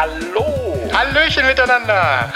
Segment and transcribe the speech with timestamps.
[0.00, 0.46] Hallo.
[0.92, 2.32] Hallöchen miteinander.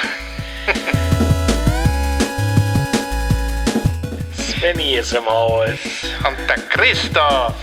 [4.36, 5.78] Svenny ist im Haus.
[6.26, 7.54] Und der Christoph.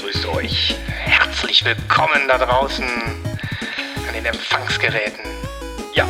[0.00, 0.76] Grüßt euch.
[0.88, 5.20] Herzlich willkommen da draußen an den Empfangsgeräten.
[5.92, 6.06] Ja.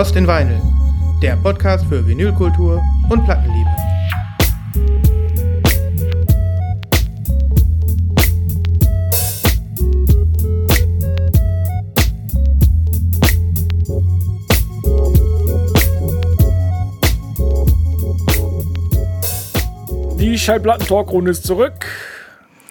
[0.00, 0.58] Lost in Vinyl,
[1.20, 3.68] der Podcast für Vinylkultur und Plattenliebe.
[20.18, 21.84] Die Schallplatten-Talkrunde ist zurück.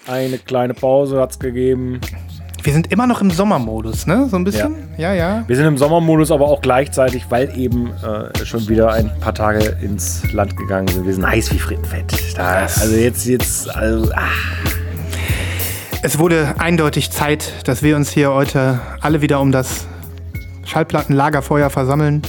[0.08, 2.02] Eine kleine Pause hat es gegeben.
[2.70, 4.28] Wir sind immer noch im Sommermodus, ne?
[4.30, 4.76] So ein bisschen?
[4.96, 5.44] Ja, ja.
[5.48, 9.76] Wir sind im Sommermodus, aber auch gleichzeitig, weil eben äh, schon wieder ein paar Tage
[9.82, 11.08] ins Land gegangen sind.
[11.08, 12.14] Wir sind heiß wie Frittenfett.
[12.38, 14.76] Da, also jetzt, jetzt, also, ach,
[16.04, 19.88] Es wurde eindeutig Zeit, dass wir uns hier heute alle wieder um das
[20.64, 22.22] Schallplattenlagerfeuer versammeln.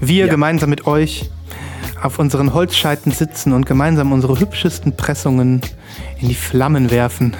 [0.00, 0.30] Wir Ja.
[0.30, 1.28] gemeinsam mit euch
[2.02, 5.60] auf unseren Holzscheiten sitzen und gemeinsam unsere hübschesten Pressungen
[6.18, 7.36] in die Flammen werfen.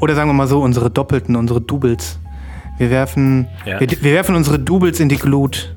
[0.00, 2.18] Oder sagen wir mal so, unsere Doppelten, unsere Doubles.
[2.78, 3.78] Wir werfen, Ja.
[3.80, 5.74] wir, wir werfen unsere Doubles in die Glut.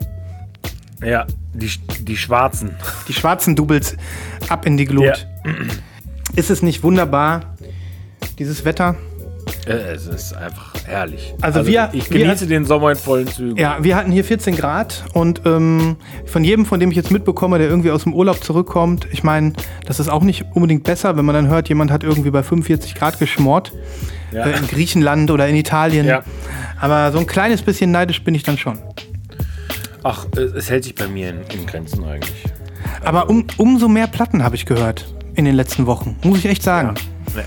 [1.04, 1.70] ja, die,
[2.02, 2.72] die Schwarzen.
[3.08, 3.95] Die schwarzen Doubles
[4.50, 5.06] ab in die Glut.
[5.06, 5.52] Ja.
[6.36, 7.56] Ist es nicht wunderbar,
[8.40, 8.95] dieses Wetter?
[9.73, 11.33] Es ist einfach herrlich.
[11.42, 13.58] Also wir- ich wir- genieße den Sommer in vollen Zügen.
[13.58, 15.95] Ja, wir hatten hier 14 Grad und ähm,
[16.26, 19.54] von jedem, von dem ich jetzt mitbekomme, der irgendwie aus dem Urlaub zurückkommt, ich meine,
[19.86, 22.95] das ist auch nicht unbedingt besser, wenn man dann hört, jemand hat irgendwie bei 45
[22.95, 23.72] Grad geschmort
[24.32, 24.44] Ja.
[24.45, 26.06] äh, in Griechenland oder in Italien.
[26.06, 26.23] Ja.
[26.80, 28.77] Aber so ein kleines bisschen neidisch bin ich dann schon.
[30.04, 32.44] Ach, äh, es hält sich bei mir in, in Grenzen eigentlich.
[33.04, 36.64] Aber um, umso mehr Platten habe ich gehört in den letzten Wochen, muss ich echt
[36.64, 36.94] sagen.
[37.36, 37.42] Nee.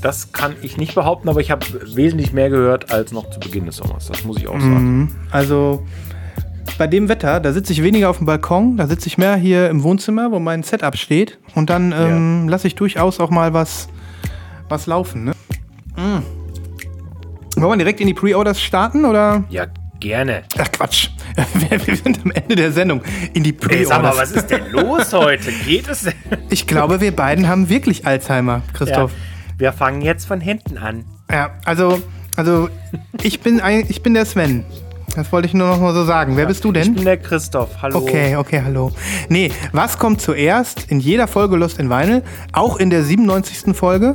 [0.00, 3.66] Das kann ich nicht behaupten, aber ich habe wesentlich mehr gehört als noch zu Beginn
[3.66, 4.06] des Sommers.
[4.06, 5.14] Das muss ich auch sagen.
[5.30, 5.84] Also
[6.76, 9.68] bei dem Wetter, da sitze ich weniger auf dem Balkon, da sitze ich mehr hier
[9.68, 11.38] im Wohnzimmer, wo mein Setup steht.
[11.54, 13.88] Und dann ähm, lasse ich durchaus auch mal was,
[14.68, 15.24] was laufen.
[15.24, 15.32] Ne?
[15.96, 16.22] Mm.
[17.60, 19.42] Wollen wir direkt in die Pre-Orders starten oder?
[19.48, 19.66] Ja,
[19.98, 20.44] gerne.
[20.56, 21.10] Ach Quatsch.
[21.70, 23.00] Wir wir sind am Ende der Sendung.
[23.32, 24.18] In die Ey, sag mal, Pre-Orders.
[24.18, 25.52] was ist denn los heute?
[25.64, 26.14] Geht es denn?
[26.50, 29.12] Ich glaube, wir beiden haben wirklich Alzheimer, Christoph.
[29.58, 31.04] Wir fangen jetzt von hinten an.
[31.28, 32.00] Ja, also,
[32.36, 32.68] also
[33.24, 34.64] ich, bin ein, ich bin der Sven.
[35.16, 36.36] Das wollte ich nur noch mal so sagen.
[36.36, 36.84] Wer bist du denn?
[36.84, 37.82] Ich bin der Christoph.
[37.82, 37.98] Hallo.
[37.98, 38.92] Okay, okay, hallo.
[39.28, 42.22] Nee, was kommt zuerst in jeder Folge Lost in Vinyl?
[42.52, 43.74] Auch in der 97.
[43.76, 44.14] Folge?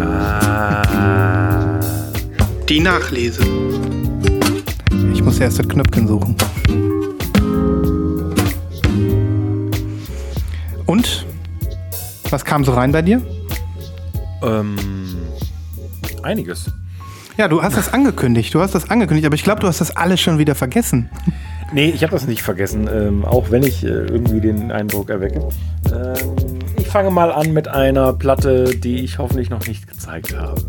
[0.00, 1.78] Ah.
[2.68, 3.42] Die Nachlese.
[5.12, 6.34] Ich muss erst das Knöpfchen suchen.
[10.86, 11.24] Und?
[12.30, 13.22] Was kam so rein bei dir?
[14.42, 14.76] Ähm,
[16.22, 16.70] einiges.
[17.36, 18.52] Ja, du hast das angekündigt.
[18.52, 21.08] Du hast das angekündigt, aber ich glaube, du hast das alles schon wieder vergessen.
[21.72, 25.48] Nee, ich habe das nicht vergessen, ähm, auch wenn ich äh, irgendwie den Eindruck erwecke.
[25.92, 30.62] Ähm, ich fange mal an mit einer Platte, die ich hoffentlich noch nicht gezeigt habe.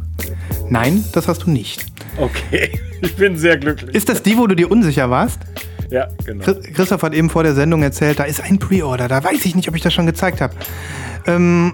[0.69, 1.86] Nein, das hast du nicht.
[2.18, 3.96] Okay, ich bin sehr glücklich.
[3.96, 5.40] Ist das die, wo du dir unsicher warst?
[5.89, 6.44] Ja, genau.
[6.44, 9.55] Chris- Christoph hat eben vor der Sendung erzählt, da ist ein Pre-Order, da weiß ich
[9.55, 10.53] nicht, ob ich das schon gezeigt habe.
[11.25, 11.73] Ähm,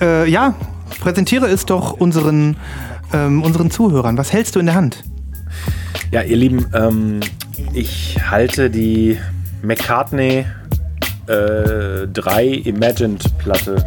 [0.00, 0.54] äh, ja,
[1.00, 2.56] präsentiere es doch unseren,
[3.12, 4.16] ähm, unseren Zuhörern.
[4.18, 5.02] Was hältst du in der Hand?
[6.12, 7.20] Ja, ihr Lieben, ähm,
[7.72, 9.18] ich halte die
[9.62, 10.46] McCartney
[11.26, 13.84] äh, 3 Imagined Platte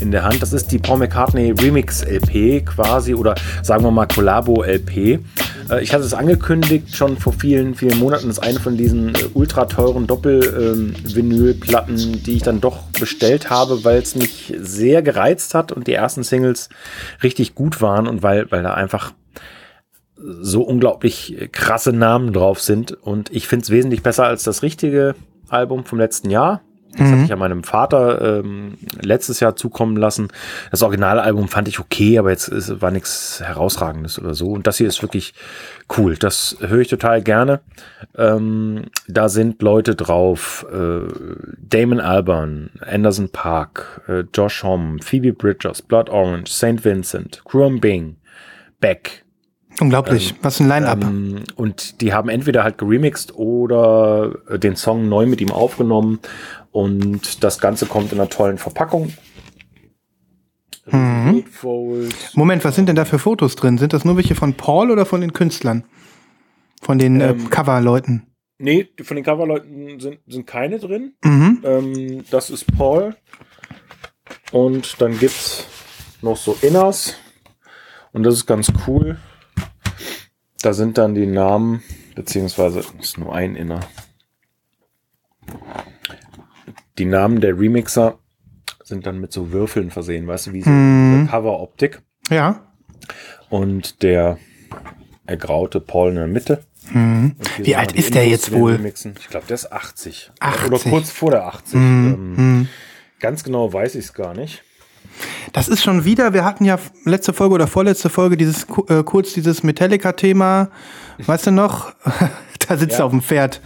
[0.00, 0.42] in der Hand.
[0.42, 5.20] Das ist die Paul McCartney Remix LP quasi oder sagen wir mal Collabo LP.
[5.70, 8.28] Äh, ich hatte es angekündigt schon vor vielen, vielen Monaten.
[8.28, 13.84] Das ist eine von diesen äh, ultra teuren Doppel-Vinyl-Platten, die ich dann doch bestellt habe,
[13.84, 16.68] weil es mich sehr gereizt hat und die ersten Singles
[17.22, 19.12] richtig gut waren und weil, weil da einfach
[20.18, 22.92] so unglaublich krasse Namen drauf sind.
[22.92, 25.14] Und ich finde es wesentlich besser als das richtige
[25.48, 26.62] Album vom letzten Jahr.
[26.96, 30.28] Das hatte ich ja meinem Vater ähm, letztes Jahr zukommen lassen.
[30.70, 34.50] Das Originalalbum fand ich okay, aber jetzt ist, war nichts Herausragendes oder so.
[34.52, 35.34] Und das hier ist wirklich
[35.96, 36.16] cool.
[36.16, 37.60] Das höre ich total gerne.
[38.16, 40.66] Ähm, da sind Leute drauf.
[40.72, 41.06] Äh,
[41.58, 46.84] Damon Albarn, Anderson Park, äh, Josh Homme, Phoebe Bridgers, Blood Orange, St.
[46.84, 48.16] Vincent, Crum Bing,
[48.80, 49.25] Beck,
[49.80, 51.02] Unglaublich, was ein Line-Up.
[51.02, 56.18] Ähm, und die haben entweder halt geremixed oder äh, den Song neu mit ihm aufgenommen.
[56.72, 59.12] Und das Ganze kommt in einer tollen Verpackung.
[60.86, 61.44] Mhm.
[62.34, 63.76] Moment, was sind denn da für Fotos drin?
[63.76, 65.84] Sind das nur welche von Paul oder von den Künstlern?
[66.80, 68.26] Von den äh, Ähm, Cover-Leuten?
[68.58, 71.12] Nee, von den Coverleuten sind, sind keine drin.
[71.22, 71.62] Mhm.
[71.64, 73.14] Ähm, das ist Paul.
[74.50, 75.66] Und dann gibt's
[76.22, 77.16] noch so Inners.
[78.12, 79.18] Und das ist ganz cool.
[80.62, 81.82] Da sind dann die Namen,
[82.14, 83.80] beziehungsweise es ist nur ein Inner.
[86.98, 88.18] Die Namen der Remixer
[88.82, 92.02] sind dann mit so Würfeln versehen, weißt du, wie so diese Cover-Optik.
[92.30, 92.66] Ja.
[93.50, 94.38] Und der
[95.26, 96.62] ergraute Paul in der Mitte.
[96.90, 98.72] Hier Wie alt ist der Infos jetzt wohl?
[98.74, 99.14] Remixen.
[99.18, 100.30] Ich glaube, der ist 80.
[100.38, 100.66] 80.
[100.68, 101.74] Oder kurz vor der 80.
[101.74, 102.68] Ähm, Mhm.
[103.18, 104.62] ganz genau weiß ich es gar nicht.
[105.52, 109.32] Das ist schon wieder, wir hatten ja letzte Folge oder vorletzte Folge dieses äh, kurz
[109.34, 110.68] dieses Metallica-Thema,
[111.24, 111.92] weißt du noch?
[112.68, 113.00] da sitzt Ja.
[113.00, 113.60] er auf dem Pferd,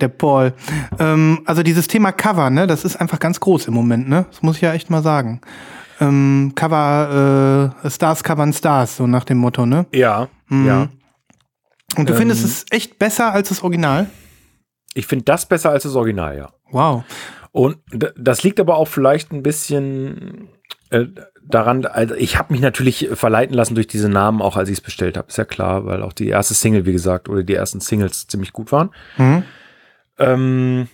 [0.00, 0.52] der Paul.
[0.98, 4.26] Ähm, also dieses Thema Cover, ne, das ist einfach ganz groß im Moment, ne?
[4.30, 5.40] Das muss ich ja echt mal sagen.
[6.00, 9.86] Ähm, Cover, äh, Stars covern Stars, so nach dem Motto, ne?
[9.92, 10.66] Ja, Mhm.
[10.66, 10.88] ja.
[11.96, 12.18] Und du Ähm.
[12.18, 14.08] findest es echt besser als das Original?
[14.94, 16.50] Ich finde das besser als das Original, ja.
[16.70, 17.04] Wow.
[17.52, 17.76] Und
[18.16, 20.48] das liegt aber auch vielleicht ein bisschen
[20.94, 21.06] äh,
[21.46, 24.80] daran, also ich habe mich natürlich verleiten lassen durch diese Namen, auch als ich es
[24.80, 25.28] bestellt habe.
[25.28, 28.52] Ist ja klar, weil auch die erste Single, wie gesagt, oder die ersten Singles ziemlich
[28.52, 28.90] gut waren.
[29.18, 29.42] Mhm.
[30.18, 30.88] Ähm,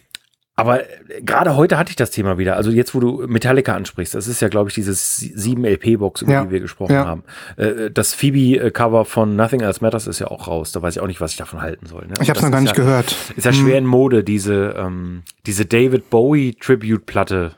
[0.57, 2.57] aber äh, gerade heute hatte ich das Thema wieder.
[2.57, 6.33] Also jetzt, wo du Metallica ansprichst, das ist ja, glaube ich, dieses 7 LP-Box, über
[6.33, 6.45] Ja.
[6.45, 7.07] die wir gesprochen Ja.
[7.07, 7.23] haben.
[7.57, 10.73] Äh, Das Phoebe-Cover von Nothing Else Matters ist ja auch raus.
[10.73, 12.07] Da weiß ich auch nicht, was ich davon halten soll.
[12.07, 12.15] Ne?
[12.21, 13.15] Ich habe es noch gar nicht ja, gehört.
[13.37, 17.53] Ist ja schwer in Mode, diese, ähm, diese David Bowie Tribute-Platte,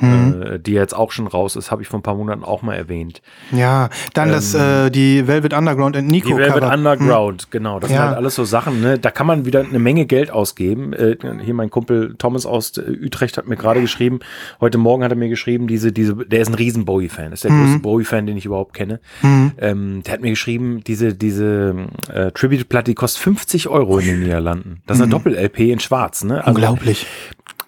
[0.00, 0.42] Mhm.
[0.42, 2.74] äh, die jetzt auch schon raus ist, habe ich vor ein paar Monaten auch mal
[2.74, 3.22] erwähnt.
[3.52, 6.74] Ja, dann das, äh, die Velvet Underground und Nico Ähm, Die Velvet Cover.
[6.74, 7.78] Underground, genau.
[7.80, 7.96] Das Ja.
[7.98, 8.98] sind halt alles so Sachen, ne?
[8.98, 10.92] Da kann man wieder eine Menge Geld ausgeben.
[10.92, 14.18] Äh, hier mein Kumpel Thomas aus äh, Utrecht hat mir gerade geschrieben,
[14.60, 17.52] heute Morgen hat er mir geschrieben, diese, diese, der ist ein riesen Bowie-Fan, ist der
[17.52, 17.60] Mhm.
[17.64, 19.00] größte Bowie-Fan, den ich überhaupt kenne.
[19.22, 21.76] Ähm, der hat mir geschrieben, diese, diese
[22.12, 24.82] äh, Tribute-Platte, die kostet 50 Euro in den Niederlanden.
[24.86, 26.38] Das ist eine Doppel-LP in Schwarz, ne?
[26.44, 26.54] Also, Mhm.
[26.56, 27.06] Unglaublich.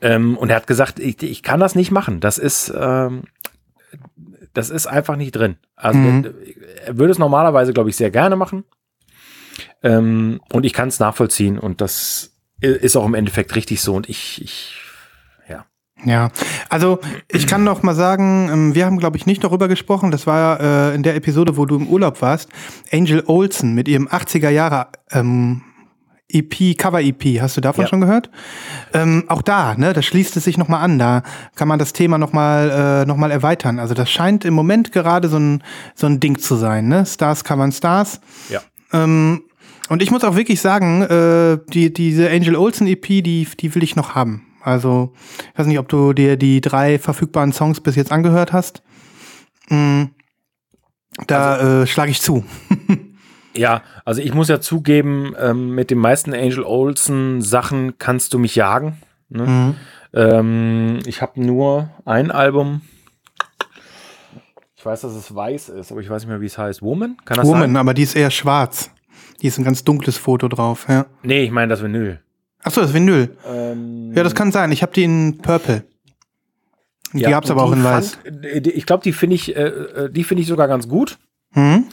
[0.00, 2.20] Ähm, und er hat gesagt, ich, ich kann das nicht machen.
[2.20, 3.22] Das ist, ähm,
[4.52, 5.56] das ist einfach nicht drin.
[5.76, 6.34] Also Mhm.
[6.86, 8.64] er würde es normalerweise, glaube ich, sehr gerne machen.
[9.82, 13.94] Ähm, und ich kann es nachvollziehen und das ist auch im Endeffekt richtig so.
[13.94, 14.74] Und ich, ich
[15.48, 15.66] ja.
[16.04, 16.30] Ja,
[16.68, 16.98] also
[17.30, 20.10] ich kann noch mal sagen, ähm, wir haben, glaube ich, nicht darüber gesprochen.
[20.10, 22.48] Das war äh, in der Episode, wo du im Urlaub warst.
[22.92, 25.62] Angel Olsen mit ihrem 80er Jahre ähm,
[26.28, 27.40] EP, Cover-EP.
[27.40, 27.88] Hast du davon Ja.
[27.88, 28.30] schon gehört?
[28.92, 30.98] Ähm, auch da, ne, da schließt es sich noch mal an.
[30.98, 31.22] Da
[31.54, 33.78] kann man das Thema noch mal, äh, noch mal erweitern.
[33.78, 35.62] Also das scheint im Moment gerade so ein,
[35.94, 36.88] so ein Ding zu sein.
[36.88, 37.06] Ne?
[37.06, 38.20] Stars covern Stars.
[38.48, 38.60] Ja.
[38.92, 39.42] Ähm,
[39.88, 43.84] und ich muss auch wirklich sagen, äh, die, diese Angel Olsen EP, die, die will
[43.84, 44.42] ich noch haben.
[44.62, 45.12] Also,
[45.52, 48.82] ich weiß nicht, ob du dir die drei verfügbaren Songs bis jetzt angehört hast.
[49.68, 50.06] Mm,
[51.28, 52.44] da äh, schlage ich zu.
[53.58, 58.38] Ja, also ich muss ja zugeben, ähm, mit den meisten Angel Olsen Sachen kannst du
[58.38, 58.98] mich jagen.
[59.28, 59.46] Ne?
[59.46, 59.74] Mhm.
[60.14, 62.82] Ähm, ich habe nur ein Album.
[64.76, 66.82] Ich weiß, dass es weiß ist, aber ich weiß nicht mehr, wie es heißt.
[66.82, 67.16] Woman?
[67.24, 67.76] Kann das Woman, sein?
[67.76, 68.90] aber die ist eher schwarz.
[69.42, 71.06] Die ist ein ganz dunkles Foto drauf, ja.
[71.22, 72.20] Nee, ich meine das Vinyl.
[72.62, 73.36] Achso, das Vinyl.
[73.46, 74.72] Ähm, Ja, das kann sein.
[74.72, 75.84] Ich habe die in Purple.
[77.12, 78.16] Die ja, gab's aber auch in Weiß.
[78.16, 80.88] fand- äh, die- Ich glaube, die finde ich, äh, äh, die finde ich sogar ganz
[80.88, 81.18] gut.
[81.52, 81.84] Hm?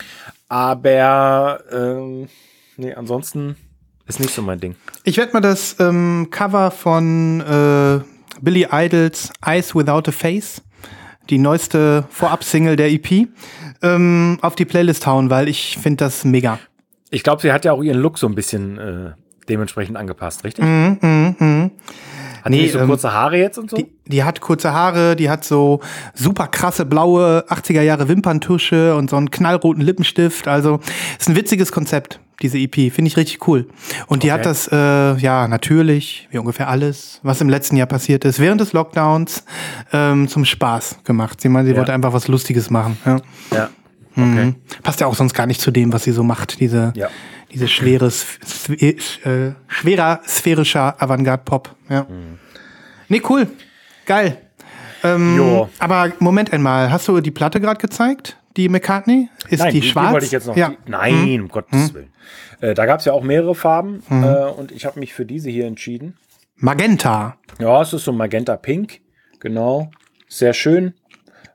[0.48, 2.28] Aber ähm,
[2.78, 3.56] nee, ansonsten
[4.08, 4.76] ist nicht so mein Ding.
[5.04, 8.00] Ich werde mal das ähm, Cover von äh,
[8.42, 10.62] Billy Idols Eyes Without a Face,
[11.30, 13.28] die neueste Vorab-Single der EP,
[13.82, 16.60] ähm, auf die Playlist hauen, weil ich finde das mega.
[17.10, 19.12] Ich glaube, sie hat ja auch ihren Look so ein bisschen äh,
[19.48, 20.66] dementsprechend angepasst, richtig?
[20.66, 21.72] Mhm, mhm, mhm.
[22.44, 23.78] Hat die Nee, nicht so ähm, kurze Haare jetzt und so?
[23.78, 25.80] Die, die hat kurze Haare, die hat so
[26.14, 30.48] super krasse blaue 80er Jahre Wimperntusche und so einen knallroten Lippenstift.
[30.48, 30.80] Also
[31.18, 32.92] ist ein witziges Konzept, diese EP.
[32.92, 33.68] Finde ich richtig cool.
[34.08, 34.40] Und die Okay.
[34.40, 38.60] hat das, äh, ja, natürlich, wie ungefähr alles, was im letzten Jahr passiert ist, während
[38.60, 39.46] des Lockdowns
[39.94, 41.40] ähm, zum Spaß gemacht.
[41.40, 41.78] Sie meinte, sie Ja.
[41.80, 42.98] wollte einfach was Lustiges machen.
[43.06, 43.18] Ja.
[43.54, 43.70] ja.
[44.16, 44.46] Okay.
[44.46, 44.56] Mhm.
[44.84, 47.10] Passt ja auch sonst gar nicht zu dem, was sie so macht, diese, Ja.
[47.52, 48.12] diese schwere,
[48.70, 51.76] äh, schwerer sphärischer Avantgarde-Pop.
[51.90, 52.04] Ja.
[52.04, 52.40] Mhm.
[53.10, 53.48] Nee, cool.
[54.06, 54.38] Geil.
[55.04, 55.70] Ähm, Jo.
[55.80, 58.38] aber Moment einmal, hast du die Platte gerade gezeigt?
[58.56, 59.30] Die McCartney?
[59.50, 60.14] Ist Nein, die, schwarz?
[60.14, 60.56] wollte ich jetzt noch.
[60.56, 60.70] Ja.
[60.70, 62.14] Die, nein, um Gottes Willen.
[62.62, 64.14] Äh, da gab es ja auch mehrere Farben äh,
[64.46, 66.16] und ich habe mich für diese hier entschieden.
[66.56, 67.38] Magenta.
[67.60, 69.02] Ja, es ist so Magenta Pink,
[69.40, 69.90] genau.
[70.30, 70.94] Sehr schön.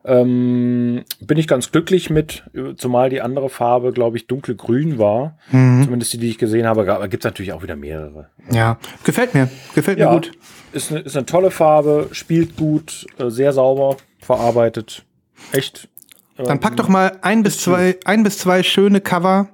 [0.05, 2.45] Ähm, bin ich ganz glücklich mit,
[2.76, 5.37] zumal die andere Farbe, glaube ich, dunkelgrün war.
[5.50, 5.83] Mhm.
[5.85, 6.93] Zumindest die, die ich gesehen habe.
[6.93, 8.28] Aber gibt es natürlich auch wieder mehrere.
[8.50, 9.49] Ja, gefällt mir.
[9.75, 10.33] Gefällt mir Ja, gut.
[10.73, 15.05] Ist eine, ist eine tolle Farbe, spielt gut, äh, sehr sauber verarbeitet.
[15.52, 15.88] Echt.
[16.37, 19.49] Dann pack doch mal ein bis zwei, ein bis zwei schöne Cover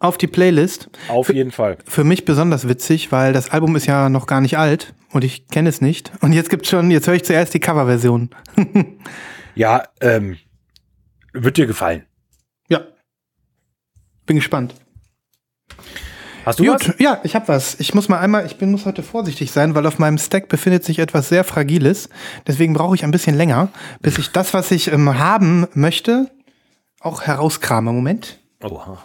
[0.00, 0.90] auf die Playlist.
[1.08, 1.78] Auf jeden Fall.
[1.84, 5.48] Für mich besonders witzig, weil das Album ist ja noch gar nicht alt und ich
[5.48, 6.12] kenne es nicht.
[6.20, 8.30] Und jetzt gibt's schon, jetzt höre ich zuerst die Coverversion.
[9.58, 10.38] Ja, ähm,
[11.32, 12.06] wird dir gefallen.
[12.68, 12.82] Ja.
[14.24, 14.76] Bin gespannt.
[16.44, 16.94] Hast du Gut, was?
[17.00, 17.74] ja, ich habe was.
[17.80, 20.84] Ich muss mal einmal, ich bin, muss heute vorsichtig sein, weil auf meinem Stack befindet
[20.84, 22.08] sich etwas sehr Fragiles.
[22.46, 23.68] Deswegen brauche ich ein bisschen länger,
[24.00, 26.30] bis ich das, was ich ähm, haben möchte,
[27.00, 27.92] auch herauskrame.
[27.92, 28.38] Moment.
[28.62, 29.02] Oha.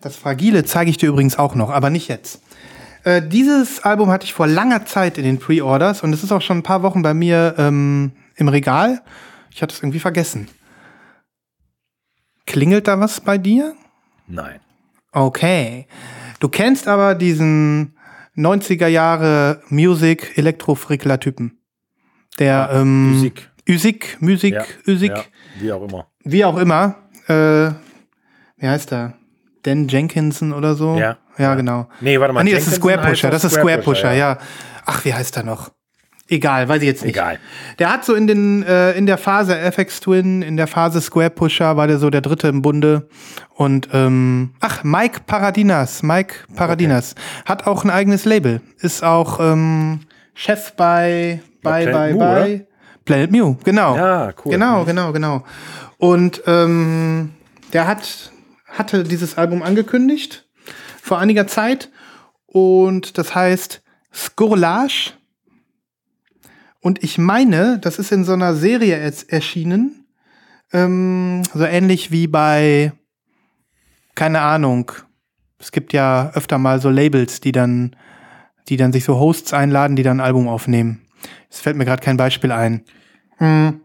[0.00, 2.40] Das Fragile zeige ich dir übrigens auch noch, aber nicht jetzt.
[3.06, 6.42] Äh, dieses Album hatte ich vor langer Zeit in den Pre-Orders und es ist auch
[6.42, 9.00] schon ein paar Wochen bei mir ähm, im Regal.
[9.52, 10.48] Ich hatte es irgendwie vergessen.
[12.46, 13.76] Klingelt da was bei dir?
[14.26, 14.58] Nein.
[15.12, 15.86] Okay.
[16.40, 17.96] Du kennst aber diesen
[18.36, 21.60] 90er Jahre Music Elektrofrickler Typen.
[22.40, 23.52] Der ähm, Musik.
[23.68, 25.24] Usik, Musik, Ja, Usik, Ja,
[25.60, 26.08] wie auch immer.
[26.24, 26.96] wie auch immer.
[27.28, 27.70] Äh,
[28.56, 29.14] wie heißt er?
[29.66, 30.96] Dan Jenkinson oder so?
[30.96, 31.16] Ja.
[31.38, 31.88] Ja, genau.
[32.00, 32.40] Nee, warte mal.
[32.40, 33.30] Ah, nee, das ist Jenkinson Square Pusher.
[33.30, 34.32] Das ist Square Pusher, ja.
[34.32, 34.38] ja.
[34.86, 35.70] Ach, wie heißt er noch?
[36.28, 37.14] Egal, weiß ich jetzt nicht.
[37.14, 37.38] Egal.
[37.78, 41.30] Der hat so in den äh, in der Phase FX Twin, in der Phase Square
[41.30, 43.08] Pusher war der so der dritte im Bunde
[43.54, 50.00] und ähm, ach Mike Paradinas, Mike Paradinas hat auch ein eigenes Label, ist auch ähm,
[50.34, 52.66] Chef bei bei Mu, bei
[53.04, 53.96] Planet Mew, genau.
[53.96, 54.52] Ja, cool.
[54.52, 55.44] Genau, genau, genau.
[55.98, 57.34] Und ähm,
[57.72, 58.32] der hat
[58.78, 60.48] hatte dieses Album angekündigt
[61.02, 61.90] vor einiger Zeit
[62.46, 65.12] und das heißt Scourlage.
[66.80, 68.96] Und ich meine, das ist in so einer Serie
[69.28, 70.06] erschienen,
[70.72, 72.92] ähm, so ähnlich wie bei,
[74.14, 74.92] keine Ahnung,
[75.58, 77.96] es gibt ja öfter mal so Labels, die dann,
[78.68, 81.02] die dann sich so Hosts einladen, die dann ein Album aufnehmen.
[81.50, 82.84] Es fällt mir gerade kein Beispiel ein.
[83.38, 83.80] Hm.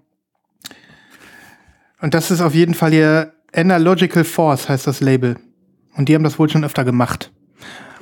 [2.01, 5.38] Und das ist auf jeden Fall hier Analogical Force heißt das Label.
[5.96, 7.31] Und die haben das wohl schon öfter gemacht.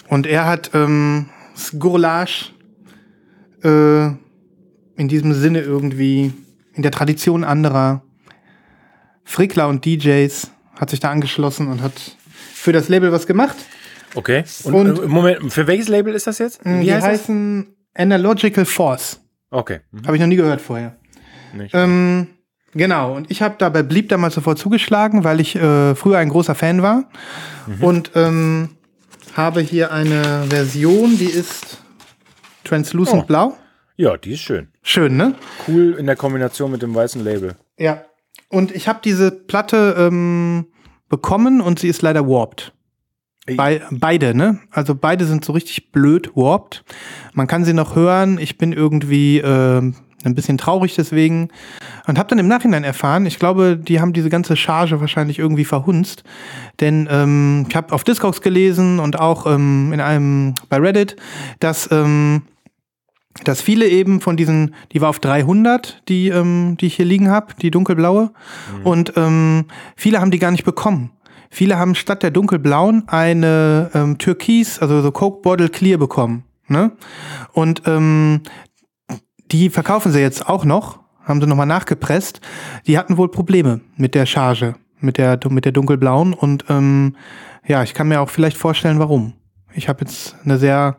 [0.07, 2.51] Und er hat ähm, Scourlage
[3.63, 4.07] äh,
[4.95, 6.33] in diesem Sinne irgendwie
[6.73, 8.03] in der Tradition anderer
[9.23, 11.93] Frickler und DJs hat sich da angeschlossen und hat
[12.53, 13.55] für das Label was gemacht.
[14.15, 14.43] Okay.
[14.63, 16.63] Und, Und- äh, Moment, für welches Label ist das jetzt?
[16.65, 17.11] Wie die heißt das?
[17.21, 19.19] heißen Analogical Force.
[19.51, 19.79] Okay.
[19.91, 20.95] Hm, Habe ich noch nie gehört vorher.
[21.53, 21.73] Nicht.
[21.73, 22.27] Ähm,
[22.73, 26.55] genau, und ich habe dabei blieb damals sofort zugeschlagen, weil ich äh, früher ein großer
[26.55, 27.05] Fan war.
[27.81, 28.69] Und ähm,
[29.35, 31.81] habe hier eine Version, die ist
[32.63, 33.25] translucent Oh.
[33.27, 33.57] blau.
[33.97, 34.69] ja, die ist schön.
[34.81, 35.35] Schön, ne?
[35.67, 37.55] Cool in der Kombination mit dem weißen Label.
[37.77, 38.03] Ja.
[38.49, 40.65] Und ich habe diese Platte ähm,
[41.09, 42.73] bekommen und sie ist leider warped.
[43.55, 44.59] Bei, beide, ne?
[44.71, 46.83] Also beide sind so richtig blöd warped.
[47.33, 48.37] Man kann sie noch hören.
[48.39, 51.49] Ich bin irgendwie ähm, ein bisschen traurig deswegen.
[52.07, 55.65] Und habe dann im Nachhinein erfahren, ich glaube, die haben diese ganze Charge wahrscheinlich irgendwie
[55.65, 56.23] verhunzt.
[56.79, 61.15] Denn ähm, ich habe auf Discogs gelesen und auch ähm, in einem bei Reddit,
[61.59, 62.43] dass ähm,
[63.43, 67.29] dass viele eben von diesen, die war auf 300, die, ähm, die ich hier liegen
[67.29, 68.31] habe, die dunkelblaue.
[68.83, 71.11] Und ähm, viele haben die gar nicht bekommen.
[71.49, 76.43] Viele haben statt der dunkelblauen eine ähm, Türkis, also so Coke Bottle Clear bekommen.
[76.67, 76.91] Ne?
[77.53, 78.41] Und ähm,
[79.51, 82.41] die verkaufen sie jetzt auch noch, haben sie nochmal nachgepresst.
[82.87, 86.33] Die hatten wohl Probleme mit der Charge, mit der, mit der dunkelblauen.
[86.33, 87.15] Und ähm,
[87.65, 89.33] ja, ich kann mir auch vielleicht vorstellen, warum.
[89.73, 90.97] Ich habe jetzt eine sehr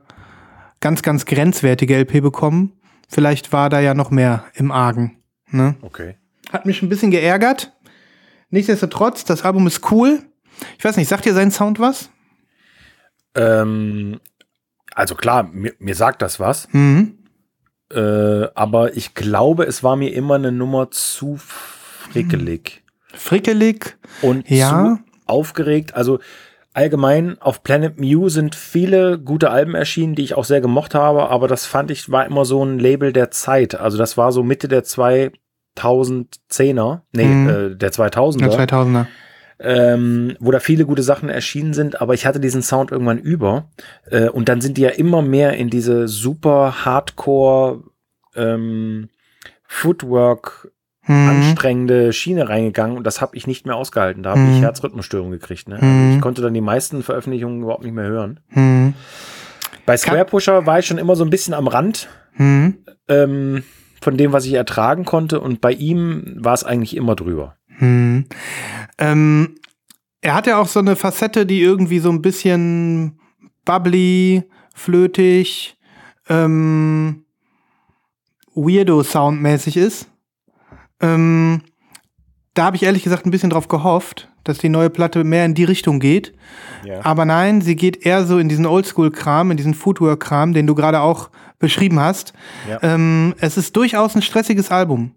[0.80, 2.72] ganz, ganz grenzwertige LP bekommen.
[3.08, 5.18] Vielleicht war da ja noch mehr im Argen.
[5.50, 5.74] Ne?
[5.82, 6.16] Okay.
[6.52, 7.72] Hat mich ein bisschen geärgert.
[8.50, 10.20] Nichtsdestotrotz, das Album ist cool.
[10.78, 12.10] Ich weiß nicht, sagt dir sein Sound was?
[13.34, 14.20] Ähm,
[14.94, 16.68] also klar, mir, mir sagt das was.
[16.72, 17.19] Mhm.
[17.92, 22.82] Äh, aber ich glaube, es war mir immer eine Nummer zu frickelig.
[23.12, 23.96] Frickelig.
[24.22, 24.96] Und Ja.
[24.96, 25.94] zu aufgeregt.
[25.94, 26.20] Also
[26.72, 31.28] allgemein auf Planet Mew sind viele gute Alben erschienen, die ich auch sehr gemocht habe,
[31.28, 33.74] aber das fand ich war immer so ein Label der Zeit.
[33.74, 37.48] Also das war so Mitte der 2010er, nee, Mhm.
[37.48, 39.06] äh, der 2000er, Der 2000er.
[39.62, 43.68] Ähm, wo da viele gute Sachen erschienen sind, aber ich hatte diesen Sound irgendwann über.
[44.10, 47.82] Äh, und dann sind die ja immer mehr in diese super Hardcore
[48.34, 49.08] ähm,
[49.66, 50.70] Footwork
[51.06, 51.28] Mhm.
[51.28, 54.22] anstrengende Schiene reingegangen und das habe ich nicht mehr ausgehalten.
[54.22, 54.54] Da habe Mhm.
[54.56, 55.66] ich Herzrhythmusstörungen gekriegt.
[55.68, 55.76] Ne?
[55.76, 56.14] Also Mhm.
[56.14, 58.38] ich konnte dann die meisten Veröffentlichungen überhaupt nicht mehr hören.
[58.50, 58.94] Mhm.
[59.86, 62.08] Bei Square Pusher war ich schon immer so ein bisschen am Rand.
[62.36, 62.78] Mhm.
[63.08, 63.64] Ähm,
[64.00, 65.40] von dem, was ich ertragen konnte.
[65.40, 67.56] Und bei ihm war es eigentlich immer drüber.
[69.00, 69.06] Hm.
[69.06, 69.54] Ähm,
[70.22, 73.18] er hat ja auch so eine Facette, die irgendwie so ein bisschen
[73.64, 75.78] bubbly, flötig,
[76.28, 77.24] ähm,
[78.54, 80.08] Weirdo-Soundmäßig ist.
[81.00, 81.62] Ähm,
[82.54, 85.54] da habe ich ehrlich gesagt ein bisschen drauf gehofft, dass die neue Platte mehr in
[85.54, 86.34] die Richtung geht.
[86.84, 87.04] Ja.
[87.04, 91.00] Aber nein, sie geht eher so in diesen Oldschool-Kram, in diesen Footwear-Kram, den du gerade
[91.00, 92.32] auch beschrieben hast.
[92.68, 92.78] Ja.
[92.82, 95.14] Ähm, es ist durchaus ein stressiges Album.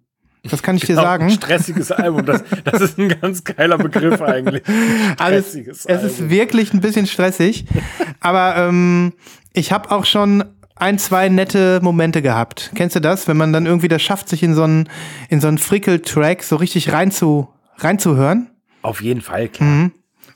[0.49, 1.23] Das kann ich dir Genau, sagen.
[1.25, 2.25] Ein stressiges Album.
[2.25, 4.63] Das, das ist ein ganz geiler Begriff eigentlich.
[5.17, 6.29] Alles, es ist Album.
[6.29, 7.65] wirklich ein bisschen stressig.
[8.19, 9.13] aber ähm,
[9.53, 10.43] ich habe auch schon
[10.75, 12.71] ein, zwei nette Momente gehabt.
[12.75, 13.27] Kennst du das?
[13.27, 14.89] Wenn man dann irgendwie das schafft, sich in so einen,
[15.29, 17.47] in so einen Frickel-Track so richtig rein zu,
[17.77, 18.49] reinzuhören.
[18.81, 19.69] Auf jeden Fall, klar.
[19.69, 19.91] Mhm.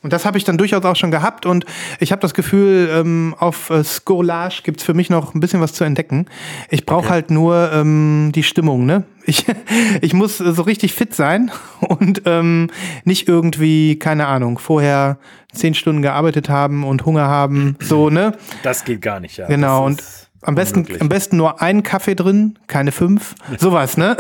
[0.08, 1.66] Und das habe ich dann durchaus auch schon gehabt und
[2.00, 5.74] ich habe das Gefühl, ähm, auf äh, Scolage gibt's für mich noch ein bisschen was
[5.74, 6.28] zu entdecken.
[6.70, 7.10] Ich brauche Okay.
[7.10, 9.04] halt nur ähm, die Stimmung, ne?
[9.26, 9.44] Ich,
[10.02, 12.70] ich muss äh, so richtig fit sein und ähm,
[13.04, 15.18] nicht irgendwie, keine Ahnung, vorher
[15.52, 18.32] zehn Stunden gearbeitet haben und Hunger haben, so, ne?
[18.64, 19.48] Das geht gar nicht, ja.
[19.48, 20.02] Genau, und
[20.42, 21.02] am besten, unmöglich.
[21.02, 24.16] am besten nur einen Kaffee drin, keine fünf, sowas, ne?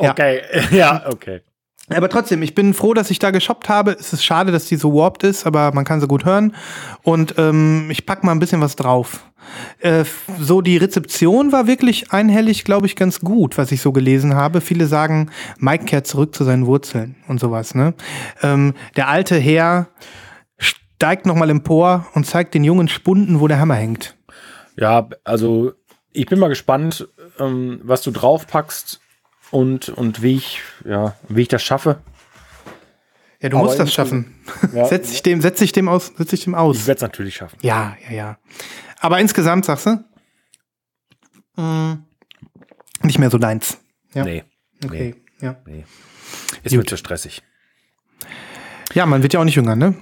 [0.00, 0.10] ja.
[0.12, 1.40] Okay, ja, okay.
[1.90, 3.92] Aber trotzdem, ich bin froh, dass ich da geshoppt habe.
[3.92, 6.54] Es ist schade, dass die so warped ist, aber man kann sie gut hören.
[7.02, 9.30] Und ähm, ich pack mal ein bisschen was drauf.
[9.80, 10.04] Äh,
[10.40, 14.62] so die Rezeption war wirklich einhellig, glaube ich, ganz gut, was ich so gelesen habe.
[14.62, 17.74] Viele sagen, Mike kehrt zurück zu seinen Wurzeln und sowas.
[17.74, 17.92] Ne?
[18.42, 19.88] Ähm, der alte Herr
[20.56, 24.16] steigt nochmal empor und zeigt den jungen Spunden, wo der Hammer hängt.
[24.76, 25.72] Ja, also
[26.12, 27.06] ich bin mal gespannt,
[27.38, 29.00] ähm, was du draufpackst
[29.54, 32.00] und, und wie ich, ja, wie ich das schaffe.
[33.40, 34.34] Ja, du Aber musst das schaffen.
[34.74, 36.76] Ja, Setz dich dem, setz dich dem aus, setz dich dem aus.
[36.78, 37.56] ich werde es natürlich schaffen.
[37.62, 38.38] Ja, ja, ja.
[39.00, 40.04] Aber insgesamt sagst du?
[41.62, 42.04] Mm,
[43.02, 43.78] nicht mehr so deins.
[44.12, 44.24] Ja.
[44.24, 44.44] Nee,
[44.84, 45.14] Okay.
[45.40, 45.56] Ja.
[45.66, 45.84] nee.
[46.62, 46.88] Ist mir Gut.
[46.90, 47.42] zu stressig.
[48.92, 49.94] ja, man wird ja auch nicht jünger, ne?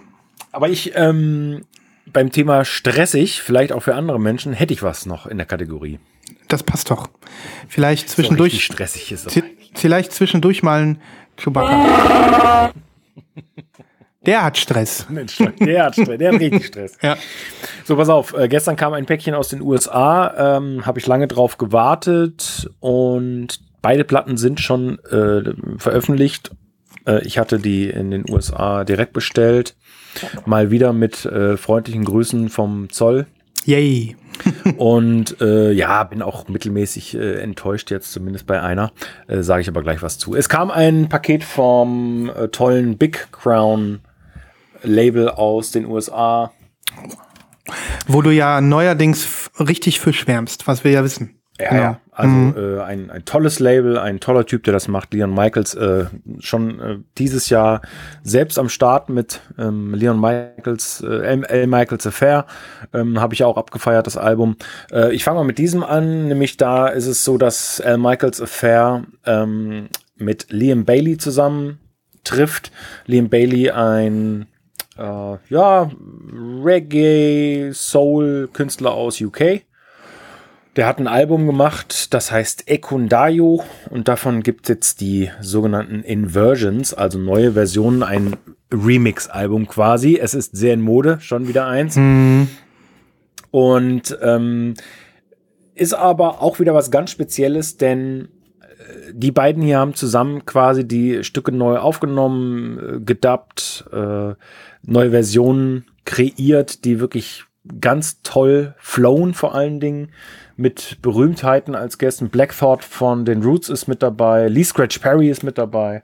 [0.51, 1.65] Aber ich, ähm,
[2.07, 5.99] beim Thema stressig, vielleicht auch für andere Menschen, hätte ich was noch in der Kategorie.
[6.53, 7.09] Das passt doch.
[7.67, 9.43] Vielleicht So zwischendurch, richtig stressig ist
[9.75, 11.01] vielleicht zwischendurch mal ein
[11.39, 12.73] Chewbacca.
[14.27, 15.07] Der hat Stress.
[15.09, 16.97] Mensch, der hat Stress, der hat richtig Stress.
[17.03, 17.17] Ja.
[17.85, 18.35] So, pass auf.
[18.35, 20.59] Äh, gestern kam ein Päckchen aus den USA.
[20.59, 26.53] Ähm, Habe ich lange drauf gewartet und beide Platten sind schon äh, veröffentlicht.
[27.05, 29.75] Äh, ich hatte die in den USA direkt bestellt.
[30.47, 33.27] Mal wieder mit äh, freundlichen Grüßen vom Zoll.
[33.65, 34.15] Yay.
[34.77, 38.93] Und äh, ja, bin auch mittelmäßig äh, enttäuscht jetzt, zumindest bei einer.
[39.29, 40.35] Äh, Sage ich aber gleich was zu.
[40.35, 44.01] Es kam ein Paket vom äh, tollen Big Crown
[44.83, 46.53] Label aus den USA.
[48.07, 51.42] Wo du ja neuerdings richtig für schwärmst, was wir ja wissen.
[51.63, 51.83] Ja, Genau.
[51.83, 51.99] ja.
[52.15, 55.15] Also äh, ein, ein tolles Label, ein toller Typ, der das macht.
[55.15, 56.05] Leon Michaels äh,
[56.41, 57.81] schon äh, dieses Jahr
[58.23, 61.45] selbst am Start mit ähm, Leon Michaels, äh, L.
[61.45, 61.67] L.
[61.67, 62.45] Michaels Affair.
[62.93, 64.57] Ähm, Habe ich auch abgefeiert, das Album.
[64.93, 67.97] Äh, ich fange mal mit diesem an, nämlich da ist es so, dass L.
[67.97, 71.79] Michaels Affair ähm, mit Liam Bailey zusammen
[72.25, 72.73] trifft.
[73.07, 74.49] Liam Bailey ein
[74.99, 75.91] äh, ja,
[76.63, 79.63] Reggae-Soul-Künstler aus UK.
[80.75, 86.03] Der hat ein Album gemacht, das heißt Ekundayo und davon gibt es jetzt die sogenannten
[86.03, 88.37] Inversions, also neue Versionen, ein
[88.73, 90.17] Remix-Album quasi.
[90.17, 91.97] Es ist sehr in Mode, schon wieder eins.
[93.51, 94.73] Und ähm,
[95.75, 98.29] ist aber auch wieder was ganz Spezielles, denn
[98.61, 104.33] äh, die beiden hier haben zusammen quasi die Stücke neu aufgenommen, äh, gedubbt, äh,
[104.85, 107.45] neue Versionen kreiert, die wirklich
[107.79, 110.13] ganz toll flowen vor allen Dingen
[110.57, 112.29] mit Berühmtheiten als Gästen.
[112.29, 116.03] Black Thought von den Roots ist mit dabei, Lee Scratch Perry ist mit dabei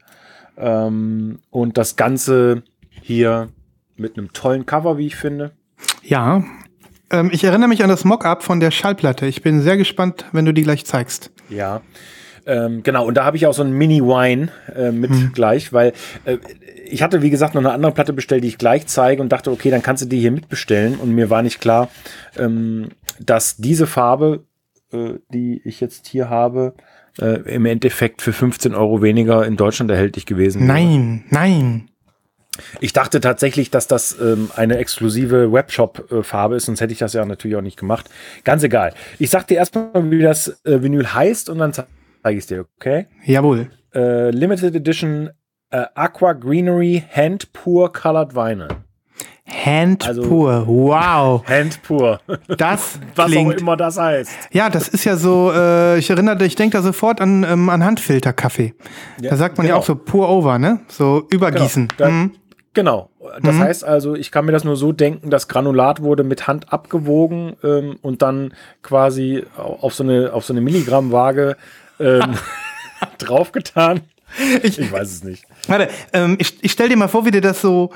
[0.56, 2.62] ähm, und das Ganze
[3.00, 3.48] hier
[3.96, 5.52] mit einem tollen Cover, wie ich finde.
[6.02, 6.44] Ja.
[7.11, 9.26] Ähm, ich erinnere mich an das Mockup von der Schallplatte.
[9.26, 11.30] Ich bin sehr gespannt, wenn du die gleich zeigst.
[11.48, 11.80] Ja.
[12.46, 15.92] Ähm, genau, und da habe ich auch so ein Mini-Wine äh, mit gleich, weil
[16.24, 16.38] äh,
[16.90, 19.51] ich hatte, wie gesagt, noch eine andere Platte bestellt, die ich gleich zeige und dachte,
[19.51, 20.96] okay, dann kannst du die hier mitbestellen.
[20.96, 21.90] Und mir war nicht klar,
[22.37, 22.88] ähm,
[23.20, 24.44] dass diese Farbe,
[24.92, 26.74] äh, die ich jetzt hier habe,
[27.20, 30.72] äh, im Endeffekt für 15 Euro weniger in Deutschland erhältlich gewesen wäre.
[30.72, 31.88] Nein, nein.
[32.81, 37.24] Ich dachte tatsächlich, dass das ähm, eine exklusive Webshop-Farbe ist, sonst hätte ich das ja
[37.24, 38.11] natürlich auch nicht gemacht.
[38.42, 38.94] Ganz egal.
[39.18, 41.87] Ich sag dir erstmal, wie das äh, Vinyl heißt und dann zeige
[42.24, 43.07] ich es dir, okay?
[43.24, 43.70] Jawohl.
[43.94, 45.31] Äh, Limited Edition
[45.70, 48.68] äh, Aqua Greenery Hand Pure Colored Vinyl.
[49.46, 50.64] Hand Also- pur.
[50.66, 51.42] Wow.
[51.48, 52.20] Hand pur.
[52.59, 53.61] Das Was auch klingt.
[53.61, 54.31] immer das heißt.
[54.52, 57.83] Ja, das ist ja so, äh, ich erinnere, ich denke da sofort an, ähm, an
[57.85, 58.74] Handfilterkaffee.
[59.22, 59.81] Ja, da sagt man ja genau.
[59.81, 60.81] auch so pour over, ne?
[60.88, 61.88] So übergießen.
[61.96, 61.96] Genau.
[61.98, 62.33] Da, Mhm.
[62.74, 63.11] genau.
[63.42, 66.72] Das heißt also, ich kann mir das nur so denken, das Granulat wurde mit Hand
[66.72, 68.52] abgewogen ähm, und dann
[68.83, 71.57] quasi au- auf so eine, auf so eine Milligrammwaage
[72.00, 72.35] ähm,
[73.18, 74.00] draufgetan.
[74.62, 75.45] Ich, weiß es nicht.
[75.67, 77.91] Warte, ähm, ich, ich stell dir mal vor, wie dir das so.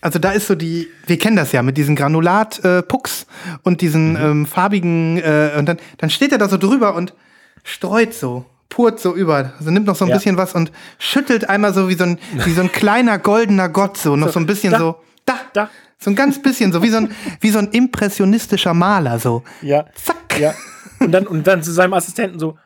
[0.00, 3.26] Also da ist so die, wir kennen das ja mit diesen Granulat-Pucks
[3.62, 4.16] und diesen Mhm.
[4.16, 7.14] ähm, farbigen, äh, und dann, dann steht er da so drüber und
[7.62, 10.16] streut so, purt so über, also nimmt noch so ein Ja.
[10.16, 13.96] bisschen was und schüttelt einmal so wie so ein, wie so ein kleiner goldener Gott,
[13.96, 15.70] so noch so, ein bisschen da, so, da, da.
[15.98, 17.10] so ein ganz bisschen, so wie so ein,
[17.40, 19.42] wie so ein impressionistischer Maler, so.
[19.62, 19.86] Ja.
[19.94, 20.38] Zack.
[20.38, 20.54] Ja.
[21.00, 22.58] Und dann, und dann zu seinem Assistenten so,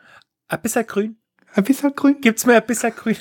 [0.49, 1.15] ein bisschen grün?
[1.55, 2.17] Ein bisschen grün.
[2.21, 3.17] Gibt's mir ein bisschen grün?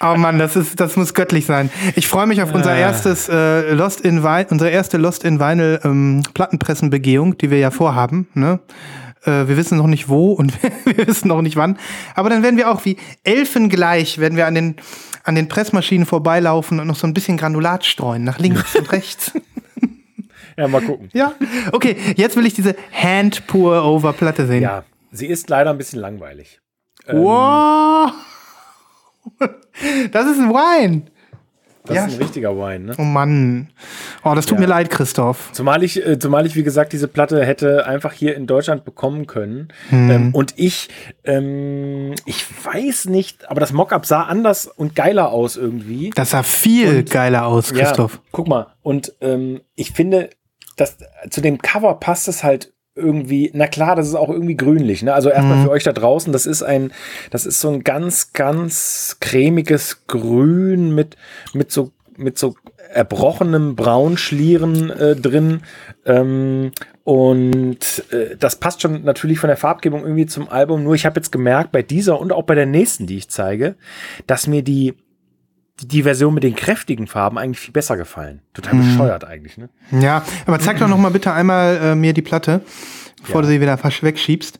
[0.00, 1.70] Oh Mann, das ist, das muss göttlich sein.
[1.94, 5.80] Ich freue mich auf unser erstes äh, Lost in Vinyl, unsere erste Lost in Vinyl
[5.84, 8.26] ähm, Plattenpressenbegehung, die wir ja vorhaben.
[8.34, 8.58] Ne?
[9.24, 10.52] Äh, wir wissen noch nicht wo und
[10.84, 11.78] wir wissen noch nicht wann.
[12.16, 14.76] Aber dann werden wir auch wie elfengleich werden wir an den
[15.22, 19.32] an den Pressmaschinen vorbeilaufen und noch so ein bisschen Granulat streuen nach links und rechts.
[20.56, 21.08] Ja, mal gucken.
[21.12, 21.32] Ja,
[21.72, 21.96] okay.
[22.16, 24.62] Jetzt will ich diese Hand Pour Over Platte sehen.
[24.62, 26.60] Ja, sie ist leider ein bisschen langweilig.
[27.06, 28.12] Wow.
[30.12, 31.02] Das ist ein Wine.
[31.86, 32.04] Das Ja.
[32.06, 32.94] ist ein richtiger Wine, ne?
[32.98, 33.70] Oh Mann.
[34.22, 34.60] Oh, das tut Ja.
[34.60, 35.50] mir leid, Christoph.
[35.52, 39.26] Zumal ich, äh, zumal ich, wie gesagt, diese Platte hätte einfach hier in Deutschland bekommen
[39.26, 39.68] können.
[39.88, 40.10] Hm.
[40.10, 40.90] Ähm, und ich,
[41.24, 46.10] ähm, ich weiß nicht, aber das Mockup sah anders und geiler aus irgendwie.
[46.14, 48.14] Das sah viel geiler aus, Christoph.
[48.16, 48.66] Ja, guck mal.
[48.82, 50.28] Und ähm, ich finde,
[50.76, 50.98] dass
[51.30, 55.14] zu dem Cover passt es halt irgendwie, na klar, das ist auch irgendwie grünlich, ne?
[55.14, 56.92] Also erstmal für euch da draußen, das ist ein,
[57.30, 61.16] das ist so ein ganz, ganz cremiges Grün mit,
[61.52, 62.54] mit so, mit so
[62.92, 65.62] erbrochenem Braunschlieren äh, drin.
[66.04, 66.72] Ähm,
[67.04, 70.82] und äh, das passt schon natürlich von der Farbgebung irgendwie zum Album.
[70.82, 73.76] Nur ich habe jetzt gemerkt, bei dieser und auch bei der nächsten, die ich zeige,
[74.26, 74.94] dass mir die,
[75.80, 78.40] die, Version mit den kräftigen Farben eigentlich viel besser gefallen.
[78.54, 79.68] Total bescheuert eigentlich, ne?
[79.90, 82.62] Ja, aber zeig doch noch mal bitte einmal äh, mir die Platte,
[83.22, 83.42] bevor Ja.
[83.42, 84.58] du sie wieder fast wegschiebst.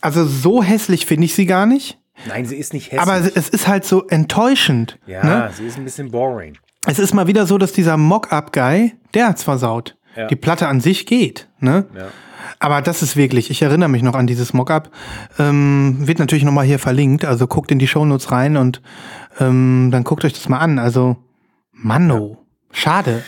[0.00, 3.00] Also so hässlich finde ich sie gar nicht, Nein, sie ist nicht hässlich.
[3.00, 4.98] aber es ist halt so enttäuschend.
[5.06, 5.50] ja, Ne?
[5.54, 6.56] sie ist ein bisschen boring.
[6.86, 9.96] Es ist mal wieder so, dass dieser Mock-up-Guy, der hat's versaut.
[10.16, 10.26] Ja.
[10.26, 11.86] Die Platte an sich geht, ne?
[11.94, 12.08] Ja.
[12.58, 14.90] Aber das ist wirklich, ich erinnere mich noch an dieses Mockup.
[15.38, 18.82] Ähm, wird natürlich nochmal hier verlinkt, also guckt in die Shownotes rein und
[19.38, 20.78] ähm, dann guckt euch das mal an.
[20.78, 21.16] Also,
[21.72, 22.38] Manno,
[22.72, 23.22] schade.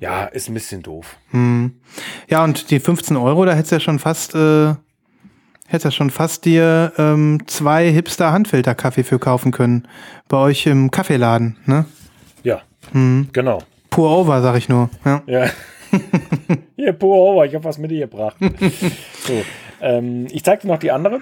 [0.00, 1.16] Ja, ist ein bisschen doof.
[2.28, 4.74] Ja, und die 15 Euro, da hättest du ja schon fast, äh,
[5.68, 9.86] hättest ja schon fast dir ähm, zwei Hipster-Handfilter-Kaffee für kaufen können.
[10.28, 11.84] Bei euch im Kaffeeladen, ne?
[12.42, 13.28] Ja, Mhm.
[13.32, 13.62] genau.
[13.90, 14.90] Pour over, sag ich nur.
[15.04, 15.22] Ja.
[15.26, 15.46] Ja.
[16.76, 18.36] Hier, pur over, ich habe was mitgebracht.
[18.40, 19.42] so,
[19.80, 21.20] ähm, ich zeige dir noch die andere.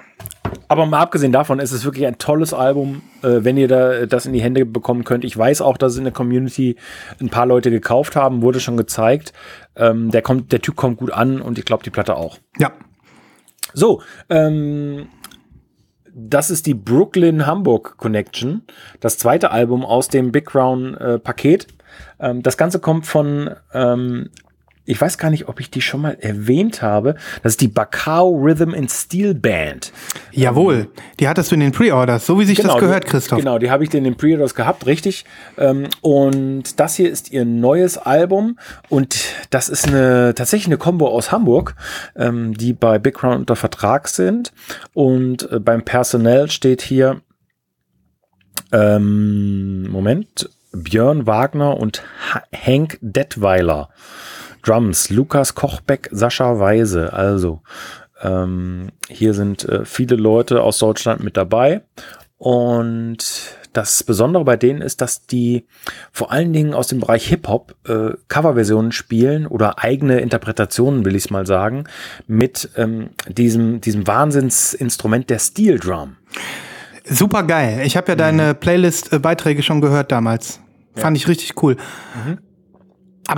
[0.67, 4.25] Aber mal abgesehen davon ist es wirklich ein tolles Album, äh, wenn ihr da das
[4.25, 5.23] in die Hände bekommen könnt.
[5.23, 6.77] Ich weiß auch, dass es in der Community
[7.19, 9.33] ein paar Leute gekauft haben, wurde schon gezeigt.
[9.75, 12.37] Ähm, der, kommt, der Typ kommt gut an und ich glaube, die Platte auch.
[12.57, 12.71] ja.
[13.73, 15.07] So, ähm,
[16.13, 18.63] das ist die Brooklyn Hamburg Connection,
[18.99, 21.67] das zweite Album aus dem Big Crown äh, Paket.
[22.19, 24.29] Ähm, das Ganze kommt von, ähm,
[24.85, 27.15] ich weiß gar nicht, ob ich die schon mal erwähnt habe.
[27.43, 29.91] Das ist die Bacau Rhythm and Steel Band.
[30.31, 30.87] Jawohl,
[31.19, 33.39] die hattest du in den Pre-Orders, so wie sich das gehört, Christoph.
[33.39, 35.25] Genau, die habe ich in den Pre-Orders gehabt, richtig.
[35.57, 38.57] Ähm, und das hier ist ihr neues Album
[38.89, 39.17] und
[39.51, 41.75] das ist eine tatsächlich eine Combo aus Hamburg,
[42.15, 44.51] ähm, die bei Big Crown unter Vertrag sind.
[44.93, 47.21] Und äh, beim Personal steht hier
[48.71, 53.89] ähm, Moment Björn Wagner und ha Hank Detweiler.
[54.61, 57.13] Drums, Lukas Kochbeck, Sascha Weise.
[57.13, 57.61] Also,
[58.21, 61.81] ähm, hier sind äh, viele Leute aus Deutschland mit dabei.
[62.37, 63.19] Und
[63.73, 65.65] das Besondere bei denen ist, dass die
[66.11, 71.25] vor allen Dingen aus dem Bereich Hip-Hop äh, Coverversionen spielen oder eigene Interpretationen, will ich
[71.25, 71.85] es mal sagen,
[72.27, 76.17] mit ähm, diesem, diesem Wahnsinnsinstrument der Steel Drum.
[77.05, 77.81] Super geil.
[77.85, 77.97] Ich Mhm.
[77.99, 80.59] habe ja deine Playlist-Beiträge schon gehört damals.
[80.95, 81.77] Fand ich richtig cool.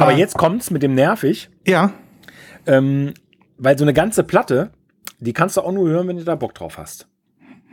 [0.02, 1.92] Aber, jetzt kommt's mit dem nervig, Ja,
[2.66, 3.14] ähm,
[3.58, 4.72] weil so eine ganze Platte,
[5.20, 7.08] die kannst du auch nur hören, wenn du da Bock drauf hast.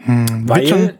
[0.06, 0.90] Weil, schon-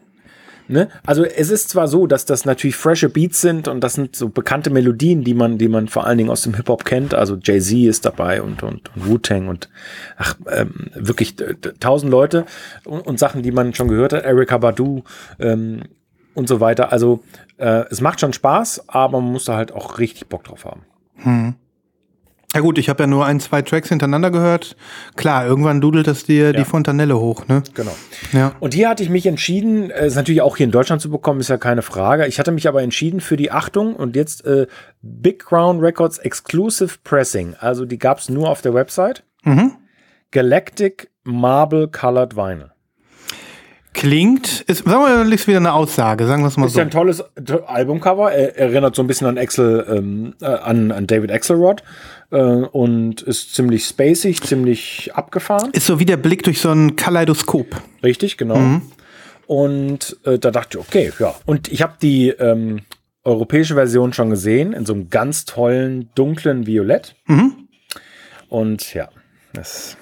[0.67, 4.15] ne, also es ist zwar so, dass das natürlich frische Beats sind und das sind
[4.15, 7.13] so bekannte Melodien, die man, die man vor allen Dingen aus dem Hip-Hop kennt.
[7.13, 9.69] Also Jay-Z ist dabei und, und, und Wu-Tang und
[10.17, 12.45] ach, ähm, wirklich äh, tausend Leute
[12.85, 14.23] und, und Sachen, die man schon gehört hat.
[14.23, 15.03] Erika Badu,
[15.39, 15.83] ähm,
[16.33, 16.91] und so weiter.
[16.93, 17.23] Also
[17.57, 20.83] äh, es macht schon Spaß, aber man muss da halt auch richtig Bock drauf haben.
[22.53, 24.75] Ja gut, ich habe ja nur ein, zwei Tracks hintereinander gehört.
[25.15, 27.63] Klar, irgendwann dudelt das dir die Fontanelle hoch, ne?
[27.73, 27.95] Genau.
[28.33, 28.55] Ja.
[28.59, 31.39] Und hier hatte ich mich entschieden, äh, ist natürlich auch hier in Deutschland zu bekommen,
[31.39, 32.27] ist ja keine Frage.
[32.27, 34.67] Ich hatte mich aber entschieden für die Achtung und jetzt äh,
[35.01, 37.55] Big Crown Records Exclusive Pressing.
[37.57, 39.23] Also die gab es nur auf der Website.
[39.43, 39.77] Mhm.
[40.31, 42.70] Galactic Marble Colored Vinyl.
[43.93, 46.79] Klingt, ist, sagen wir mal, ist wieder eine Aussage, sagen wir es mal Ist so.
[46.79, 48.31] ja ein tolles to- Albumcover.
[48.31, 51.83] Er, erinnert so ein bisschen an Axel, ähm, äh, an, an David Axelrod
[52.31, 55.71] äh, und ist ziemlich spacig, ziemlich abgefahren.
[55.73, 57.81] Ist so wie der Blick durch so ein Kaleidoskop.
[58.01, 58.79] Richtig, genau.
[59.45, 61.35] Und äh, da dachte ich, okay, ja.
[61.45, 62.83] Und ich habe die ähm,
[63.25, 67.15] europäische Version schon gesehen, in so einem ganz tollen, dunklen Violett.
[68.47, 69.09] Und ja,
[69.53, 69.97] das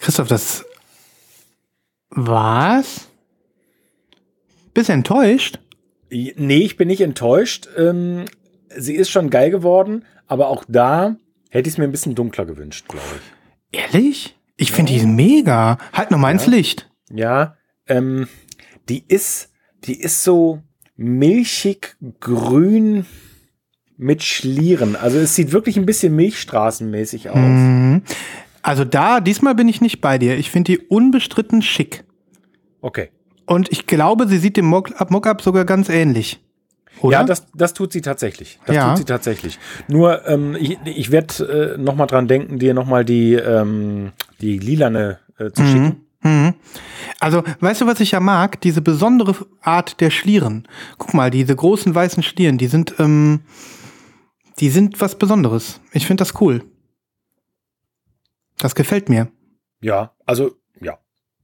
[0.00, 0.64] Christoph, das
[2.14, 3.08] was?
[4.74, 5.58] Bist du enttäuscht?
[6.10, 7.68] Nee, ich bin nicht enttäuscht.
[7.76, 8.26] Ähm,
[8.74, 11.16] sie ist schon geil geworden, aber auch da
[11.50, 13.80] hätte ich es mir ein bisschen dunkler gewünscht, glaube ich.
[13.80, 14.36] Ehrlich?
[14.56, 15.78] Ich finde die mega.
[15.92, 16.90] Halt noch mal ins Licht.
[17.10, 18.28] Ja, ähm,
[18.88, 19.50] die ist,
[19.84, 20.62] die ist so
[20.96, 23.06] milchig grün
[23.96, 24.96] mit Schlieren.
[24.96, 27.38] Also es sieht wirklich ein bisschen milchstraßenmäßig aus.
[27.38, 28.02] Mhm.
[28.62, 30.38] Also da, diesmal bin ich nicht bei dir.
[30.38, 32.04] Ich finde die unbestritten schick.
[32.80, 33.10] Okay.
[33.46, 36.40] Und ich glaube, sie sieht dem Mock- Mockup sogar ganz ähnlich.
[37.00, 37.18] Oder?
[37.18, 38.60] Ja, das, das tut sie tatsächlich.
[38.66, 38.88] Das Ja.
[38.90, 39.58] tut sie tatsächlich.
[39.88, 44.12] Nur, ähm, ich, ich werde äh, noch mal dran denken, dir noch mal die, ähm,
[44.40, 46.02] die lilane äh, zu schicken.
[46.22, 46.54] Mhm.
[47.18, 48.60] Also, weißt du, was ich ja mag?
[48.60, 50.68] Diese besondere Art der Schlieren.
[50.98, 53.40] Guck mal, diese großen weißen Schlieren, die sind, ähm,
[54.60, 55.80] die sind was Besonderes.
[55.92, 56.62] Ich finde das cool.
[58.58, 59.28] Das gefällt mir.
[59.80, 60.98] Ja, also, ja.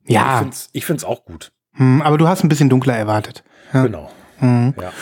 [0.05, 1.53] Ich Ja, finde es ich find's auch gut.
[1.75, 3.43] hm, aber du hast ein bisschen dunkler erwartet.
[3.73, 3.83] Ja.
[3.85, 4.11] Genau.
[4.41, 4.75] Mhm.
[4.81, 4.93] Ja.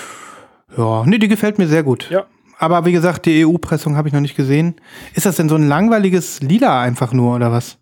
[0.77, 2.09] Ja, nee, die gefällt mir sehr gut.
[2.11, 2.27] Ja.
[2.59, 4.77] Aber wie gesagt, die EU-Pressung habe ich noch nicht gesehen.
[5.15, 7.79] Ist das denn so ein langweiliges Lila einfach nur oder was?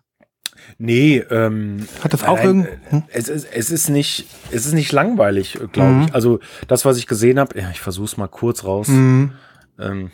[0.77, 3.03] Nee, ähm, Hat das auch irgend- äh, hm?
[3.07, 6.01] es, ist, es ist nicht, es ist nicht langweilig, glaube Mhm.
[6.03, 6.13] ich.
[6.13, 8.87] Also das, was ich gesehen habe, ja, ich versuche es mal kurz raus.
[8.89, 9.31] Mhm.
[9.79, 10.11] Ähm,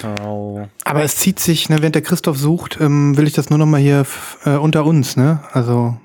[0.00, 0.68] Tau.
[0.84, 3.66] Aber es zieht sich, ne, während der Christoph sucht, ähm, will ich das nur noch
[3.66, 4.06] mal hier
[4.44, 5.40] äh, unter uns, ne?
[5.52, 5.96] Also,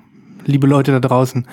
[0.44, 1.46] liebe Leute da draußen.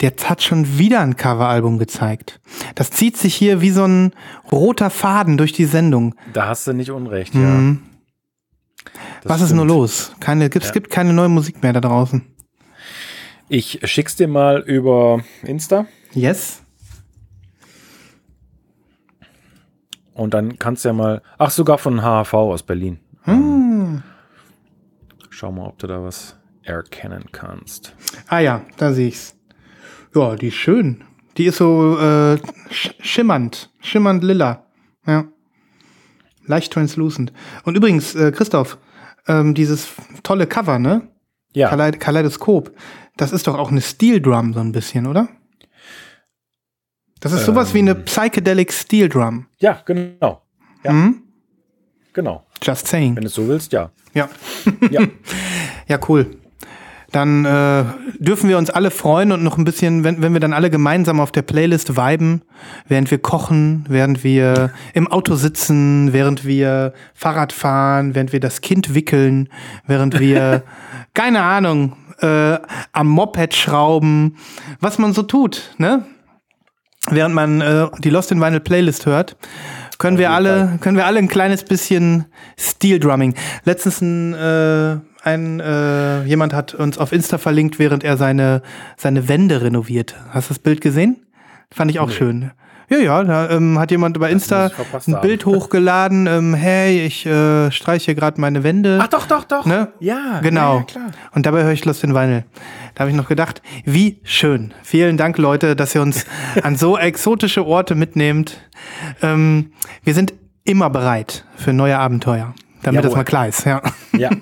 [0.00, 2.40] Der hat schon wieder ein Coveralbum gezeigt.
[2.74, 4.12] Das zieht sich hier wie so ein
[4.52, 6.14] roter Faden durch die Sendung.
[6.34, 7.80] Da hast du nicht unrecht, Mhm.
[8.84, 8.92] ja.
[9.22, 9.78] Das Was ist nur stimmt.
[9.78, 10.12] los?
[10.20, 10.74] Keine, gibt, Es Ja.
[10.74, 12.22] gibt keine neue Musik mehr da draußen.
[13.48, 16.62] Ich schick's dir mal über Insta Yes?
[20.16, 21.22] Und dann kannst du ja mal.
[21.36, 22.98] Ach, sogar von HHV aus Berlin.
[23.24, 24.02] Hm.
[25.28, 27.94] Schau mal, ob du da was erkennen kannst.
[28.28, 29.36] Ah ja, da sehe ich's.
[30.14, 31.04] Ja, die ist schön.
[31.36, 32.38] Die ist so äh,
[32.70, 34.64] sch schimmernd, schimmernd lila.
[35.06, 35.26] Ja.
[36.46, 37.32] Leicht translucent.
[37.64, 38.78] Und übrigens, äh, Christoph,
[39.28, 39.88] ähm, dieses
[40.22, 41.08] tolle Cover, ne?
[41.52, 42.72] Ja, Kaleid Kaleidoskop.
[43.18, 45.28] Das ist doch auch eine Steel Drum so ein bisschen, oder?
[47.20, 49.46] Das ist sowas wie eine Psychedelic Steel Drum.
[49.58, 50.42] ja, genau.
[50.84, 50.92] Ja.
[50.92, 51.22] Mhm.
[52.12, 52.44] Genau.
[52.62, 53.16] Just saying.
[53.16, 53.90] Wenn du es so willst, ja.
[54.14, 54.28] Ja.
[54.90, 55.02] Ja.
[55.88, 56.26] Ja, cool.
[57.12, 57.84] Dann äh,
[58.18, 61.20] dürfen wir uns alle freuen und noch ein bisschen, wenn, wenn wir dann alle gemeinsam
[61.20, 62.42] auf der Playlist viben,
[62.88, 68.60] während wir kochen, während wir im Auto sitzen, während wir Fahrrad fahren, während wir das
[68.60, 69.48] Kind wickeln,
[69.86, 70.64] während wir,
[71.14, 72.58] keine Ahnung, äh,
[72.92, 74.36] am Moped schrauben,
[74.80, 76.04] was man so tut, ne?
[77.10, 79.36] Während man äh, die Lost in Vinyl Playlist hört,
[79.98, 82.26] können wir alle, können wir alle ein kleines bisschen
[82.58, 83.34] Steel Drumming.
[83.64, 88.62] Letztens ein, äh, ein äh, jemand hat uns auf Insta verlinkt, während er seine
[88.96, 90.14] seine Wände renoviert.
[90.30, 91.16] Hast du das Bild gesehen?
[91.72, 92.50] Fand ich auch schön.
[92.88, 95.20] Ja, ja, da ähm, hat jemand bei Insta ein haben.
[95.20, 96.26] Bild hochgeladen.
[96.28, 99.00] Ähm, hey, ich äh, streiche gerade meine Wände.
[99.02, 99.66] Ach doch, doch, doch.
[99.66, 99.88] Ne?
[99.98, 100.78] Ja, Genau.
[100.78, 101.10] Ja, klar.
[101.34, 102.44] Und dabei höre ich Lost in Vinyl.
[102.94, 104.72] Da habe ich noch gedacht, wie schön.
[104.84, 106.26] Vielen Dank, Leute, dass ihr uns
[106.62, 108.60] an so exotische Orte mitnehmt.
[109.20, 109.72] Ähm,
[110.04, 110.32] wir sind
[110.64, 112.54] immer bereit für neue Abenteuer.
[112.82, 113.16] Damit das Jawohl.
[113.18, 113.82] mal klar ist, ja.
[114.16, 114.30] Ja.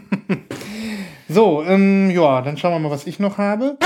[1.26, 3.78] So, ähm, ja, dann schauen wir mal, was ich noch habe.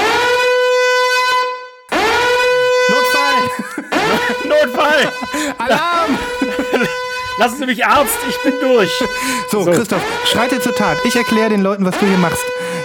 [4.45, 5.13] Notfall!
[5.59, 6.19] Alarm!
[7.39, 8.91] Lassen Sie mich Arzt, ich bin durch.
[9.49, 9.71] So, So.
[9.71, 10.97] Christoph, schreite zur Tat.
[11.05, 12.43] Ich erkläre den Leuten, was du hier machst.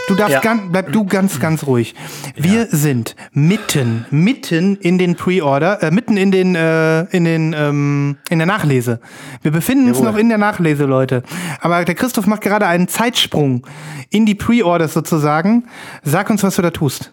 [0.07, 0.41] Du darfst Ja.
[0.41, 1.95] ganz, bleib du ganz, ganz ruhig.
[2.36, 8.17] Wir sind mitten, mitten in den Pre-Order, äh, mitten in den, äh, in den, ähm,
[8.29, 8.99] in der Nachlese.
[9.41, 10.12] Wir befinden uns Jawohl.
[10.12, 11.23] noch in der Nachlese, Leute.
[11.62, 13.65] Aber der Christoph macht gerade einen Zeitsprung
[14.12, 15.63] in die Pre-Orders sozusagen.
[16.03, 17.12] Sag uns, was du da tust.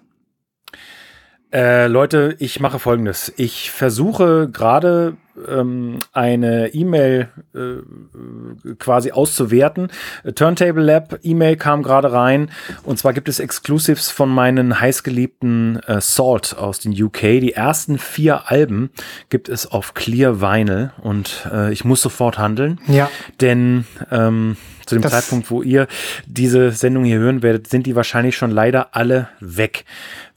[1.53, 3.33] Äh, Leute, ich mache folgendes.
[3.37, 5.17] Ich versuche gerade
[5.49, 9.89] ähm, eine E-Mail äh, quasi auszuwerten.
[10.37, 12.51] Turntable Lab E-Mail kam gerade rein
[12.85, 17.21] und zwar gibt es Exclusives von meinen heißgeliebten äh, Salt aus den UK.
[17.41, 18.91] Die ersten vier Alben
[19.29, 22.79] gibt es auf Clear Vinyl und äh, ich muss sofort handeln.
[22.87, 23.11] Ja.
[23.41, 25.87] Denn ähm, zu dem Das- Zeitpunkt, wo ihr
[26.27, 29.85] diese Sendung hier hören werdet, sind die wahrscheinlich schon leider alle weg.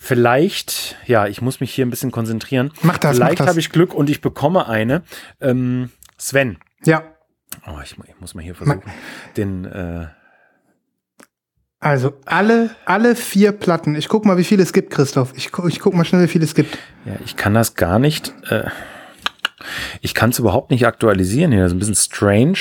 [0.06, 2.74] Vielleicht, ja, ich muss mich hier ein bisschen konzentrieren.
[2.82, 5.04] Mach das, mach Vielleicht habe ich Glück und ich bekomme eine.
[5.40, 7.04] Ähm, Sven, Ja.
[7.66, 8.82] oh, ich, ich muss mal hier versuchen,
[9.38, 10.08] den, äh,
[11.80, 13.96] Also alle, alle vier Platten.
[13.96, 15.32] Ich guck mal, wie viele es gibt, Christoph.
[15.38, 16.78] Ich, gu- ich guck mal schnell, wie viele es gibt.
[17.06, 18.70] ja, ich kann das gar nicht, äh,
[20.02, 21.62] ich kann es überhaupt nicht aktualisieren hier.
[21.62, 22.58] Das ist ein bisschen strange.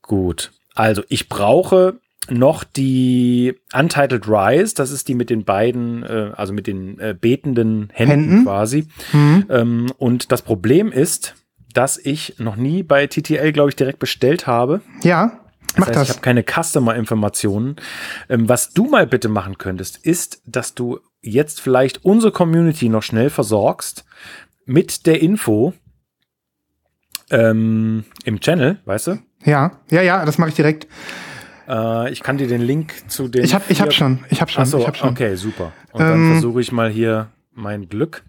[0.00, 6.32] Gut, also ich brauche noch die Untitled Rise, das ist die mit den beiden, äh,
[6.36, 8.44] also mit den äh, betenden Händen, Händen.
[8.44, 8.86] quasi.
[9.12, 9.46] Mhm.
[9.48, 11.34] Ähm, und das Problem ist,
[11.72, 14.80] dass ich noch nie bei TTL, glaube ich, direkt bestellt habe.
[15.02, 16.08] Ja, Das mach heißt, das.
[16.08, 17.76] ich habe keine Customer-Informationen.
[18.28, 23.02] Ähm, was du mal bitte machen könntest, ist, dass du jetzt vielleicht unsere Community noch
[23.02, 24.04] schnell versorgst
[24.66, 25.72] mit der Info
[27.30, 29.18] ähm, im Channel, weißt du?
[29.44, 30.86] ja, ja, ja, das mache ich direkt.
[31.70, 33.44] Äh, ich kann dir den Link zu den.
[33.44, 35.10] Ich habe ich hab schon, ich habe schon, Ach so, ich hab schon.
[35.10, 35.72] okay, super.
[35.92, 38.22] Und dann Ähm, versuche ich mal hier mein Glück.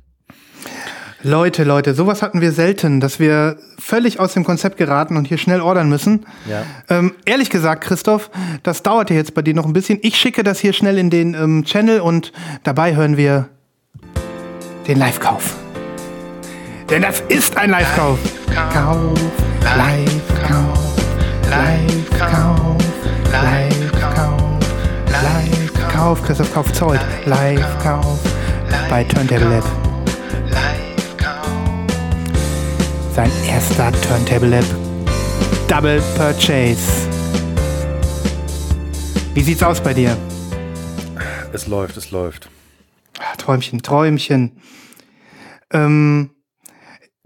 [1.24, 5.38] Leute, Leute, sowas hatten wir selten, dass wir völlig aus dem Konzept geraten und hier
[5.38, 6.26] schnell ordern müssen.
[6.50, 6.64] Ja.
[6.90, 8.32] Ähm, ehrlich gesagt, Christoph,
[8.64, 10.00] das dauert ja jetzt bei dir noch ein bisschen.
[10.02, 12.32] Ich schicke das hier schnell in den ähm, Channel und
[12.64, 13.50] dabei hören wir
[14.88, 15.58] den Live-Kauf.
[16.90, 18.18] Denn das ist ein Live-Kauf.
[18.74, 19.14] Kauf,
[19.78, 20.96] Live-Kauf,
[21.52, 22.78] Live-Kauf,
[23.32, 24.60] Live-Kauf,
[25.08, 26.24] Live-Kauf.
[26.24, 27.00] Christoph kauft Zoll.
[27.26, 28.20] Live-Kauf
[28.90, 29.64] bei Turntable Lab.
[33.16, 34.66] Sein erster Turntable Lab.
[35.68, 37.08] Double Purchase.
[39.34, 40.18] Wie sieht's aus bei dir?
[41.54, 42.50] Es läuft, es läuft.
[43.38, 44.62] Träumchen, Träumchen.
[45.72, 46.32] Ähm,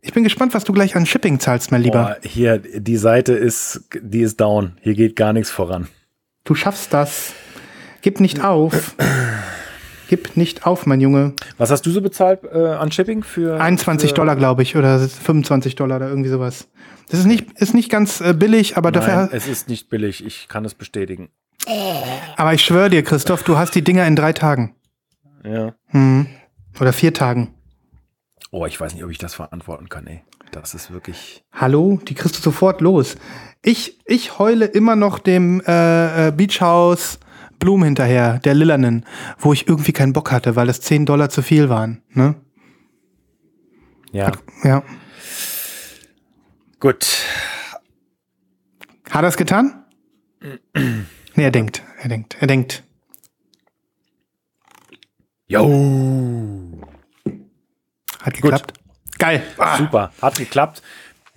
[0.05, 2.03] ich bin gespannt, was du gleich an Shipping zahlst, mein Lieber.
[2.03, 4.77] Boah, hier, die Seite ist, die ist down.
[4.81, 5.87] Hier geht gar nichts voran.
[6.43, 7.33] Du schaffst das.
[8.03, 8.95] Gib nicht auf.
[10.07, 11.33] Gib nicht auf, mein Junge.
[11.57, 13.59] Was hast du so bezahlt äh, an Shipping für?
[13.59, 16.67] 21 für, Dollar, glaube ich, oder 25 Dollar oder irgendwie sowas.
[17.09, 19.29] Das ist nicht, ist nicht ganz äh, billig, aber Nein, dafür.
[19.31, 20.23] es ist nicht billig.
[20.23, 21.29] Ich kann es bestätigen.
[22.37, 24.75] Aber ich schwöre dir, Christoph, du hast die Dinger in drei Tagen.
[25.43, 25.73] Ja.
[25.87, 26.27] Hm.
[26.79, 27.54] Oder vier Tagen.
[28.57, 30.21] Oh, ich weiß nicht, ob ich das verantworten kann, ey.
[30.51, 31.43] Das ist wirklich.
[31.51, 33.17] Hallo, die kriegst du sofort los.
[33.61, 37.19] Ich, ich heule immer noch dem äh, äh, Beach House
[37.59, 39.05] Blumen hinterher, der Lillanen,
[39.39, 42.01] wo ich irgendwie keinen Bock hatte, weil das 10 Dollar zu viel waren.
[42.11, 42.35] Ne?
[44.13, 44.31] Ja.
[44.63, 44.83] Ja.
[46.79, 47.05] Gut.
[49.09, 49.83] Hat er es getan?
[51.35, 52.83] nee, er denkt, er denkt, er denkt.
[55.47, 56.64] Jo.
[58.25, 58.73] Hat geklappt.
[59.17, 59.43] Geil.
[59.57, 60.11] Ah, Super.
[60.21, 60.81] Hat geklappt.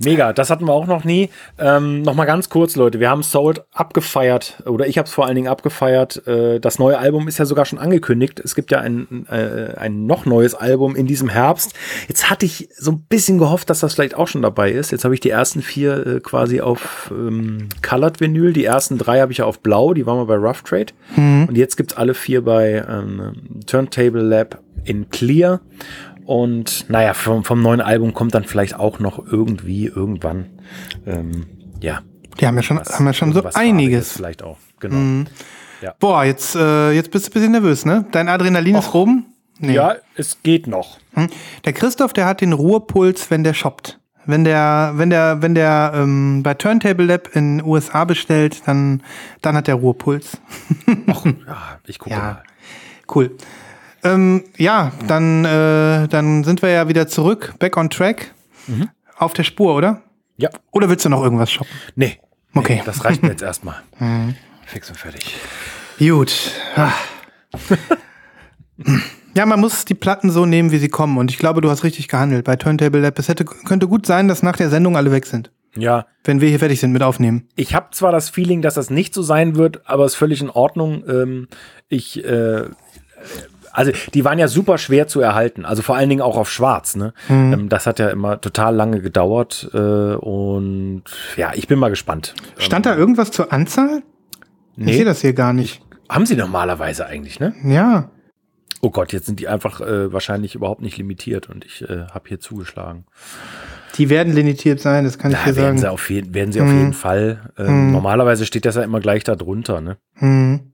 [0.00, 1.28] Mega, das hatten wir auch noch nie.
[1.58, 5.26] Ähm, noch mal ganz kurz, Leute, wir haben Sold abgefeiert oder ich habe es vor
[5.26, 6.24] allen Dingen abgefeiert.
[6.28, 8.38] Äh, das neue Album ist ja sogar schon angekündigt.
[8.38, 11.74] Es gibt ja ein, äh, ein noch neues Album in diesem Herbst.
[12.06, 14.92] Jetzt hatte ich so ein bisschen gehofft, dass das vielleicht auch schon dabei ist.
[14.92, 18.52] Jetzt habe ich die ersten vier äh, quasi auf ähm, Colored Vinyl.
[18.52, 20.92] Die ersten drei habe ich ja auf Blau, die waren wir bei Rough Trade.
[21.48, 23.32] Und jetzt gibt's alle vier bei ähm,
[23.66, 25.60] Turntable Lab in Clear.
[26.28, 30.50] Und naja, vom, vom neuen Album kommt dann vielleicht auch noch irgendwie irgendwann,
[31.06, 31.46] ähm,
[31.80, 32.00] ja.
[32.38, 34.12] die haben ja schon, was- haben ja schon so einiges.
[34.12, 35.24] Vielleicht auch, genau.
[36.00, 38.04] Boah, jetzt, äh, jetzt bist du ein bisschen nervös, ne?
[38.12, 39.24] Dein Adrenalin ist oben?
[39.58, 39.72] Nee.
[39.72, 40.98] Ja, es geht noch.
[41.14, 41.28] Hm?
[41.64, 43.98] Der Christoph, der hat den Ruhepuls, wenn der shoppt.
[44.26, 49.02] Wenn der, wenn der, wenn der ähm, bei Turntable Lab in USA bestellt, dann,
[49.40, 50.36] dann hat der Ruhepuls.
[51.46, 52.18] Ja, ich gucke Ja.
[52.22, 52.42] mal.
[53.14, 53.30] Cool.
[54.04, 58.32] Ähm, ja, dann, äh, dann sind wir ja wieder zurück, back on track,
[59.16, 60.02] auf der Spur, oder?
[60.36, 61.72] Ja, Oder willst du noch irgendwas shoppen?
[61.96, 62.18] nee.
[62.54, 62.76] Okay.
[62.76, 63.76] Nee, das reicht mir jetzt erstmal.
[64.66, 65.34] Fix und fertig.
[65.98, 66.52] Gut.
[66.76, 66.92] Ah.
[69.34, 71.18] Ja, man muss die Platten so nehmen, wie sie kommen.
[71.18, 73.18] Und ich glaube, du hast richtig gehandelt bei Turntable Lab.
[73.18, 76.48] Es hätte, könnte gut sein, dass nach der Sendung alle weg sind, Ja, wenn wir
[76.48, 77.48] hier fertig sind mit Aufnehmen.
[77.54, 80.50] ich habe zwar das Feeling, dass das nicht so sein wird, aber ist völlig in
[80.50, 81.04] Ordnung.
[81.08, 81.48] Ähm,
[81.88, 82.64] ich, äh,
[83.78, 86.96] also die waren ja super schwer zu erhalten, also vor allen Dingen auch auf Schwarz.
[86.96, 87.14] Ne?
[87.30, 91.04] Ähm, das hat ja immer total lange gedauert äh, und
[91.36, 92.34] ja, ich bin mal gespannt.
[92.58, 94.02] Stand da irgendwas zur Anzahl?
[94.76, 94.92] Ich Nee.
[94.92, 95.80] sehe das hier gar nicht.
[96.08, 97.54] Haben sie normalerweise eigentlich, ne?
[97.64, 98.10] Ja.
[98.80, 102.28] Oh Gott, jetzt sind die einfach äh, wahrscheinlich überhaupt nicht limitiert und ich äh, habe
[102.28, 103.06] hier zugeschlagen.
[103.96, 105.78] Die werden limitiert sein, das kann ich Da dir werden sagen.
[105.78, 107.50] sie auf, jeden, werden sie auf jeden Fall.
[107.58, 109.80] Ähm, Normalerweise steht das ja immer gleich da drunter.
[109.80, 109.96] Ne?
[110.14, 110.28] Hm.
[110.28, 110.67] Hm.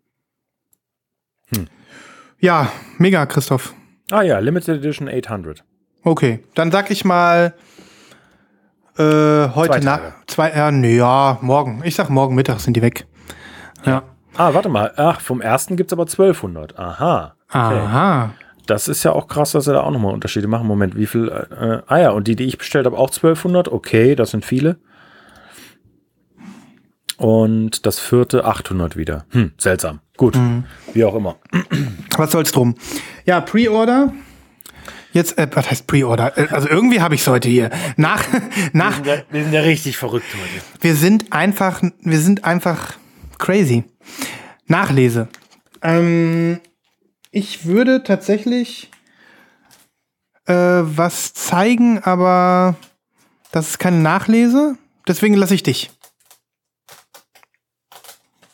[2.45, 3.73] Ja, mega, Christoph.
[4.11, 5.65] Ah ja, Limited Edition 800.
[6.03, 7.55] Okay, dann sag ich mal
[8.99, 10.15] äh, heute Zwei nach Tage.
[10.27, 11.81] zwei, ja, nee, ja, morgen.
[11.87, 13.07] Ich sag morgen Mittag sind die weg.
[13.87, 14.03] Ja.
[14.37, 14.93] Ah, warte mal.
[14.97, 16.79] Ach, vom ersten gibt's aber 1200.
[16.79, 17.35] Aha.
[17.49, 17.59] Okay.
[17.59, 18.35] Aha.
[18.67, 20.67] Das ist ja auch krass, dass sie da auch nochmal Unterschiede machen.
[20.67, 21.31] Moment, wie viel?
[21.31, 23.69] Äh, ah ja, und die, die ich bestellt habe, auch 1200.
[23.69, 24.77] Okay, das sind viele.
[27.17, 29.25] Und das vierte 800 wieder.
[29.31, 30.01] Hm, seltsam.
[30.17, 30.39] Gut,
[30.93, 31.37] wie auch immer.
[32.17, 32.75] Was soll's drum?
[33.25, 34.13] Ja, Pre-Order.
[35.13, 36.37] Jetzt, äh, was heißt Pre-Order?
[36.37, 37.71] Äh, Also irgendwie habe ich's heute hier.
[37.97, 38.23] Nach,
[38.73, 39.01] nach,
[39.31, 40.65] Wir sind ja richtig verrückt heute.
[40.83, 42.95] wir sind einfach, wir sind einfach
[43.39, 43.85] crazy.
[44.67, 45.29] Nachlese.
[45.83, 46.61] Ähm,
[47.31, 48.91] ich würde tatsächlich
[50.47, 52.77] äh, was zeigen, aber
[53.53, 54.77] das ist keine Nachlese.
[55.07, 55.91] Deswegen lasse ich dich,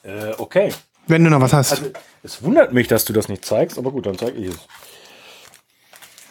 [0.03, 0.73] Äh, okay.
[1.07, 1.73] wenn du noch was hast.
[1.73, 1.91] Also,
[2.23, 4.59] es wundert mich, dass du das nicht zeigst, aber gut, dann zeige ich es.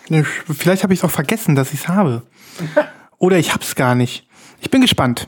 [0.10, 2.24] Ich- Vielleicht habe ich es auch vergessen, dass ich es habe.
[3.20, 4.28] Oder ich hab's gar nicht.
[4.62, 5.28] Ich bin gespannt.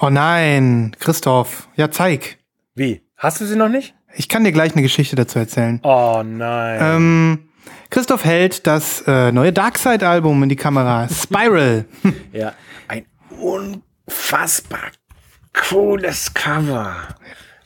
[0.00, 1.68] Oh nein, Christoph.
[1.74, 2.38] Ja, zeig.
[2.74, 3.02] Wie?
[3.16, 3.94] Hast du sie noch nicht?
[4.14, 5.80] Ich kann dir gleich eine Geschichte dazu erzählen.
[5.82, 6.78] Oh nein.
[6.80, 7.48] Ähm,
[7.90, 11.08] Christoph hält das äh, neue Darkseid-Album in die Kamera.
[11.08, 11.86] Spiral.
[12.32, 12.52] Ja,
[12.86, 13.06] ein
[13.40, 14.92] unfassbar
[15.52, 17.08] cooles Cover.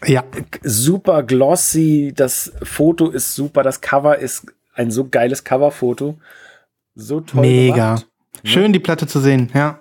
[0.07, 0.25] ja,
[0.63, 6.19] Super glossy, das Foto ist super, das Cover ist ein so geiles Coverfoto.
[6.95, 7.95] So toll mega.
[7.95, 8.07] gemacht.
[8.45, 9.79] Schön die Platte zu sehen, ja.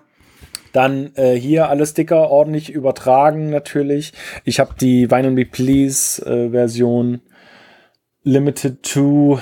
[0.74, 4.14] Dann äh, hier alle Sticker ordentlich übertragen natürlich.
[4.46, 7.22] Ich habe die Wine and Be Please äh, Version
[8.24, 9.40] Limited to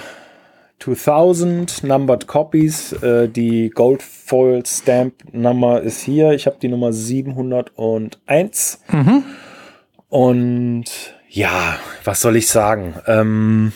[0.79, 2.93] 2000 Numbered Copies.
[2.93, 6.31] Äh, die Gold Foil Stamp Nummer ist hier.
[6.31, 8.83] Ich habe die Nummer 701.
[10.07, 10.85] Und
[11.29, 12.95] ja, was soll ich sagen?
[13.05, 13.71] Ähm,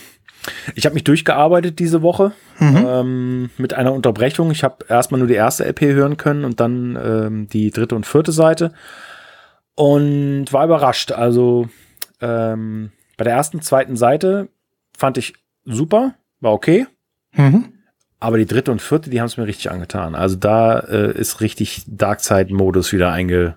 [0.74, 4.50] ich habe mich durchgearbeitet diese Woche ähm, mit einer Unterbrechung.
[4.50, 8.06] Ich habe erstmal nur die erste LP hören können und dann ähm, die dritte und
[8.06, 8.72] vierte Seite
[9.74, 11.12] und war überrascht.
[11.12, 11.68] Also
[12.20, 14.48] ähm, bei der ersten, zweiten Seite
[14.96, 15.34] fand ich
[15.64, 16.86] super, war okay.
[17.34, 17.66] Mhm.
[18.20, 20.14] Aber die dritte und vierte, die haben es mir richtig angetan.
[20.14, 23.56] Also da äh, ist richtig Darkseid-Modus wieder einge,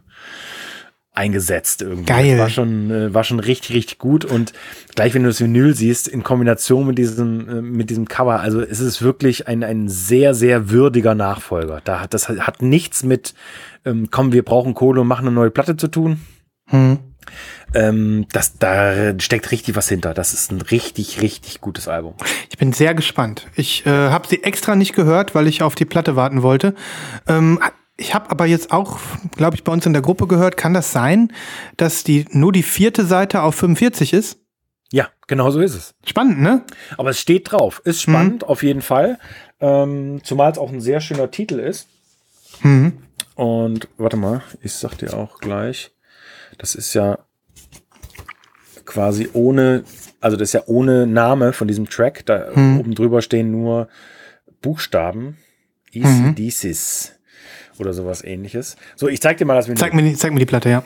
[1.13, 2.05] eingesetzt irgendwie.
[2.05, 2.31] Geil.
[2.31, 4.25] Das war schon, äh, war schon richtig, richtig gut.
[4.25, 4.53] Und
[4.93, 8.61] gleich, wenn du das Vinyl siehst, in Kombination mit diesem, äh, mit diesem Cover, also
[8.61, 11.81] es ist wirklich ein, ein sehr, sehr würdiger Nachfolger.
[11.83, 13.35] Da hat, das hat nichts mit,
[13.85, 16.19] ähm, komm, wir brauchen Kohle und machen eine neue Platte zu tun.
[16.65, 16.99] Hm.
[17.73, 20.13] Ähm, das, da steckt richtig was hinter.
[20.13, 22.15] Das ist ein richtig, richtig gutes Album.
[22.49, 23.47] Ich bin sehr gespannt.
[23.55, 26.75] Ich äh, habe sie extra nicht gehört, weil ich auf die Platte warten wollte.
[27.27, 27.59] Ähm,
[27.97, 28.99] ich habe aber jetzt auch,
[29.35, 31.33] glaube ich, bei uns in der Gruppe gehört, kann das sein,
[31.77, 34.39] dass die nur die vierte Seite auf 45 ist?
[34.91, 35.95] Ja, genau so ist es.
[36.05, 36.63] Spannend, ne?
[36.97, 37.81] Aber es steht drauf.
[37.83, 39.19] Ist spannend, auf jeden Fall.
[39.59, 41.87] Ähm, zumal es auch ein sehr schöner Titel ist.
[42.61, 42.99] Mhm.
[43.35, 45.91] Und warte mal, ich sag dir auch gleich.
[46.57, 47.19] Das ist ja
[48.87, 49.83] quasi ohne,
[50.19, 52.25] also das ist ja ohne Name von diesem Track.
[52.25, 53.87] Da oben drüber stehen nur
[54.61, 55.37] Buchstaben.
[55.91, 57.13] Easy Decis
[57.79, 58.77] oder sowas ähnliches.
[58.95, 59.79] So, ich zeig dir mal das Vinyl.
[59.79, 60.83] Zeig mir, die, zeig mir die Platte, ja.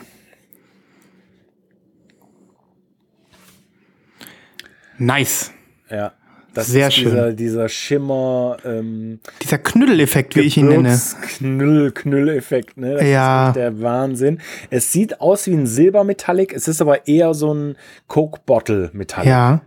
[4.98, 5.50] Nice.
[5.90, 6.12] Ja.
[6.54, 7.10] Das Sehr ist schön.
[7.12, 10.98] Dieser, dieser Schimmer, ähm, Dieser Knüddeleffekt, wie ich ihn nenne.
[11.38, 12.94] Knüll, Knülleffekt, ne?
[12.94, 13.48] Das Ja.
[13.48, 14.38] ist der Wahnsinn.
[14.68, 17.76] Es sieht aus wie ein Silbermetallic, es ist aber eher so ein
[18.06, 19.62] Coke Bottle Metallic Ja.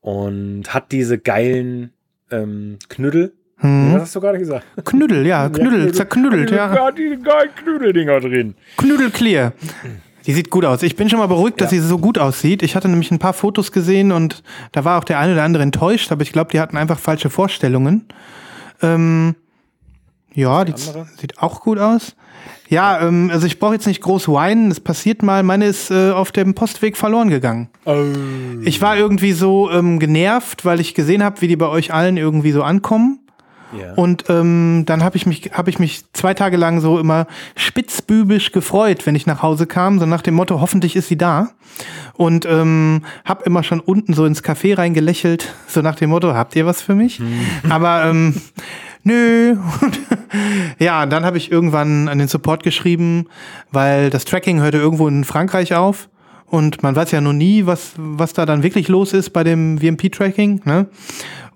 [0.00, 1.92] und hat diese geilen
[2.30, 3.32] ähm, Knüddel.
[3.58, 3.94] Hm.
[3.94, 4.66] Was hast du gerade gesagt?
[4.84, 6.74] Knüddel, ja, Knüddel, zerknüddelt, ja.
[6.74, 8.54] Ja, die geilen Knüddeldinger drin.
[8.78, 9.52] Knüddel clear.
[10.26, 10.82] Die sieht gut aus.
[10.82, 11.80] Ich bin schon mal beruhigt, dass Ja.
[11.80, 12.62] sie so gut aussieht.
[12.62, 15.62] Ich hatte nämlich ein paar Fotos gesehen und da war auch der eine oder andere
[15.62, 18.06] enttäuscht, aber ich glaube, die hatten einfach falsche Vorstellungen.
[18.82, 19.34] Ähm,
[20.34, 22.16] ja, die sieht auch gut aus.
[22.68, 24.70] Ja, ähm, also ich brauche jetzt nicht groß weinen.
[24.70, 25.42] Das passiert mal.
[25.42, 27.68] Meine ist äh, auf dem Postweg verloren gegangen.
[28.64, 32.16] Ich war irgendwie so ähm, genervt, weil ich gesehen habe, wie die bei euch allen
[32.16, 33.20] irgendwie so ankommen.
[33.78, 33.94] Ja.
[33.94, 38.52] Und ähm, dann habe ich mich habe ich mich zwei Tage lang so immer spitzbübisch
[38.52, 41.50] gefreut, wenn ich nach Hause kam, so nach dem Motto, hoffentlich ist sie da.
[42.14, 46.54] Und ähm, habe immer schon unten so ins Café reingelächelt, so nach dem Motto, habt
[46.54, 47.20] ihr was für mich?
[47.68, 48.34] Aber ähm,
[49.02, 49.56] nö.
[49.80, 50.00] Und
[50.78, 53.26] ja, dann habe ich irgendwann an den Support geschrieben,
[53.72, 56.08] weil das Tracking hörte irgendwo in Frankreich auf.
[56.46, 59.78] und man weiß ja noch nie, was, was da dann wirklich los ist bei dem
[59.78, 60.60] VMP-Tracking.
[60.64, 60.86] Ne?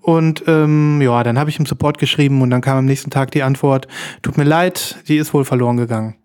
[0.01, 3.31] Und ähm, ja, dann habe ich im Support geschrieben und dann kam am nächsten Tag
[3.31, 3.87] die Antwort,
[4.21, 6.15] tut mir leid, die ist wohl verloren gegangen.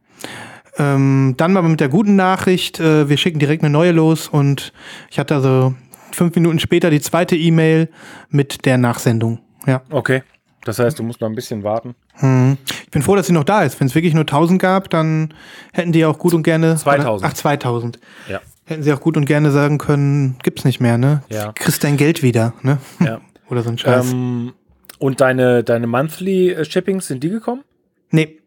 [0.76, 4.72] Ähm, dann aber mit der guten Nachricht, äh, wir schicken direkt eine neue los und
[5.10, 5.74] ich hatte also
[6.12, 7.88] fünf Minuten später die zweite E-Mail
[8.28, 9.40] mit der Nachsendung.
[9.66, 9.82] Ja.
[9.90, 10.22] Okay.
[10.64, 11.94] Das heißt, du musst noch ein bisschen warten.
[12.14, 12.56] Hm.
[12.84, 13.78] Ich bin froh, dass sie noch da ist.
[13.80, 15.34] Wenn es wirklich nur 1000 gab, dann
[15.72, 16.76] hätten die auch gut und gerne.
[16.76, 17.30] 2000.
[17.30, 17.98] Ach, 2000.
[18.28, 18.40] Ja.
[18.64, 21.22] Hätten sie auch gut und gerne sagen können, gibt's nicht mehr, ne?
[21.28, 21.52] Ja.
[21.52, 22.78] Kriegst dein Geld wieder, ne?
[23.00, 23.20] Ja.
[23.50, 24.12] Oder so ein Scheiß.
[24.12, 24.54] Ähm,
[24.98, 27.62] und deine, deine Monthly äh, Shippings, sind die gekommen?
[28.10, 28.40] nee.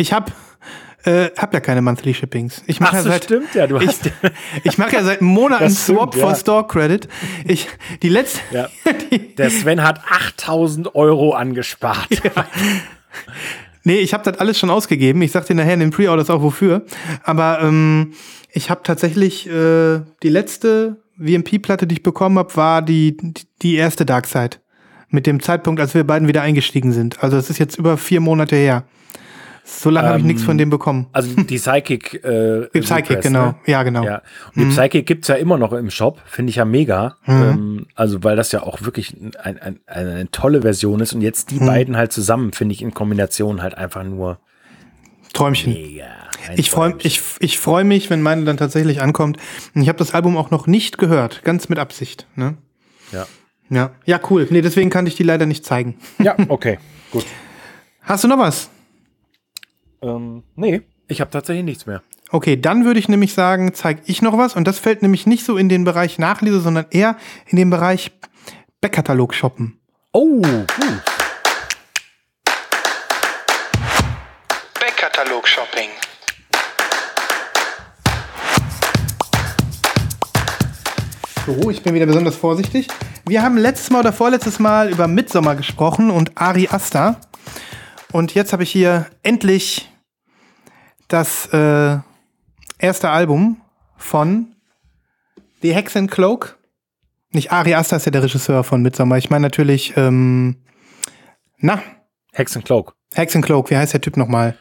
[0.00, 0.30] Ich hab,
[1.02, 2.62] äh, hab ja keine Monthly Shippings.
[2.68, 4.12] Ich mache ja so, seit, stimmt, ja, du ich, hast.
[4.62, 6.22] ich mache ja seit Monaten stimmt, Swap ja.
[6.24, 7.08] for Store Credit.
[7.44, 7.66] Ich,
[8.02, 8.68] die letzte, Ja.
[9.38, 12.08] Der Sven hat 8000 Euro angespart.
[13.84, 15.22] Nee, ich habe das alles schon ausgegeben.
[15.22, 16.84] Ich sag dir nachher in den Pre-Orders auch wofür.
[17.22, 18.12] Aber ähm,
[18.52, 23.16] ich habe tatsächlich äh, die letzte VMP-Platte, die ich bekommen habe, war die,
[23.62, 24.58] die, erste Darkside.
[25.10, 27.22] Mit dem Zeitpunkt, als wir beiden wieder eingestiegen sind.
[27.22, 28.84] Also es ist jetzt über vier Monate her.
[29.64, 31.08] So lange habe ich Ähm, nichts von dem bekommen.
[31.12, 32.14] Also die Psychic.
[32.24, 33.46] Äh, Die Psychic, Repress, genau.
[33.46, 33.54] Ne?
[33.66, 34.02] Ja, genau.
[34.04, 34.22] Ja.
[34.54, 37.16] Und die Psychic gibt's ja immer noch im Shop, finde ich ja mega.
[37.26, 37.42] Mhm.
[37.42, 41.12] Ähm, also, weil das ja auch wirklich ein, ein, eine tolle Version ist.
[41.14, 41.58] Und jetzt Mhm.
[41.58, 44.38] die beiden halt zusammen, finde ich in Kombination halt einfach nur
[45.34, 45.72] Träumchen.
[45.74, 46.04] mega.
[46.56, 49.38] Ich freue ich, ich freu mich, wenn meine dann tatsächlich ankommt.
[49.74, 52.26] Ich habe das Album auch noch nicht gehört, ganz mit Absicht.
[52.36, 52.56] Ne?
[53.12, 53.26] Ja.
[53.70, 53.90] Ja.
[54.06, 54.46] ja, cool.
[54.50, 55.98] Nee, deswegen kann ich die leider nicht zeigen.
[56.18, 56.78] ja, okay,
[57.10, 57.26] gut.
[58.00, 58.70] Hast du noch was?
[60.00, 62.02] Ähm, nee, ich habe tatsächlich nichts mehr.
[62.30, 64.54] Okay, dann würde ich nämlich sagen, zeige ich noch was.
[64.54, 68.10] Und das fällt nämlich nicht so in den Bereich Nachlese, sondern eher in den Bereich
[68.80, 69.80] Backkatalog shoppen.
[70.12, 71.02] Oh, gut.
[74.78, 75.88] Backkatalog Shopping.
[81.48, 82.88] So, ich bin wieder besonders vorsichtig.
[83.26, 87.16] Wir haben letztes Mal oder vorletztes Mal über Midsommer gesprochen und Ari Asta.
[88.12, 89.90] Und jetzt habe ich hier endlich
[91.08, 91.96] das äh,
[92.78, 93.62] erste Album
[93.96, 94.56] von
[95.62, 96.58] The Hex and Cloak.
[97.30, 99.16] Nicht Ari Asta ist ja der Regisseur von Midsommer.
[99.16, 100.56] Ich meine natürlich, ähm,
[101.56, 101.80] na,
[102.34, 102.94] Hex and Cloak.
[103.14, 104.54] Hex and Cloak, wie heißt der Typ nochmal?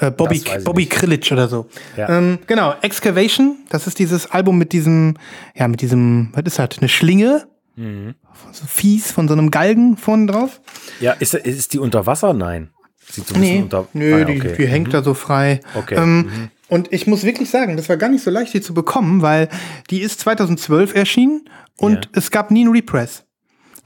[0.00, 0.86] Äh, Bobby, Bobby.
[0.86, 1.66] Krillitsch oder so.
[1.96, 2.08] Ja.
[2.08, 5.14] Ähm, genau, Excavation, das ist dieses Album mit diesem,
[5.54, 7.48] ja, mit diesem, was ist das, eine Schlinge?
[7.76, 8.14] Mhm.
[8.52, 10.60] So fies von so einem Galgen vorne drauf.
[11.00, 12.32] Ja, ist, ist die unter Wasser?
[12.32, 12.70] Nein.
[13.10, 14.54] Sieht so ein bisschen unter nö, Ah, ja, die, okay.
[14.58, 15.60] die hängt da so frei.
[15.74, 15.94] Okay.
[15.96, 19.22] Ähm, Und ich muss wirklich sagen, das war gar nicht so leicht, die zu bekommen,
[19.22, 19.48] weil
[19.90, 22.10] die ist 2012 erschienen und Ja.
[22.14, 23.24] es gab nie einen Repress.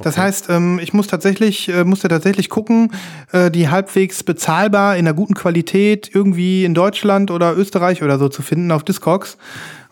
[0.03, 2.93] Das heißt, ähm, ich muss tatsächlich, äh, musste tatsächlich gucken,
[3.33, 8.29] äh, die halbwegs bezahlbar in einer guten Qualität irgendwie in Deutschland oder Österreich oder so
[8.29, 9.39] zu finden auf Discogs.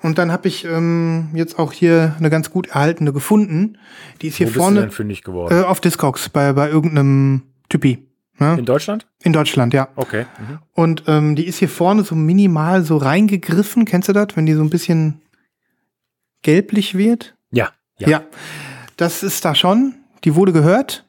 [0.02, 3.78] Und dann habe ich ähm, jetzt auch hier eine ganz gut erhaltene gefunden.
[4.22, 5.60] Die ist Wo hier bist du vorne denn fündig geworden?
[5.60, 8.06] äh, auf Discogs bei, bei irgendeinem Typi.
[8.38, 8.56] Ne?
[8.58, 9.06] In Deutschland?
[9.22, 9.88] In Deutschland, ja.
[9.96, 10.24] Okay.
[10.38, 10.58] Mhm.
[10.72, 13.84] Und ähm, die ist hier vorne so minimal so reingegriffen.
[13.84, 15.20] Kennst du das, wenn die so ein bisschen
[16.42, 17.34] gelblich wird?
[17.50, 17.68] Ja.
[17.98, 18.22] Ja.
[18.96, 19.96] das ist da schon.
[20.24, 21.06] Die wurde gehört.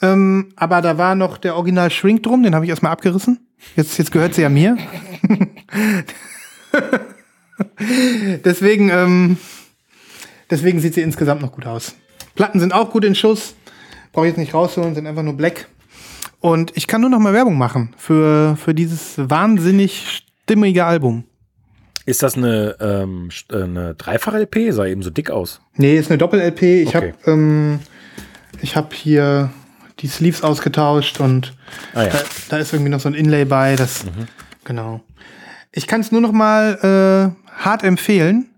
[0.00, 3.46] Ähm, aber da war noch der Original Shrink drum, den habe ich erstmal abgerissen.
[3.76, 4.76] Jetzt, jetzt gehört sie ja mir.
[8.44, 9.36] deswegen, ähm,
[10.50, 11.94] deswegen sieht sie insgesamt noch gut aus.
[12.34, 13.54] Platten sind auch gut in Schuss.
[14.12, 15.68] Brauche ich jetzt nicht rausholen, sind einfach nur black.
[16.40, 21.24] Und ich kann nur noch mal Werbung machen für, für dieses wahnsinnig stimmige Album.
[22.04, 24.72] Ist das eine, ähm, äh, eine Dreifach-LP?
[24.72, 25.60] Sah eben so dick aus.
[25.76, 26.82] Nee, ist eine Doppel-LP.
[26.82, 27.12] Ich Okay.
[27.24, 27.78] habe ähm,
[28.62, 29.50] ich hab hier
[29.98, 31.54] die Sleeves ausgetauscht und
[31.94, 32.08] Ah ja.
[32.10, 32.18] da,
[32.50, 33.76] da ist irgendwie noch so ein Inlay bei.
[33.76, 34.04] Das,
[34.64, 35.00] Genau.
[35.72, 38.48] Ich kann es nur noch mal äh, hart empfehlen.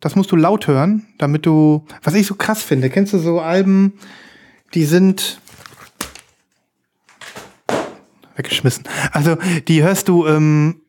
[0.00, 3.40] Das musst du laut hören, damit du, was ich so krass finde, kennst du so
[3.40, 3.94] Alben,
[4.74, 5.40] die sind
[8.36, 8.84] weggeschmissen.
[9.10, 9.36] Also
[9.66, 10.82] die hörst du ähm,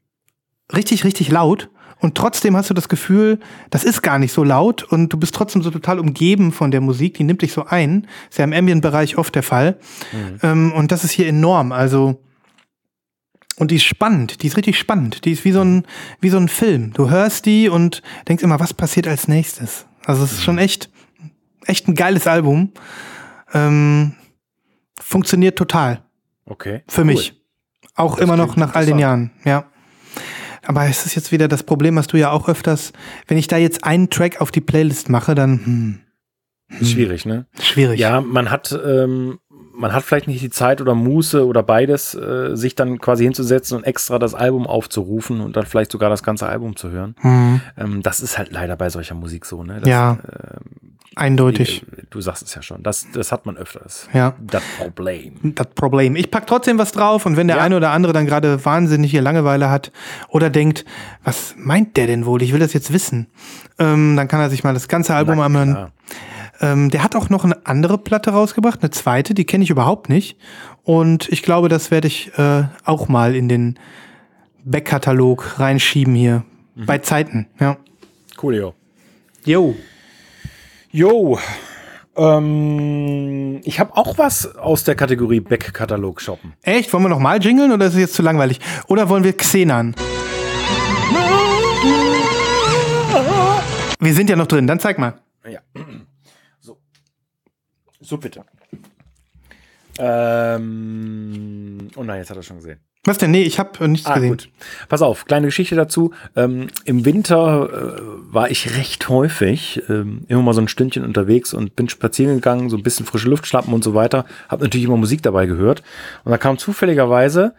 [0.71, 3.39] richtig, richtig laut und trotzdem hast du das Gefühl,
[3.69, 6.81] das ist gar nicht so laut und du bist trotzdem so total umgeben von der
[6.81, 8.07] Musik, die nimmt dich so ein.
[8.29, 9.77] Ist ja im Ambient-Bereich oft der Fall.
[10.41, 11.71] Ähm, und das ist hier enorm.
[11.71, 12.21] Also
[13.57, 15.25] und die ist spannend, die ist richtig spannend.
[15.25, 15.85] Die ist wie so ein,
[16.21, 16.93] wie so ein Film.
[16.93, 19.85] Du hörst die und denkst immer, was passiert als nächstes?
[20.05, 20.89] Also es ist schon echt,
[21.65, 22.71] echt ein geiles Album.
[23.53, 24.13] Ähm,
[24.97, 26.05] funktioniert total.
[26.45, 26.83] Okay.
[26.87, 27.07] Für cool.
[27.07, 27.33] mich.
[27.95, 28.97] Auch Das immer noch nach all den.
[28.97, 29.65] Jahren, ja.
[30.69, 32.93] Aber es ist jetzt wieder das Problem, was du ja auch öfters,
[33.27, 35.99] wenn ich da jetzt einen Track auf die Playlist mache, dann hm,
[36.79, 37.47] Ist schwierig, ne?
[37.59, 37.99] schwierig.
[37.99, 39.39] Ja, man hat, ähm,
[39.73, 43.77] man hat vielleicht nicht die Zeit oder Muße oder beides, äh, sich dann quasi hinzusetzen
[43.77, 47.15] und extra das Album aufzurufen und dann vielleicht sogar das ganze Album zu hören.
[47.23, 47.61] Mhm.
[47.75, 49.79] Ähm, das ist halt leider bei solcher Musik so, ne?
[49.79, 50.19] Das, Ja.
[50.31, 51.83] ähm, Eindeutig.
[51.83, 52.81] äh, Du sagst es ja schon.
[52.83, 54.07] Das, das hat man öfters.
[54.13, 54.35] Ja.
[54.39, 55.33] Das Problem.
[55.55, 56.15] Das Problem.
[56.15, 57.63] Ich pack trotzdem was drauf und wenn der Ja.
[57.63, 59.91] eine oder andere dann gerade wahnsinnig hier Langeweile hat
[60.29, 60.85] oder denkt,
[61.23, 62.41] was meint der denn wohl?
[62.41, 63.27] Ich will das jetzt wissen.
[63.77, 65.91] Ähm, dann kann er sich mal das ganze Album anhören.
[66.61, 70.09] Ähm, der hat auch noch eine andere Platte rausgebracht, eine zweite, die kenne ich überhaupt
[70.09, 70.37] nicht.
[70.83, 73.79] Und ich glaube, das werde ich äh, auch mal in den
[74.65, 76.43] Backkatalog reinschieben hier.
[76.75, 76.85] Mhm.
[76.85, 77.77] Bei Zeiten, ja.
[78.37, 78.73] Coolio.
[79.45, 79.75] Jo.
[80.91, 81.37] Jo.
[82.15, 86.53] Ähm, ich habe auch was aus der Kategorie Back-Katalog shoppen.
[86.63, 86.91] Echt?
[86.91, 88.59] Wollen wir noch mal jingeln oder ist es jetzt zu langweilig?
[88.87, 89.95] Oder wollen wir Xenan?
[93.99, 95.19] Wir sind ja noch drin, dann zeig mal.
[95.47, 95.59] Ja.
[96.59, 96.79] So.
[98.01, 98.43] So bitte.
[99.99, 102.79] Ähm, oh nein, jetzt hat er schon gesehen.
[103.05, 103.31] Was denn?
[103.31, 104.29] Nee, ich habe nichts Ah, gesehen.
[104.31, 104.49] gut.
[104.89, 106.13] Pass auf, kleine Geschichte dazu.
[106.35, 108.01] Ähm, Im Winter äh,
[108.33, 112.69] war ich recht häufig ähm, immer mal so ein Stündchen unterwegs und bin spazieren gegangen,
[112.69, 114.25] so ein bisschen frische Luft schnappen und so weiter.
[114.49, 115.81] Hab natürlich immer Musik dabei gehört.
[116.25, 117.55] Und da kam zufälligerweise,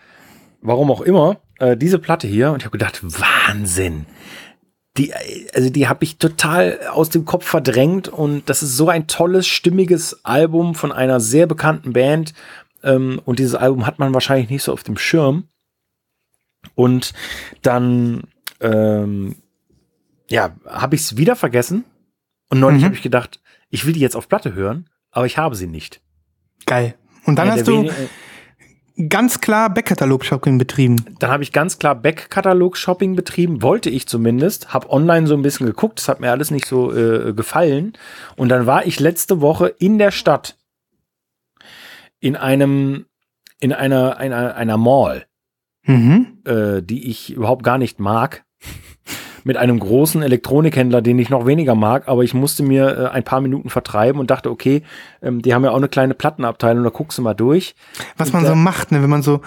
[0.61, 4.05] warum auch immer, äh, diese Platte hier und ich habe gedacht, Wahnsinn.
[4.99, 5.14] Die,
[5.55, 9.47] also die habe ich total aus dem Kopf verdrängt und das ist so ein tolles,
[9.47, 12.34] stimmiges Album von einer sehr bekannten Band.
[12.83, 15.49] Ähm, und dieses Album hat man wahrscheinlich nicht so auf dem Schirm.
[16.74, 17.12] Und
[17.62, 18.24] dann,
[18.61, 19.37] ähm,
[20.28, 21.85] ja, habe ich es wieder vergessen.
[22.49, 22.87] Und neulich Mhm.
[22.87, 26.01] habe ich gedacht, ich will die jetzt auf Platte hören, aber ich habe sie nicht.
[26.66, 26.95] Geil.
[27.26, 30.97] Und dann Einer hast du wenigen- ganz klar Backkatalog-Shopping betrieben.
[31.20, 35.66] Dann habe ich ganz klar Back-Katalog-Shopping betrieben, wollte ich zumindest, habe online so ein bisschen
[35.66, 37.95] geguckt, das hat mir alles nicht so äh, gefallen.
[38.37, 40.57] Und dann war ich letzte Woche in der Stadt
[42.21, 43.07] in einem,
[43.61, 45.27] in einer, einer, einer Mall,
[45.87, 46.39] Mhm.
[46.47, 48.45] äh, die ich überhaupt gar nicht mag.
[49.43, 53.25] Mit einem großen Elektronikhändler, den ich noch weniger mag, aber ich musste mir äh, ein
[53.25, 54.83] paar Minuten vertreiben und dachte, okay,
[55.23, 57.75] ähm, die haben ja auch eine kleine Plattenabteilung, da guckst du mal durch.
[58.18, 59.41] Was man Da- so macht, ne, wenn man so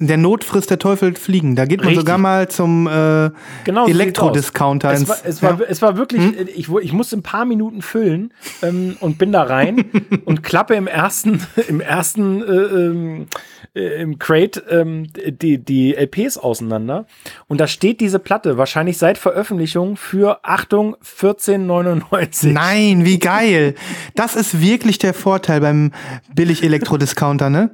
[0.00, 1.56] der Not frisst der Teufel fliegen.
[1.56, 2.00] Da geht man Richtig.
[2.00, 3.30] sogar mal zum äh,
[3.64, 4.92] Genau, so Elektrodiscounter.
[4.92, 5.66] Es war, es war, ja.
[5.68, 8.32] es war wirklich, äh, ich, ich musste ein paar Minuten füllen
[8.62, 9.84] ähm, und bin da rein
[10.24, 13.26] und klappe im ersten, im ersten äh, ähm,
[13.74, 17.06] äh, im Crate ähm, die, die LPs auseinander.
[17.46, 22.52] Und da steht diese Platte wahrscheinlich seit Veröffentlichung für Achtung 14,99.
[22.52, 23.74] Nein, wie geil.
[24.14, 25.92] Das ist wirklich der Vorteil beim
[26.34, 27.70] Billig-Elektrodiscounter, ne?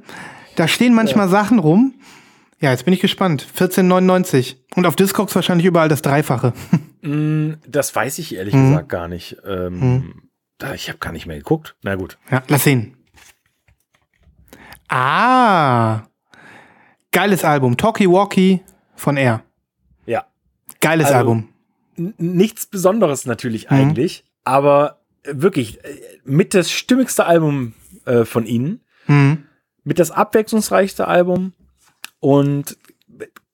[0.55, 1.93] Da stehen manchmal Sachen rum.
[2.59, 3.45] Ja, jetzt bin ich gespannt.
[3.57, 4.55] 14,99.
[4.75, 6.53] Und auf Discogs wahrscheinlich überall das Dreifache.
[7.69, 8.71] Das weiß ich ehrlich Mhm.
[8.71, 9.37] gesagt gar nicht.
[9.45, 10.23] Ähm,
[10.57, 11.77] da, ich habe gar nicht mehr geguckt.
[11.81, 12.17] Na gut.
[12.29, 12.97] Ja, lass sehen.
[14.89, 16.01] Ah.
[17.11, 17.77] Geiles Album.
[17.77, 18.61] Talkie Walkie
[18.95, 19.43] von Air.
[20.05, 20.25] Ja.
[20.81, 21.49] Geiles Also, Album.
[21.95, 23.77] Nichts Besonderes natürlich Mhm.
[23.77, 25.95] eigentlich, aber äh, wirklich äh,
[26.25, 27.73] mit das stimmigste Album
[28.05, 29.45] äh, von ihnen, Mhm.
[29.85, 31.53] mit das abwechslungsreichste Album
[32.19, 32.77] und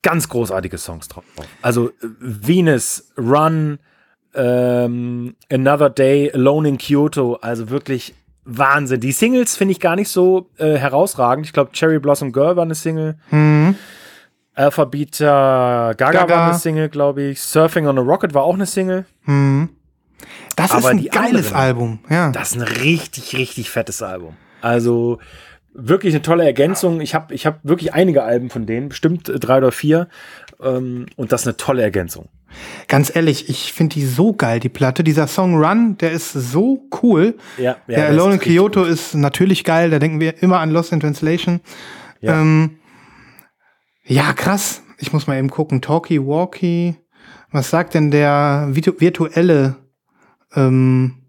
[0.02, 1.24] ganz großartige Songs drauf.
[1.62, 3.78] Also Venus, Run,
[4.34, 9.00] ähm, Another Day, Alone in Kyoto, also wirklich Wahnsinn.
[9.00, 11.46] Die Singles finde ich gar nicht so äh, herausragend.
[11.46, 13.16] Ich glaube, Cherry Blossom Girl war eine Single.
[13.30, 13.76] Mhm.
[14.54, 16.36] Alpha Beta Gaga, Gaga.
[16.36, 17.40] war eine Single, glaube ich.
[17.40, 19.06] Surfing on a Rocket war auch eine Single.
[19.24, 19.70] Mhm.
[20.56, 21.98] Das ist Aber ein die geiles anderen- Album.
[22.08, 22.30] Ja.
[22.30, 24.36] Das ist ein richtig, richtig fettes Album.
[24.60, 25.18] Also
[25.74, 27.00] wirklich eine tolle Ergänzung.
[27.00, 30.08] Ich habe ich hab wirklich einige Alben von denen, bestimmt äh, drei oder vier.
[30.62, 32.28] Ähm, und das ist eine tolle Ergänzung.
[32.86, 35.02] Ganz ehrlich, ich finde die so geil, die Platte.
[35.02, 37.36] Dieser Song Run, der ist so cool.
[37.58, 39.90] Ja, ja, der Alone in Kyoto ist natürlich geil.
[39.90, 41.60] Da denken wir immer an Lost in Translation.
[42.20, 42.40] Ja.
[42.40, 42.78] Ähm,
[44.04, 44.82] ja, krass.
[44.98, 45.82] Ich muss mal eben gucken.
[45.82, 46.94] Talkie Walkie.
[47.50, 49.76] Was sagt denn der virtu virtuelle
[50.54, 51.24] ähm,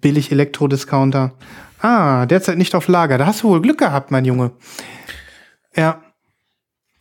[0.00, 1.32] billig Elektrodiscounter?
[1.84, 3.18] Ah, derzeit nicht auf Lager.
[3.18, 4.52] Da hast du wohl Glück gehabt, mein Junge.
[5.76, 6.00] Ja.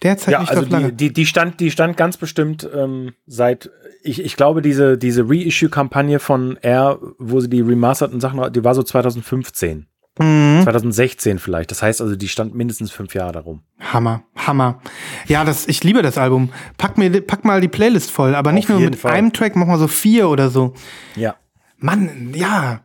[0.01, 0.89] Derzeit Ja, nicht also auf Lager.
[0.91, 3.69] die, die, die, stand, die stand ganz bestimmt ähm, seit,
[4.03, 8.75] ich, ich glaube, diese, diese Reissue-Kampagne von Air, wo sie die remasterten Sachen, die war
[8.75, 9.87] so 2015,
[10.19, 10.61] Mhm.
[10.63, 11.71] 2016 vielleicht.
[11.71, 13.63] Das heißt also, die stand mindestens fünf Jahre darum.
[13.79, 14.79] Hammer, Hammer.
[15.27, 16.49] Ja, das, ich liebe das Album.
[16.77, 19.11] Pack, mir, pack mal die Playlist voll, aber nicht Auf nur mit Fall.
[19.13, 20.75] einem Track, mach mal so vier oder so.
[21.15, 21.35] Ja.
[21.79, 22.81] Mann, ja.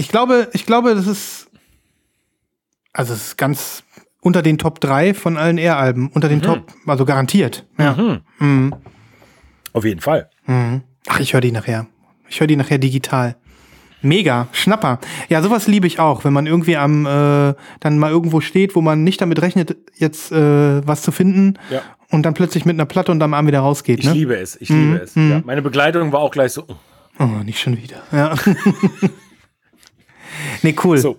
[0.00, 1.50] Ich glaube, ich glaube, das ist,
[2.94, 3.82] also es ist ganz
[4.22, 6.08] unter den Top 3 von allen Air-Alben.
[6.14, 7.66] Unter den Top, also garantiert.
[7.78, 7.92] Ja.
[7.94, 8.20] Mhm.
[8.38, 8.74] Mhm.
[9.74, 10.30] Auf jeden Fall.
[10.46, 10.82] Mhm.
[11.06, 11.86] Ach, ich höre die nachher.
[12.30, 13.36] Ich höre die nachher digital.
[14.00, 15.00] Mega, Schnapper.
[15.28, 18.80] Ja, sowas liebe ich auch, wenn man irgendwie am äh, dann mal irgendwo steht, wo
[18.80, 21.82] man nicht damit rechnet, jetzt äh, was zu finden Ja.
[22.10, 23.98] und dann plötzlich mit einer Platte und am Arm wieder rausgeht.
[23.98, 24.12] Ich Ne?
[24.14, 25.14] liebe es, ich liebe es.
[25.14, 25.42] Ja.
[25.44, 26.64] Meine Begleitung war auch gleich so.
[27.18, 27.98] Oh, nicht schon wieder.
[28.12, 28.34] Ja.
[30.62, 30.98] nee, cool.
[30.98, 31.18] So.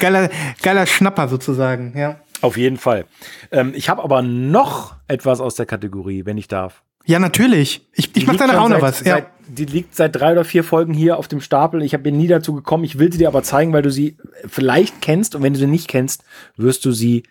[0.00, 0.30] Geiler,
[0.62, 2.20] geiler Schnapper sozusagen, ja.
[2.40, 3.04] Auf jeden Fall.
[3.50, 6.82] Ähm, ich habe aber noch etwas aus der Kategorie, wenn ich darf.
[7.04, 7.88] Ja, natürlich.
[7.92, 9.00] Ich, ich Die mach liegt danach auch noch was.
[9.00, 9.14] Ja.
[9.14, 11.82] Seit, die liegt seit drei oder vier Folgen hier auf dem Stapel.
[11.82, 12.84] Ich bin nie dazu gekommen.
[12.84, 15.34] Ich will sie dir aber zeigen, weil du sie vielleicht kennst.
[15.34, 16.22] Und wenn du sie nicht kennst,
[16.56, 17.22] wirst du sie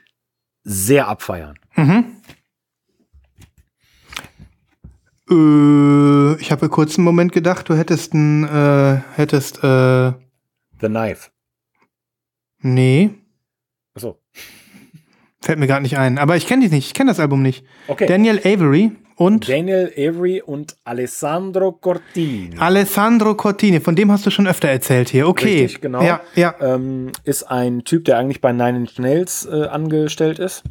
[0.64, 1.60] sehr abfeiern.
[5.30, 10.14] Äh, ich habe kurz einen Moment gedacht, du hättest ein, äh, hättest, äh,
[10.82, 11.32] The Knife.
[12.60, 13.12] nee,
[13.96, 14.20] Achso.
[15.42, 16.18] fällt mir gerade nicht ein.
[16.18, 17.66] Aber ich kenne die nicht, ich kenne das Album nicht.
[17.88, 18.06] Okay.
[18.06, 22.56] Daniel Avery und Daniel Avery und Alessandro Cortini.
[22.60, 25.28] Alessandro Cortini, von dem hast du schon öfter erzählt hier.
[25.28, 25.62] Okay.
[25.62, 26.04] Richtig, genau.
[26.04, 26.54] Ja, ja.
[26.60, 30.64] Ähm, ist ein Typ, der eigentlich bei Nine Inch Nails äh, angestellt ist.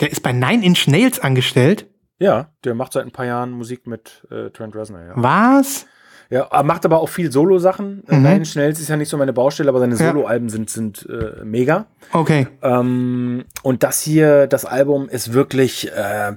[0.00, 1.86] Der ist bei Nine Inch Nails angestellt.
[2.18, 5.00] Ja, der macht seit ein paar Jahren Musik mit äh, Trent Reznor.
[5.00, 5.12] Ja.
[5.16, 5.86] Was?
[6.30, 8.04] Ja, er macht aber auch viel Solo-Sachen.
[8.08, 8.22] Mhm.
[8.22, 10.06] Nine Inch Nails ist ja nicht so meine Baustelle, aber seine Ja.
[10.12, 11.86] Solo-Alben sind, sind äh, mega.
[12.12, 12.46] Okay.
[12.62, 16.32] Ähm, und das hier, das Album ist wirklich äh,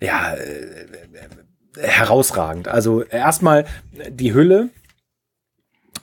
[0.00, 2.68] ja äh, herausragend.
[2.68, 3.66] Also erstmal
[4.10, 4.70] die Hülle,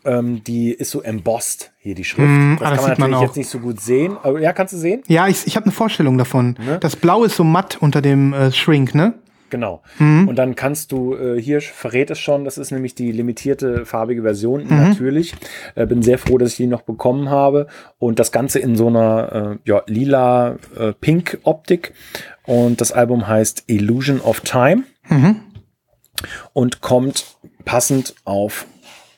[0.06, 2.30] ähm, die ist so embossed hier die Schrift.
[2.30, 3.30] Mhm, das ah, das kann man sieht man natürlich auch.
[3.32, 4.18] jetzt nicht so gut sehen.
[4.24, 5.04] Aber ja, kannst du sehen?
[5.08, 6.56] Ja, ich, ich habe eine Vorstellung davon.
[6.66, 6.78] Ne?
[6.80, 9.16] Das Blau ist so matt unter dem äh, Shrink, ne?
[9.54, 9.84] Genau.
[10.00, 10.28] Mhm.
[10.28, 14.24] Und dann kannst du, äh, hier verrät es schon, das ist nämlich die limitierte farbige
[14.24, 14.70] Version, Mhm.
[14.70, 15.36] natürlich.
[15.76, 17.68] Äh, bin sehr froh, dass ich die noch bekommen habe.
[18.00, 21.94] Und das Ganze in so einer äh, ja, lila äh, Pink Optik.
[22.48, 25.36] Und das Album heißt Illusion of Time Mhm.
[26.54, 28.66] und kommt passend auf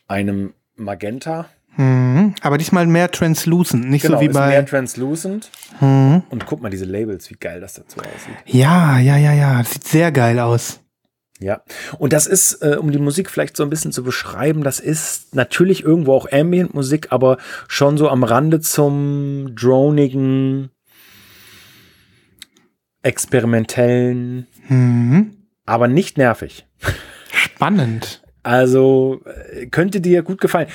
[0.09, 1.45] einem Magenta.
[1.77, 2.35] Mhm.
[2.41, 4.47] Aber diesmal mehr translucent, nicht Genau, so wie ist bei.
[4.49, 5.49] mehr translucent.
[5.81, 8.35] Und guck mal diese Labels, wie geil das dazu aussieht.
[8.45, 9.57] Ja, ja, ja, ja.
[9.59, 10.79] Das sieht sehr geil aus.
[11.39, 11.61] Ja,
[11.99, 15.35] und das ist, äh, um die Musik vielleicht so ein bisschen zu beschreiben, das ist
[15.35, 20.69] natürlich irgendwo auch Ambient-Musik, aber schon so am Rande zum dronigen,
[23.01, 25.35] experimentellen, Mhm.
[25.65, 26.65] aber nicht nervig.
[27.31, 28.23] Spannend.
[28.43, 29.21] Also
[29.51, 30.67] äh, könnte dir gut gefallen.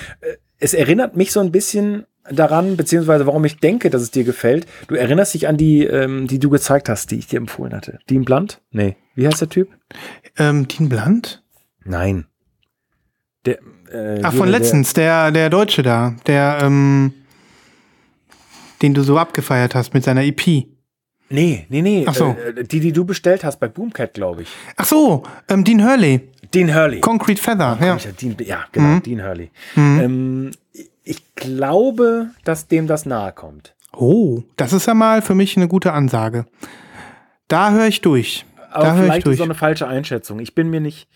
[0.61, 4.67] Es erinnert mich so ein bisschen daran, beziehungsweise warum ich denke, dass es dir gefällt.
[4.89, 7.99] Du erinnerst dich an die, ähm, die du gezeigt hast, die ich dir empfohlen hatte.
[8.09, 8.61] Dean Blunt?
[8.71, 8.97] Nee.
[9.15, 9.69] Wie heißt der Typ?
[10.39, 11.43] Ähm, Dean Blunt?
[11.85, 12.27] Nein.
[13.47, 13.59] Der,
[13.91, 17.15] äh, Ach, von der- letztens, der, der Deutsche da, der, ähm,
[18.83, 20.67] den du so abgefeiert hast mit seiner EP.
[21.31, 22.05] Nee, nee, nee.
[22.07, 22.37] Ach so.
[22.57, 24.49] Äh, die, die du bestellt hast bei Boomcat, glaube ich.
[24.77, 27.01] Ach so, ähm, Dean Hurley, Dean Hurley.
[27.01, 27.97] Concrete Feather, ja.
[27.97, 29.51] ja, Dean, ja, genau, Dean Hurley.
[29.77, 30.51] Ähm,
[31.05, 33.75] ich glaube, dass dem das nahe kommt.
[33.93, 36.47] Oh, das ist ja mal für mich eine gute Ansage.
[37.49, 38.45] Da höre ich durch.
[38.71, 40.41] Aber da höre ich vielleicht ist so eine falsche Einschätzung.
[40.41, 41.09] Ich bin mir nicht,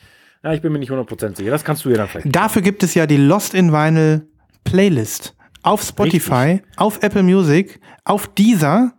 [0.43, 1.51] ja, ich bin mir nicht 100% sicher.
[1.51, 2.35] Das kannst du ja dann vielleicht.
[2.35, 4.27] Dafür gibt es ja die Lost in Vinyl
[4.65, 8.93] Playlist auf Spotify, auf Apple Music, auf Deezer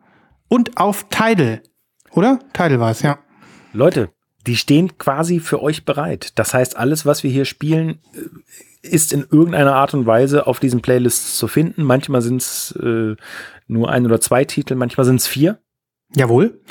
[0.48, 1.62] und auf Tidal.
[2.12, 2.40] Oder?
[2.54, 3.20] Tidal war es, ja.
[3.74, 4.10] Leute,
[4.48, 6.38] die stehen quasi für euch bereit.
[6.38, 10.60] Das heißt, alles, was wir hier spielen, äh, ist in irgendeiner Art und Weise auf
[10.60, 11.84] diesen Playlists zu finden.
[11.84, 13.16] Manchmal sind es äh,
[13.68, 15.60] nur ein oder zwei Titel, manchmal sind es vier.
[16.16, 16.62] Jawohl.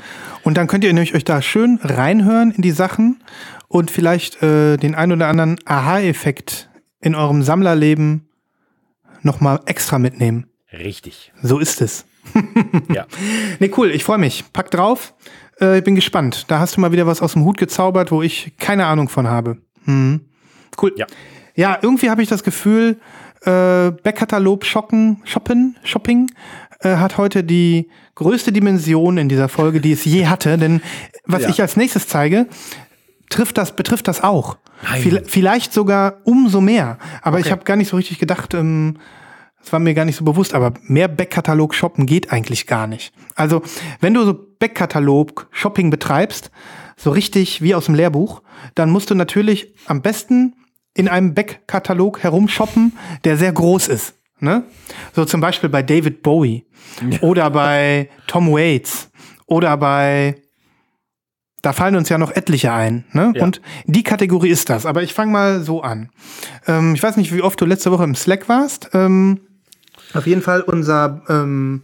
[0.42, 3.22] Und dann könnt ihr nämlich euch da schön reinhören in die Sachen
[3.68, 6.70] und vielleicht äh, den ein oder anderen Aha-Effekt
[7.00, 8.28] in eurem Sammlerleben
[9.22, 10.46] nochmal extra mitnehmen.
[10.72, 11.32] Richtig.
[11.42, 12.06] So ist es.
[12.92, 13.06] Ja.
[13.60, 14.44] Nee, cool, ich freue mich.
[14.52, 15.14] Pack drauf.
[15.60, 16.46] Äh, ich bin gespannt.
[16.48, 19.28] Da hast du mal wieder was aus dem Hut gezaubert, wo ich keine Ahnung von
[19.28, 19.58] habe.
[19.84, 20.20] Hm.
[20.80, 20.92] Cool.
[20.96, 21.06] Ja.
[21.54, 22.98] Ja, irgendwie habe ich das Gefühl,
[23.42, 26.30] äh, Backkatalog Shoppen, Shoppen, Shopping
[26.80, 30.58] äh, hat heute die größte Dimension in dieser Folge, die es je hatte.
[30.58, 30.80] Denn
[31.26, 31.50] was Ja.
[31.50, 32.46] ich als nächstes zeige,
[33.30, 34.56] trifft das, betrifft das auch.
[34.82, 35.00] Nein.
[35.02, 36.98] Viel, vielleicht sogar umso mehr.
[37.22, 37.52] Aber ich Okay.
[37.52, 38.96] habe gar nicht so richtig gedacht, ähm,
[39.64, 43.14] das war mir gar nicht so bewusst, aber mehr Backkatalog shoppen geht eigentlich gar nicht.
[43.34, 43.62] Also,
[44.00, 46.50] wenn du so Backkatalog Shopping betreibst,
[46.98, 48.42] so richtig wie aus dem Lehrbuch,
[48.74, 50.54] dann musst du natürlich am besten
[50.92, 52.92] in einem Backkatalog herumshoppen,
[53.24, 54.14] der sehr groß ist.
[54.38, 54.64] Ne?
[55.14, 56.66] So zum Beispiel bei David Bowie
[57.22, 59.10] oder bei Tom Waits
[59.46, 60.36] oder bei
[61.62, 63.04] da fallen uns ja noch etliche ein.
[63.12, 63.32] Ne?
[63.34, 63.42] Ja.
[63.42, 64.84] Und die Kategorie ist das.
[64.84, 66.10] Aber ich fange mal so an.
[66.66, 68.90] Ähm, ich weiß nicht, wie oft du letzte Woche im Slack warst.
[68.92, 69.40] Ähm,
[70.14, 71.82] Auf jeden Fall unser ähm,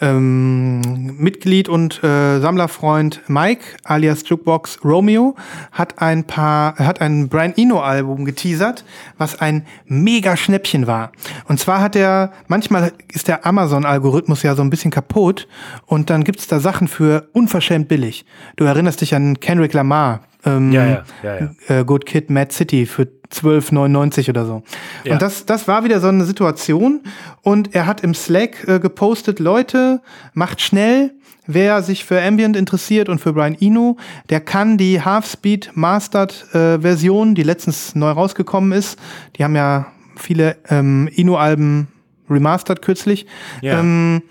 [0.00, 0.80] ähm,
[1.18, 5.36] Mitglied und äh, Sammlerfreund Mike alias Jukebox Romeo
[5.72, 8.84] hat ein paar hat ein Brian Eno Album geteasert,
[9.18, 11.12] was ein mega Schnäppchen war.
[11.48, 15.48] Und zwar hat er manchmal ist der Amazon Algorithmus ja so ein bisschen kaputt
[15.86, 18.24] und dann gibt's da Sachen für unverschämt billig.
[18.56, 21.36] Du erinnerst dich an Kendrick Lamar, ähm, Ja, ja, ja,
[21.68, 21.80] ja.
[21.80, 24.62] Äh, Good Kid, Mad City für 12,99 oder so.
[25.04, 25.14] Ja.
[25.14, 27.00] Und das, das war wieder so eine Situation.
[27.42, 30.00] Und er hat im Slack äh, gepostet, Leute,
[30.32, 31.12] macht schnell.
[31.46, 33.98] Wer sich für Ambient interessiert und für Brian Eno,
[34.30, 38.98] der kann die Half-Speed Mastered äh, Version, die letztens neu rausgekommen ist,
[39.36, 41.88] die haben ja viele ähm, Eno-Alben
[42.30, 43.26] remastered kürzlich,
[43.60, 43.78] Ja.
[43.80, 44.22] ähm,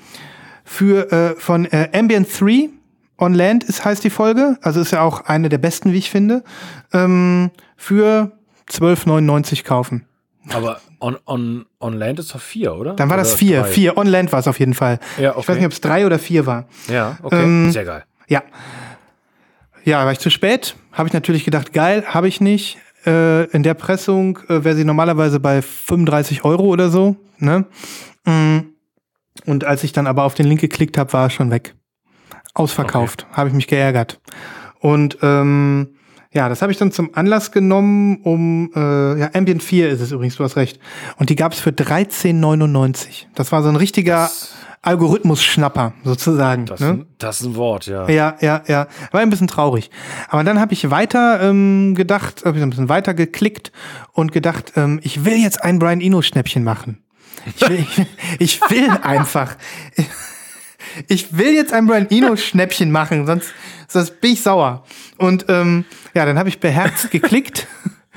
[0.64, 2.70] für äh, von äh, Ambient 3
[3.20, 6.10] on Land ist heißt die Folge, also ist ja auch eine der besten, wie ich
[6.10, 6.44] finde,
[6.94, 8.32] ähm, für
[8.70, 10.06] 12,99 kaufen.
[10.50, 12.96] Aber on, on, on Land ist doch vier, oder?
[12.96, 13.62] Dann war das Oder vier.
[13.62, 13.70] drei?
[13.70, 13.98] Vier.
[13.98, 15.00] On Land war es auf jeden Fall.
[15.18, 15.48] Ja, Ich okay.
[15.48, 16.66] weiß nicht, ob es drei oder vier war.
[16.88, 17.44] Ja, okay.
[17.44, 18.04] Ähm, Sehr geil.
[18.28, 18.44] Ja.
[19.86, 20.76] Ja, war ich zu spät.
[20.92, 22.78] Habe ich natürlich gedacht, geil, habe ich nicht.
[23.06, 27.18] Äh, in der Pressung äh, wäre sie normalerweise bei 35 Euro oder so.
[27.38, 27.66] Ne?
[28.26, 28.60] Mm.
[29.46, 31.76] Und als ich dann aber auf den Link geklickt habe, war es schon weg.
[32.54, 33.28] Ausverkauft.
[33.34, 34.22] Habe ich mich geärgert.
[34.80, 35.96] Und ähm,
[36.34, 40.12] ja, das habe ich dann zum Anlass genommen, um äh, ja, Ambient 4 ist es
[40.12, 40.80] übrigens, du hast recht.
[41.18, 43.26] Und die gab es für 13,99.
[43.36, 44.30] Das war so ein richtiger
[44.82, 46.66] Algorithmus-Schnapper, sozusagen.
[46.66, 47.06] Das, ne?
[47.18, 48.10] das ist ein Wort, ja.
[48.10, 48.88] Ja, ja, ja.
[49.12, 49.90] War ein bisschen traurig.
[50.28, 53.72] Aber dann habe ich weiter ähm, gedacht, habe ich ein bisschen weiter geklickt
[54.12, 57.02] und gedacht, ähm, ich will jetzt ein Brian Eno Schnäppchen machen.
[57.46, 57.86] Ich will,
[58.40, 59.56] ich will einfach.
[61.08, 63.54] Ich will jetzt ein Brian Eno Schnäppchen machen, sonst,
[63.88, 64.84] sonst bin ich sauer.
[65.18, 67.68] Und ähm, ja, dann habe ich beherzt geklickt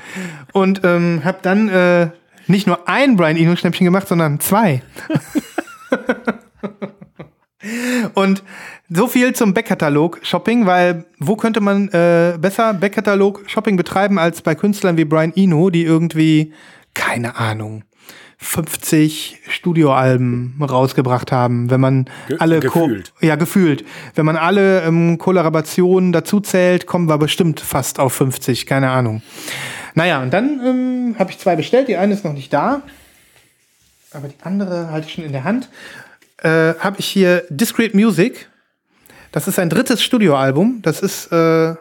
[0.53, 2.09] und ähm, habe dann äh,
[2.47, 4.81] nicht nur ein Brian Eno Schnäppchen gemacht, sondern zwei.
[8.13, 8.43] Und
[8.89, 14.97] so viel zum Backkatalog-Shopping, weil wo könnte man äh, besser Backkatalog-Shopping betreiben als bei Künstlern
[14.97, 16.53] wie Brian Eno, die irgendwie,
[16.93, 17.83] keine Ahnung,
[18.37, 23.13] 50 Studioalben rausgebracht haben, wenn man Ge- alle Ko- gefühlt.
[23.19, 23.83] ja gefühlt,
[24.15, 29.21] wenn man alle ähm, Kollaborationen dazu zählt, kommen wir bestimmt fast auf 50, keine Ahnung.
[29.95, 32.83] Naja, und dann ähm, habe ich zwei bestellt, die eine ist noch nicht da,
[34.11, 35.69] aber die andere halte ich schon in der Hand
[36.43, 38.47] äh, habe ich hier Discrete Music.
[39.31, 40.83] Das ist ein drittes Studioalbum.
[40.83, 41.73] Das ist äh,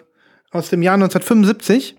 [0.50, 1.96] aus dem Jahr 1975.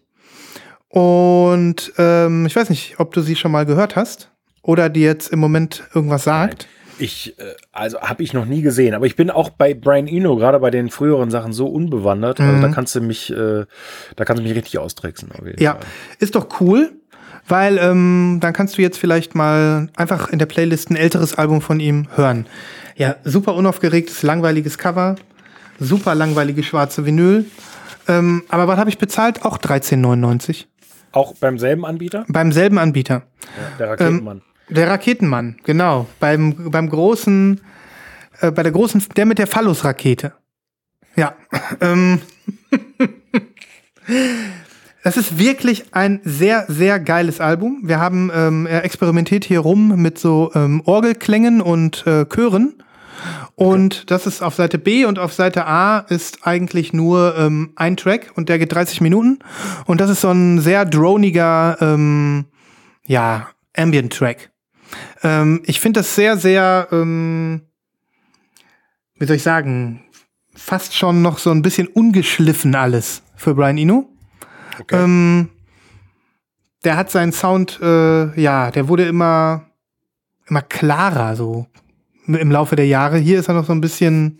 [0.90, 4.32] Und ähm, ich weiß nicht, ob du sie schon mal gehört hast
[4.68, 6.68] oder dir jetzt im Moment irgendwas sagt.
[7.00, 10.36] Ich, äh, also habe ich noch nie gesehen, aber ich bin auch bei Brian Eno,
[10.36, 12.40] gerade bei den früheren Sachen, so unbewandert.
[12.40, 13.66] Also da kannst du mich, äh,
[14.16, 15.30] da kannst du mich richtig austricksen.
[15.58, 15.82] Ja, Fall.
[16.20, 16.92] ist doch cool,
[17.48, 21.62] weil ähm, dann kannst du jetzt vielleicht mal einfach in der Playlist ein älteres Album
[21.62, 22.46] von ihm hören.
[22.96, 25.16] Ja, super unaufgeregtes, langweiliges Cover,
[25.80, 27.46] super langweilige schwarze Vinyl.
[28.10, 29.46] Ähm, aber was habe ich bezahlt?
[29.46, 30.66] Auch 13,99.
[31.12, 32.26] Auch beim selben Anbieter?
[32.28, 33.24] Beim selben Anbieter.
[33.44, 34.42] Ja, der Raketenmann.
[34.70, 36.08] Der Raketenmann, genau.
[36.20, 37.62] Beim, beim großen,
[38.42, 40.34] äh, bei der großen, der mit der Phallus-Rakete.
[41.16, 41.36] Ja.
[41.82, 42.22] Ähm,
[45.04, 47.82] das ist wirklich ein sehr, sehr geiles Album.
[47.84, 52.76] Wir haben, ähm, er experimentiert hier rum mit so ähm, Orgelklängen und äh, Chören.
[53.56, 57.98] Und das ist auf Seite B und auf Seite A ist eigentlich nur ähm, ein
[57.98, 59.40] Track und der geht 30 Minuten.
[59.86, 62.46] Und das ist so ein sehr droniger, ähm,
[63.06, 64.52] ja, Ambient-Track.
[65.24, 67.62] Ähm, ich finde das sehr, sehr, ähm,
[69.16, 70.04] wie soll ich sagen,
[70.56, 74.10] fast schon noch so ein bisschen ungeschliffen alles für Brian Eno.
[74.80, 75.04] Okay.
[75.04, 75.50] Ähm,
[76.84, 79.66] der hat seinen Sound, äh, ja, der wurde immer,
[80.48, 81.68] immer klarer so
[82.28, 83.18] im Laufe der Jahre.
[83.18, 84.40] Hier ist er noch so ein bisschen,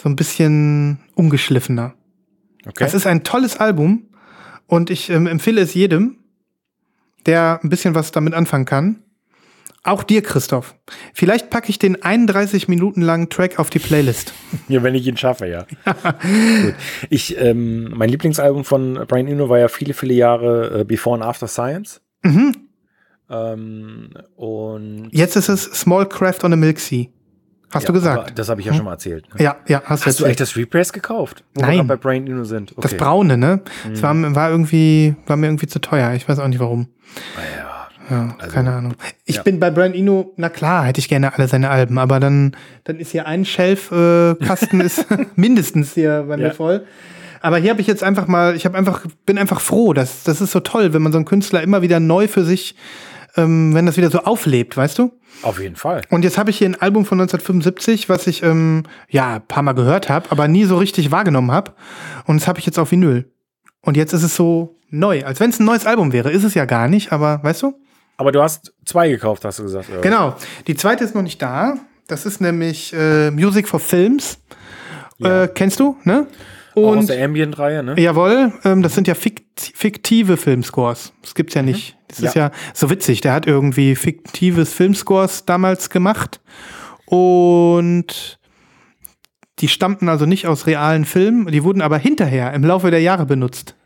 [0.00, 1.94] so ein bisschen ungeschliffener.
[2.66, 2.72] okay.
[2.78, 4.08] Das ist ein tolles Album
[4.66, 6.23] und ich ähm, empfehle es jedem,
[7.26, 9.04] der ein bisschen was damit anfangen kann.
[9.86, 10.74] Auch dir, Christoph.
[11.12, 14.32] Vielleicht packe ich den 31 Minuten langen Track auf die Playlist.
[14.68, 15.66] Ja, wenn ich ihn schaffe, ja.
[15.84, 16.74] Gut.
[17.10, 21.24] Ich, ähm, mein Lieblingsalbum von Brian Eno war ja viele, viele Jahre äh, Before and
[21.24, 22.00] After Science.
[22.22, 22.54] Mhm.
[23.28, 27.08] Ähm, und Jetzt ist es Small Craft on a Milk Sea.
[27.74, 28.30] Hast ja, du gesagt?
[28.30, 28.34] Hm?
[28.36, 29.26] Das habe ich ja schon mal erzählt.
[29.34, 29.44] Ne?
[29.44, 31.44] Ja, ja, hast, Hast du eigentlich das Repress gekauft?
[31.54, 31.76] Wo wir Nein.
[31.76, 32.72] gerade bei Brian Eno sind.
[32.72, 32.80] Okay.
[32.82, 33.60] Das Braune, ne?
[33.90, 36.12] Das war, war irgendwie, war mir irgendwie zu teuer.
[36.14, 36.88] Ich weiß auch nicht warum.
[37.36, 38.36] Ah, ja.
[38.38, 38.94] Also, keine Ahnung.
[39.24, 39.42] Ich ja.
[39.42, 42.54] bin bei Brian Eno, na klar, hätte ich gerne alle seine Alben, aber dann,
[42.84, 45.06] dann ist hier ein Shelf-Kasten äh, Kasten ist
[45.36, 46.52] mindestens hier bei mir Ja.
[46.52, 46.84] voll.
[47.40, 50.40] Aber hier habe ich jetzt einfach mal, ich habe einfach, bin einfach froh, dass das
[50.40, 52.74] ist so toll, wenn man so einen Künstler immer wieder neu für sich
[53.36, 55.12] ähm, wenn das wieder so auflebt, weißt du?
[55.42, 56.02] Auf jeden Fall.
[56.10, 59.62] Und jetzt habe ich hier ein Album von 1975, was ich ähm, ja ein paar
[59.62, 61.72] Mal gehört habe, aber nie so richtig wahrgenommen habe.
[62.26, 63.30] Und das habe ich jetzt auf Vinyl.
[63.80, 66.30] Und jetzt ist es so neu, als wenn es ein neues Album wäre.
[66.30, 67.74] Ist es ja gar nicht, aber weißt du?
[68.16, 69.90] Aber du hast zwei gekauft, hast du gesagt.
[69.90, 70.00] Oder?
[70.00, 70.36] Genau.
[70.66, 71.78] Die zweite ist noch nicht da.
[72.06, 74.38] Das ist nämlich äh, Music for Films.
[75.18, 75.44] Ja.
[75.44, 76.26] Äh, kennst du, ne?
[76.74, 77.94] Auch aus Und der Ambient-Reihe, ne?
[78.00, 81.12] jawohl, ähm, das sind ja fikt fiktive Filmscores.
[81.22, 81.96] Das gibt's ja nicht.
[82.22, 83.20] Das ist ja so witzig.
[83.20, 86.40] Der hat irgendwie fiktives Filmscores damals gemacht.
[87.06, 88.38] Und
[89.60, 93.26] die stammten also nicht aus realen Filmen, die wurden aber hinterher im Laufe der Jahre
[93.26, 93.76] benutzt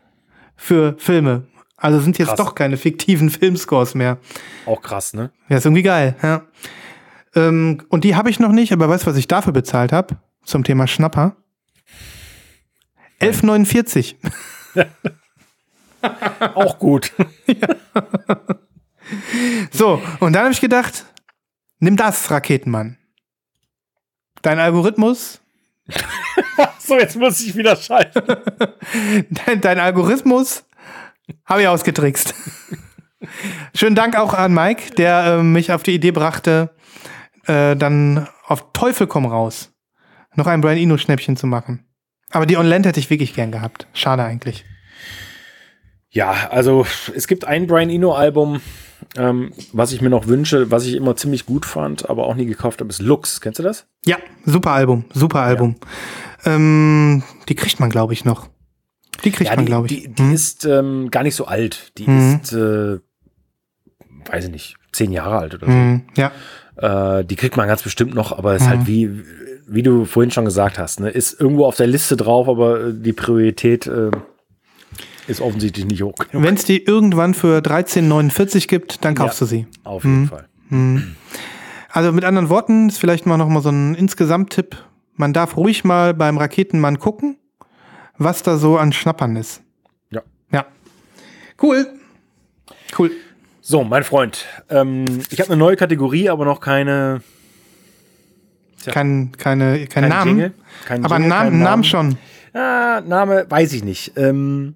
[0.55, 1.47] für Filme.
[1.77, 2.37] Also sind jetzt Krass.
[2.37, 4.17] doch keine fiktiven Filmscores mehr.
[4.65, 5.31] Auch krass, ne?
[5.47, 6.41] Ja, ist irgendwie geil, ja.
[7.35, 10.17] Ähm, und die habe ich noch nicht, aber weißt du, was ich dafür bezahlt habe?
[10.43, 11.35] Zum Thema Schnapper?
[13.21, 14.15] 11,49.
[16.55, 17.13] Auch gut.
[19.71, 21.03] So, und dann habe ich gedacht,
[21.79, 22.99] nimm das, Raketenmann.
[24.43, 25.41] Dein Algorithmus,
[26.79, 28.21] so, jetzt muss ich wieder schalten.
[29.29, 30.65] dein, dein Algorithmus
[31.45, 32.33] habe ich ausgetrickst.
[33.75, 36.75] Schönen Dank auch an Mike, der äh, mich auf die Idee brachte,
[37.45, 39.71] äh, dann auf Teufel komm raus,
[40.35, 41.85] noch ein Brian Eno-Schnäppchen zu machen.
[42.31, 43.87] Aber die On-Land hätte ich wirklich gern gehabt.
[43.93, 44.63] Schade eigentlich.
[46.11, 46.85] Ja, also
[47.15, 48.61] es gibt ein Brian Eno-Album,
[49.15, 52.45] ähm, was ich mir noch wünsche, was ich immer ziemlich gut fand, aber auch nie
[52.45, 53.41] gekauft habe, ist Lux.
[53.41, 53.85] Kennst du das?
[54.05, 55.75] Ja, super Album, super Album.
[56.45, 58.49] Ähm, die kriegt man, glaube ich, noch.
[59.23, 60.01] Die kriegt man, die, glaube ich.
[60.03, 61.91] die, die ist ähm, gar nicht so alt.
[61.97, 62.39] Die Mhm.
[62.41, 62.99] ist, äh,
[64.31, 65.71] weiß ich nicht, zehn Jahre alt oder so.
[65.71, 66.31] Mhm, ja,
[66.77, 68.69] Äh, die kriegt man ganz bestimmt noch, aber ist Mhm.
[68.69, 69.11] halt wie,
[69.67, 72.93] wie du vorhin schon gesagt hast, ne, ist irgendwo auf der Liste drauf, aber äh,
[72.95, 74.11] die Priorität äh,
[75.29, 76.15] ist offensichtlich nicht hoch.
[76.15, 76.43] genug.
[76.45, 79.45] wenn es die irgendwann für 13,49 gibt, dann kaufst Ja.
[79.45, 79.67] du sie.
[79.83, 80.27] Auf jeden Mhm.
[80.27, 80.45] Fall.
[81.91, 84.77] Also mit anderen Worten, ist vielleicht mal noch mal so ein Insgesamt-Tipp.
[85.15, 87.37] Man darf ruhig mal beim Raketenmann gucken,
[88.17, 89.61] was da so an Schnappern ist.
[90.11, 90.21] Ja.
[90.51, 90.65] Ja.
[91.61, 91.87] Cool.
[92.97, 93.11] Cool.
[93.61, 97.21] So, mein Freund, ähm, ich habe eine neue Kategorie, aber noch keine,
[98.81, 98.93] Tja.
[98.93, 100.27] Kein, keine, kein, kein Namen.
[100.29, 100.53] Jingle.
[100.85, 102.17] Kein aber Jingle, Namen, kein Namen schon.
[102.53, 104.13] Ah, Name weiß ich nicht.
[104.15, 104.75] Ähm,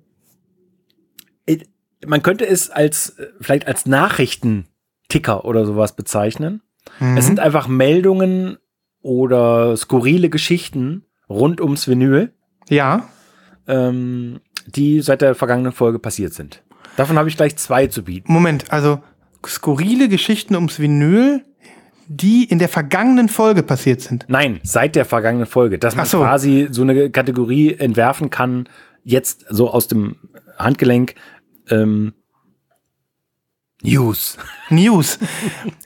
[2.08, 6.62] man könnte es als äh, vielleicht als Nachrichtenticker oder sowas bezeichnen.
[7.00, 7.18] Mhm.
[7.18, 8.58] Es sind einfach Meldungen
[9.02, 12.34] oder skurrile Geschichten rund ums Vinyl,
[12.70, 13.08] Ja.
[13.68, 16.64] ähm, die seit der vergangenen Folge passiert sind.
[16.96, 18.32] Davon habe ich gleich zwei zu bieten.
[18.32, 19.02] Moment, also
[19.46, 21.44] skurrile Geschichten ums Vinyl,
[22.08, 24.26] die in der vergangenen Folge passiert sind.
[24.28, 26.20] Nein, seit der vergangenen Folge, dass man so.
[26.20, 28.70] quasi so eine Kategorie entwerfen kann,
[29.04, 30.18] jetzt so aus dem
[30.58, 31.16] Handgelenk.
[31.70, 32.14] Ähm,
[33.82, 34.38] News.
[34.70, 35.20] News.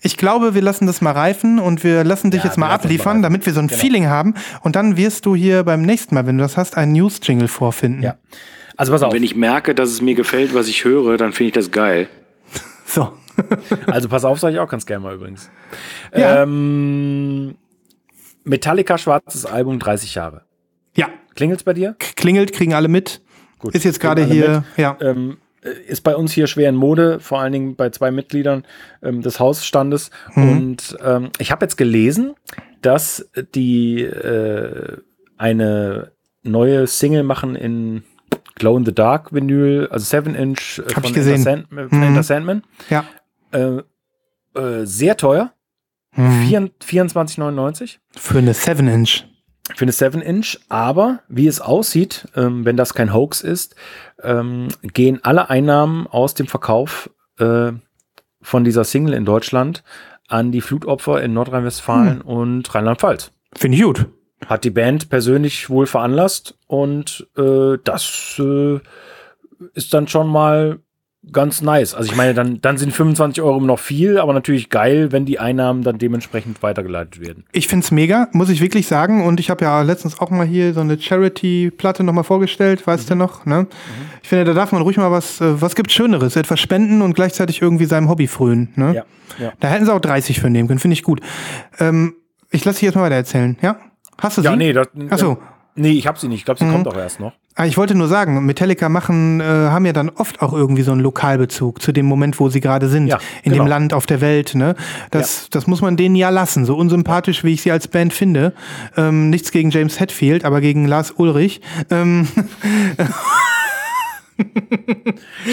[0.02, 2.74] Ich glaube, wir lassen das mal reifen und wir lassen dich Ja, jetzt mal mal
[2.76, 3.22] abliefern, reifen.
[3.24, 3.80] damit wir so ein Genau.
[3.80, 4.36] Feeling haben.
[4.62, 8.04] Und dann wirst du hier beim nächsten Mal, wenn du das hast, einen News-Jingle vorfinden.
[8.04, 8.18] Ja.
[8.76, 9.14] Also pass auf.
[9.14, 12.08] Wenn ich merke, dass es mir gefällt, was ich höre, dann finde ich das geil.
[12.86, 13.14] So.
[13.88, 15.50] Also pass auf, sage ich auch ganz gerne mal übrigens.
[16.16, 16.42] Ja.
[16.44, 17.56] Ähm,
[18.44, 20.44] Metallica schwarzes Album 30 Jahre.
[20.96, 21.08] Ja.
[21.36, 21.96] Klingelt's bei dir?
[22.00, 23.22] K- Klingelt, kriegen alle mit.
[23.60, 23.76] Gut.
[23.76, 24.98] Ist jetzt gerade hier, ja.
[25.02, 28.64] Ähm, äh, ist bei uns hier schwer in Mode, vor allen Dingen bei zwei Mitgliedern
[29.02, 30.12] ähm, des Hausstandes.
[30.36, 30.50] Mhm.
[30.50, 32.36] Und ähm, ich habe jetzt gelesen,
[32.82, 34.98] dass die äh,
[35.38, 36.12] eine
[36.44, 38.04] neue Single machen in
[38.56, 41.36] Glow in the Dark Vinyl, also 7 Inch äh, Hab ich von gesehen.
[41.36, 42.04] Enter, Sand, äh, von Mhm.
[42.04, 42.64] Enter Sandman.
[42.90, 43.06] Ja.
[43.52, 43.82] Äh,
[44.60, 45.54] äh, sehr teuer.
[46.16, 46.42] Mhm.
[46.48, 49.26] Vier- 24,99 Für eine 7-Inch.
[49.76, 53.76] für eine 7-Inch, aber wie es aussieht, ähm, wenn das kein Hoax ist,
[54.24, 57.10] ähm, gehen alle Einnahmen aus dem Verkauf
[57.40, 57.72] äh,
[58.42, 59.84] von dieser Single in Deutschland
[60.28, 63.32] an die Flutopfer in Nordrhein-Westfalen und Rheinland-Pfalz.
[63.54, 64.08] Finde ich gut.
[64.46, 68.80] Hat die Band persönlich wohl veranlasst und äh, das äh,
[69.74, 70.80] ist dann schon mal
[71.32, 71.94] ganz nice.
[71.94, 75.40] Also ich meine, dann, dann sind 25 Euro noch viel, aber natürlich geil, wenn die
[75.40, 77.44] Einnahmen dann dementsprechend weitergeleitet werden.
[77.52, 79.26] Ich find's mega, muss ich wirklich sagen.
[79.26, 83.16] Und ich habe ja letztens auch mal hier so eine Charity-Platte nochmal vorgestellt, weißt du
[83.16, 83.46] noch?
[83.46, 83.68] Ne?
[84.24, 86.36] Ich finde, da darf man ruhig mal was, äh, was gibt Schöneres?
[86.36, 88.70] Etwas spenden und gleichzeitig irgendwie seinem Hobby frönen.
[88.76, 88.96] Ne?
[88.96, 89.06] Ja,
[89.40, 89.54] ja.
[89.60, 91.22] Da hätten sie auch 30 für nehmen können, finde ich gut.
[91.80, 92.16] Ähm,
[92.52, 93.78] ich lasse dich jetzt mal weiter erzählen, ja?
[94.20, 94.48] Hast du sie?
[94.48, 95.32] Ja, nee, das, Ach so.
[95.34, 95.38] äh,
[95.78, 96.40] nee, ich habe sie nicht.
[96.40, 97.34] Ich glaube, sie kommt auch erst noch.
[97.56, 100.92] Ah, ich wollte nur sagen, Metallica machen, äh, haben ja dann oft auch irgendwie so
[100.92, 103.64] einen Lokalbezug zu dem Moment, wo sie gerade sind, Ja, in genau.
[103.64, 104.54] dem Land, auf der Welt.
[104.54, 104.76] Ne?
[105.10, 106.66] Das, das muss man denen ja lassen.
[106.66, 108.54] So unsympathisch, wie ich sie als Band finde.
[108.96, 111.62] Ähm, nichts gegen James Hetfield, aber gegen Lars Ulrich.
[111.90, 112.28] Ähm,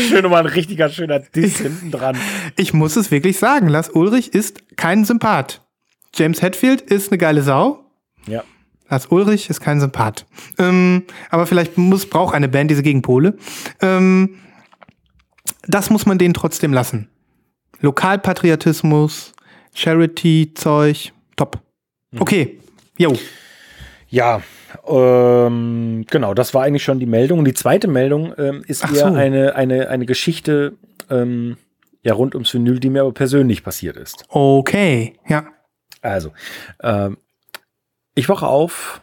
[0.08, 2.16] Schön nochmal ein richtiger schöner Diss hinten dran.
[2.56, 5.62] Ich muss es wirklich sagen, Lars Ulrich ist kein Sympath.
[6.14, 7.80] James Hetfield ist eine geile Sau.
[8.26, 8.44] Ja.
[8.94, 10.24] Lars Ulrich ist kein Sympath.
[10.56, 13.36] Ähm, aber vielleicht muss, braucht eine Band diese Gegenpole.
[13.82, 14.36] Ähm,
[15.66, 17.08] das muss man denen trotzdem lassen.
[17.80, 19.32] Lokalpatriotismus,
[19.74, 21.58] Charity-Zeug, top.
[22.18, 22.60] Okay,
[22.96, 23.12] jo.
[24.08, 24.42] Ja,
[24.86, 27.40] ähm, genau, das war eigentlich schon die Meldung.
[27.40, 29.14] Und die zweite Meldung ähm, ist Ach eher so.
[29.14, 30.74] eine, eine, eine Geschichte
[31.10, 31.56] ähm,
[32.04, 34.24] ja, rund ums Vinyl, die mir aber persönlich passiert ist.
[34.28, 35.46] Okay, ja.
[36.00, 36.32] Also,
[36.82, 37.16] ähm,
[38.14, 39.02] ich wache auf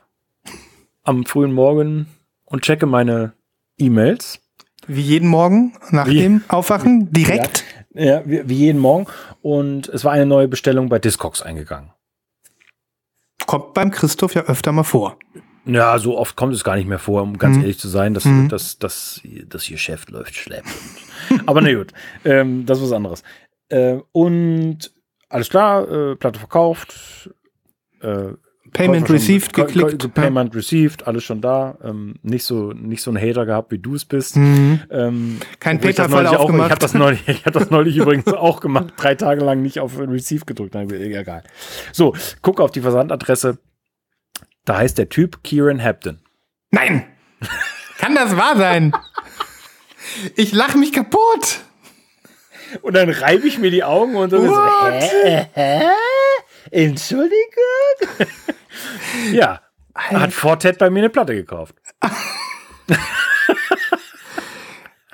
[1.03, 2.07] am frühen Morgen
[2.45, 3.33] und checke meine
[3.77, 4.39] E-Mails.
[4.87, 7.63] Wie jeden Morgen nach Wie- dem Aufwachen direkt.
[7.93, 9.07] Ja, wie, wie jeden Morgen.
[9.41, 11.91] Und es war eine neue Bestellung bei Discogs eingegangen.
[13.47, 15.17] Kommt beim Christoph ja öfter mal vor.
[15.65, 17.63] Ja, so oft kommt es gar nicht mehr vor, um ganz Mhm.
[17.63, 18.49] ehrlich zu sein, dass, Mhm.
[18.49, 20.73] dass, dass das Geschäft läuft schleppend.
[21.45, 21.91] Aber na gut,
[22.25, 23.23] ähm, das ist was anderes.
[23.69, 24.91] Äh, und
[25.29, 27.29] alles klar, äh, Platte verkauft.
[28.01, 28.33] Äh,
[28.73, 30.03] Payment schon- received geklickt.
[30.03, 31.77] Käu- Payment received, alles schon da.
[31.83, 34.37] Ähm, nicht so nicht so ein Hater gehabt, wie du es bist.
[34.37, 34.81] Mhm.
[34.89, 36.67] Ähm, Kein obwohl ich das PayPal neulich auch- aufgemacht.
[36.67, 38.93] Ich habe das neulich, ich hab das neulich übrigens auch gemacht.
[38.97, 40.73] Drei Tage lang nicht auf Receive gedrückt.
[40.73, 41.43] Nein, egal.
[41.91, 43.57] So, guck auf die Versandadresse.
[44.65, 46.19] Da heißt der Typ Kieran Hampton.
[46.71, 47.05] Nein!
[47.97, 48.93] Kann das wahr sein?
[50.35, 51.61] Ich lach mich kaputt!
[52.81, 54.93] Und dann reibe ich mir die Augen und so, What?
[55.01, 55.81] hä, hä?
[56.71, 57.35] Entschuldigung?
[59.31, 59.61] ja,
[59.95, 61.75] hat Fortet bei mir eine Platte gekauft.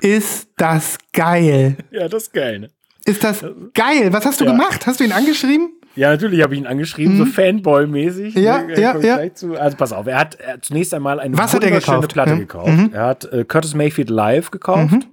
[0.00, 1.76] Ist das geil?
[1.90, 2.68] Ja, das ist geil, ne?
[3.04, 3.44] Ist das
[3.74, 4.12] geil?
[4.12, 4.52] Was hast du Ja.
[4.52, 4.86] gemacht?
[4.86, 5.72] Hast du ihn angeschrieben?
[5.96, 8.36] Ja, natürlich habe ich ihn angeschrieben, so Fanboy-mäßig.
[8.36, 8.42] Mhm.
[8.42, 9.16] Ja, Ne, ja, ja.
[9.16, 9.56] gleich Zu.
[9.56, 12.06] Also pass auf, er hat, er hat zunächst einmal eine Was hat er wunderschöne?
[12.06, 12.36] Platte Ja.
[12.36, 12.68] gekauft.
[12.68, 12.90] Mhm.
[12.92, 15.08] Er hat äh, Curtis Mayfield live gekauft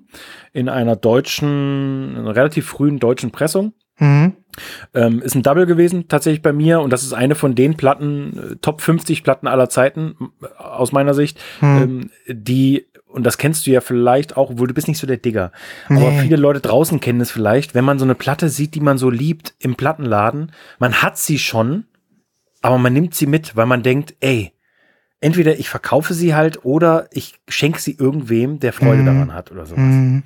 [0.53, 3.73] in einer deutschen, einer relativ frühen deutschen Pressung.
[3.97, 4.35] Mhm.
[4.93, 6.79] Ähm, ist ein Double gewesen, tatsächlich bei mir.
[6.81, 10.91] Und das ist eine von den Platten, äh, Top 50 Platten aller Zeiten, äh, aus
[10.91, 14.97] meiner Sicht, ähm, die, und das kennst du ja vielleicht auch, obwohl du bist nicht
[14.99, 15.51] so der Digger.
[15.89, 16.19] Aber Nee.
[16.21, 19.09] viele Leute draußen kennen es vielleicht, wenn man so eine Platte sieht, die man so
[19.09, 21.85] liebt im Plattenladen, man hat sie schon,
[22.61, 24.51] aber man nimmt sie mit, weil man denkt, ey,
[25.21, 29.65] entweder ich verkaufe sie halt oder ich schenke sie irgendwem, der Freude daran hat oder
[29.65, 29.79] sowas.
[29.83, 30.23] Mhm.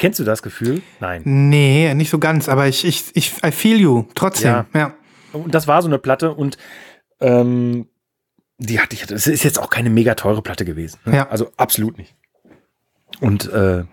[0.00, 0.80] Kennst du das Gefühl?
[0.98, 1.20] Nein.
[1.26, 4.04] Nee, nicht so ganz, aber ich, ich, ich, I feel you.
[4.14, 4.66] Trotzdem, Ja.
[4.74, 4.94] ja.
[5.34, 6.56] Und das war so eine Platte und
[7.20, 7.86] ähm,
[8.56, 10.98] die hatte ich, das ist jetzt auch keine mega teure Platte gewesen.
[11.04, 11.16] Ne?
[11.16, 11.28] Ja.
[11.28, 12.16] Also absolut nicht.
[13.20, 13.84] Und äh,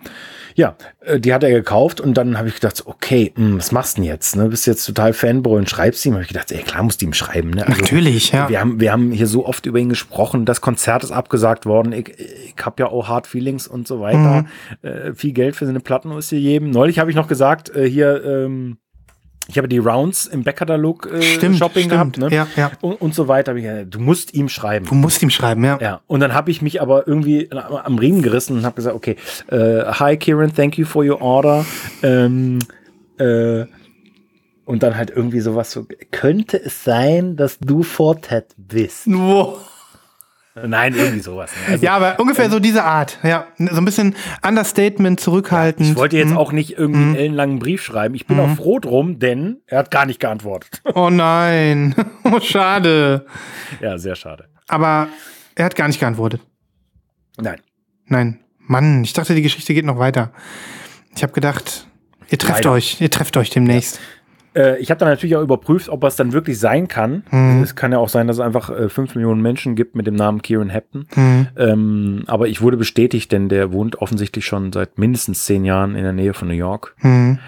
[0.58, 3.98] ja, äh, die hat er gekauft und dann habe ich gedacht, okay, mh, was machst
[3.98, 4.36] du denn jetzt?
[4.36, 4.50] Ne?
[4.50, 6.14] Bist jetzt total Fanboy und schreibst ihm.
[6.14, 7.52] Habe ich gedacht, ey, klar musst du ihm schreiben.
[7.52, 7.66] Ne?
[7.68, 8.50] Also, Natürlich, ja.
[8.50, 10.46] Wir haben, wir haben hier so oft über ihn gesprochen.
[10.46, 11.92] Das Konzert ist abgesagt worden.
[11.94, 14.48] Ich, ich habe ja auch Hard Feelings und so weiter.
[14.82, 14.90] Mhm.
[14.90, 16.72] Äh, viel Geld für seine Platten ist hier jedem.
[16.72, 18.78] Neulich habe ich noch gesagt, äh, hier, ähm,
[19.48, 21.92] ich habe die Rounds im Backkatalog äh, Stimmt, Shopping stimmt.
[21.92, 22.18] gehabt.
[22.18, 22.30] Ne?
[22.36, 22.72] Ja, ja.
[22.82, 23.54] Und, und so weiter.
[23.86, 24.86] Du musst ihm schreiben.
[24.86, 25.78] Du musst ihm schreiben, ja.
[25.82, 29.16] Ja, und dann habe ich mich aber irgendwie am Riemen gerissen und habe gesagt, okay,
[29.48, 31.66] äh, hi Kieran, thank you for your order.
[32.04, 32.60] Ähm,
[33.18, 33.66] äh,
[34.66, 39.08] und dann halt irgendwie sowas so, könnte es sein, dass du Fortet bist?
[39.08, 39.60] Wow.
[40.66, 41.52] Nein, irgendwie sowas.
[41.68, 41.74] ne?
[41.74, 43.20] Also, Ja, aber ungefähr so diese Art.
[43.24, 45.90] Ja, so ein bisschen Understatement, zurückhaltend.
[45.90, 46.38] ich wollte jetzt Mhm.
[46.38, 48.16] auch nicht irgendwie einen ellenlangen Brief schreiben.
[48.16, 50.82] Ich bin auch froh drum, denn er hat gar nicht geantwortet.
[50.96, 51.94] Oh nein.
[52.24, 53.26] Oh, schade.
[53.82, 54.50] ja, sehr schade.
[54.68, 55.08] Aber
[55.56, 56.42] er hat gar nicht geantwortet.
[57.40, 57.60] Nein.
[58.06, 58.40] Nein.
[58.60, 60.32] Mann, ich dachte, die Geschichte geht noch weiter.
[61.16, 61.88] Ich habe gedacht,
[62.30, 62.72] ihr trefft Leider.
[62.72, 64.00] euch, ihr trefft euch demnächst.
[64.58, 67.24] Äh, ich habe dann natürlich auch überprüft, ob es dann wirklich sein kann.
[67.32, 67.62] Mhm.
[67.64, 70.16] Es kann ja auch sein, dass es einfach äh, 5 Millionen Menschen gibt mit dem
[70.16, 71.08] Namen Kieran Hampton.
[71.16, 71.48] Mhm.
[71.58, 76.04] Ähm, aber ich wurde bestätigt, denn der wohnt offensichtlich schon seit mindestens zehn Jahren in
[76.04, 77.40] der Nähe von New York Mhm.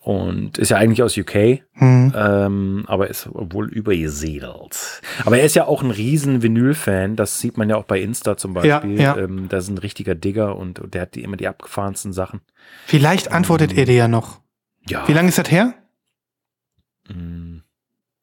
[0.00, 2.12] und ist ja eigentlich aus UK, Mhm.
[2.16, 5.02] ähm, aber ist wohl übergesiedelt.
[5.24, 8.36] Aber er ist ja auch ein riesen Vinyl-Fan, das sieht man ja auch bei Insta
[8.36, 8.98] zum Beispiel.
[8.98, 9.22] Ja, ja.
[9.24, 12.40] Ähm, da ist ein richtiger Digger und, der hat die, immer die abgefahrensten Sachen.
[12.86, 14.40] Vielleicht antwortet er dir ja noch.
[14.88, 15.74] Ja, Wie lange ist das her?
[17.08, 17.62] Mh,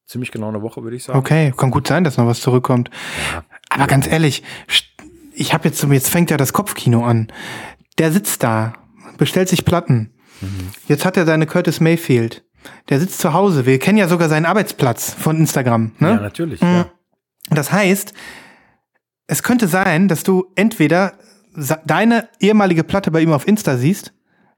[0.06, 1.20] ziemlich genau eine Woche, würde ich sagen.
[1.20, 2.90] Okay, kann gut sein, dass noch was zurückkommt.
[3.32, 3.44] Ja.
[3.70, 4.44] Aber ganz ehrlich,
[5.34, 7.32] ich habe jetzt, jetzt fängt ja das Kopfkino an.
[7.98, 8.74] Der sitzt da,
[9.18, 10.14] bestellt sich Platten.
[10.41, 10.70] Mhm.
[10.88, 12.44] Jetzt hat er seine Curtis Mayfield.
[12.90, 13.66] Der sitzt zu Hause.
[13.66, 15.91] Wir kennen ja sogar seinen Arbeitsplatz von Instagram.
[15.99, 16.10] Ne?
[16.10, 16.62] Ja, natürlich.
[16.62, 16.68] Mhm.
[16.68, 16.91] Ja.
[17.52, 18.14] Das heißt,
[19.28, 21.14] es könnte sein, dass du entweder
[21.86, 24.14] deine ehemalige Platte bei ihm auf Insta siehst,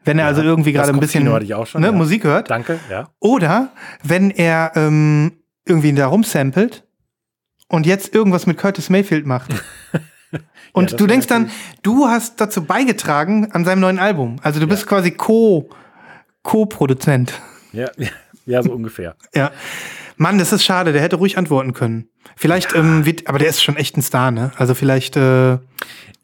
[0.07, 1.25] wenn er also irgendwie gerade ein bisschen
[1.65, 1.93] schon, ne, ja.
[1.93, 3.09] Musik hört, Danke, ja.
[3.19, 3.69] oder
[4.03, 5.33] wenn er ähm,
[5.65, 6.85] irgendwie da rumsampelt
[7.67, 9.53] und jetzt irgendwas mit Curtis Mayfield macht.
[10.73, 11.49] Und das du denkst dann,
[11.81, 14.35] du hast dazu beigetragen an seinem neuen Album.
[14.43, 15.69] Also du bist quasi Co,
[16.43, 17.33] Co-Produzent.
[17.73, 17.89] Ja,
[18.45, 19.15] ja, so ungefähr.
[19.33, 19.51] Ja.
[20.17, 22.09] Mann, das ist schade, der hätte ruhig antworten können.
[22.35, 24.51] Vielleicht, ähm, wird, aber der ist schon echt ein Star, ne?
[24.57, 25.57] Also vielleicht, äh,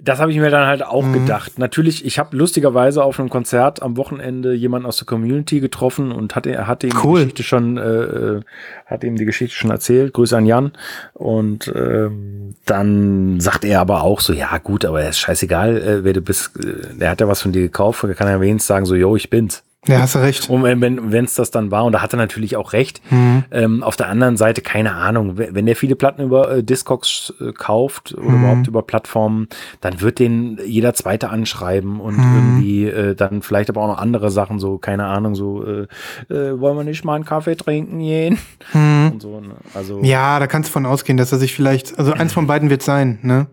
[0.05, 1.13] Das habe ich mir dann halt auch Mhm.
[1.13, 1.57] gedacht.
[1.59, 6.35] Natürlich, ich habe lustigerweise auf einem Konzert am Wochenende jemanden aus der Community getroffen und
[6.35, 7.19] hatte, er hatte ihm Cool.
[7.19, 8.41] die Geschichte schon, äh, äh,
[8.85, 10.11] hat ihm die Geschichte schon erzählt.
[10.11, 10.73] Grüße an Jan.
[11.13, 16.03] Und ähm, dann sagt er aber auch so, ja gut, aber er ist scheißegal, äh,
[16.03, 16.51] wer du bist.
[16.59, 19.15] Äh, der hat ja was von dir gekauft, er kann ja wenigstens sagen, so, yo,
[19.15, 19.63] ich bin's.
[19.87, 20.49] Ja, hast du recht.
[20.49, 23.01] Und wenn wenn wenn's das dann war, und da hat er natürlich auch recht.
[23.11, 23.43] Mhm.
[23.51, 27.51] Ähm, auf der anderen Seite, keine Ahnung, wenn der viele Platten über äh, Discogs äh,
[27.51, 28.39] kauft oder Mhm.
[28.43, 29.47] überhaupt über Plattformen,
[29.81, 32.35] dann wird den jeder Zweite anschreiben und Mhm.
[32.35, 35.87] irgendwie äh, dann vielleicht aber auch noch andere Sachen, so, keine Ahnung, so, äh,
[36.33, 38.37] äh, wollen wir nicht mal einen Kaffee trinken gehen?
[38.73, 39.55] Und so, ne?
[39.73, 40.03] Also, Mhm.
[40.05, 42.83] Ja, da kannst du von ausgehen, dass er sich vielleicht, also eins von beiden wird
[42.83, 43.47] sein, ne?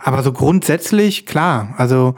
[0.00, 2.14] Aber so grundsätzlich, klar, also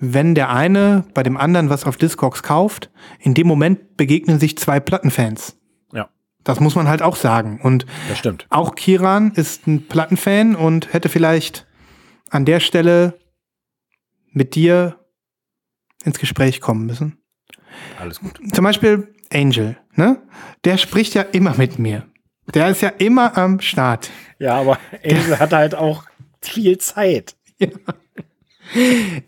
[0.00, 2.90] wenn der eine bei dem anderen was auf Discogs kauft,
[3.20, 5.56] in dem Moment begegnen sich zwei Plattenfans.
[5.92, 6.08] ja,
[6.42, 7.60] Das muss man halt auch sagen.
[7.62, 8.46] Und das stimmt.
[8.50, 11.66] auch Kiran ist ein Plattenfan und hätte vielleicht
[12.30, 13.18] an der Stelle
[14.32, 14.98] mit dir
[16.04, 17.18] ins Gespräch kommen müssen.
[17.98, 18.38] Alles gut.
[18.52, 20.20] Zum Beispiel Angel, ne?
[20.64, 22.06] Der spricht ja immer mit mir.
[22.52, 24.10] Der ist ja immer am Start.
[24.38, 26.04] Ja, aber Angel hat halt auch
[26.42, 27.36] viel Zeit.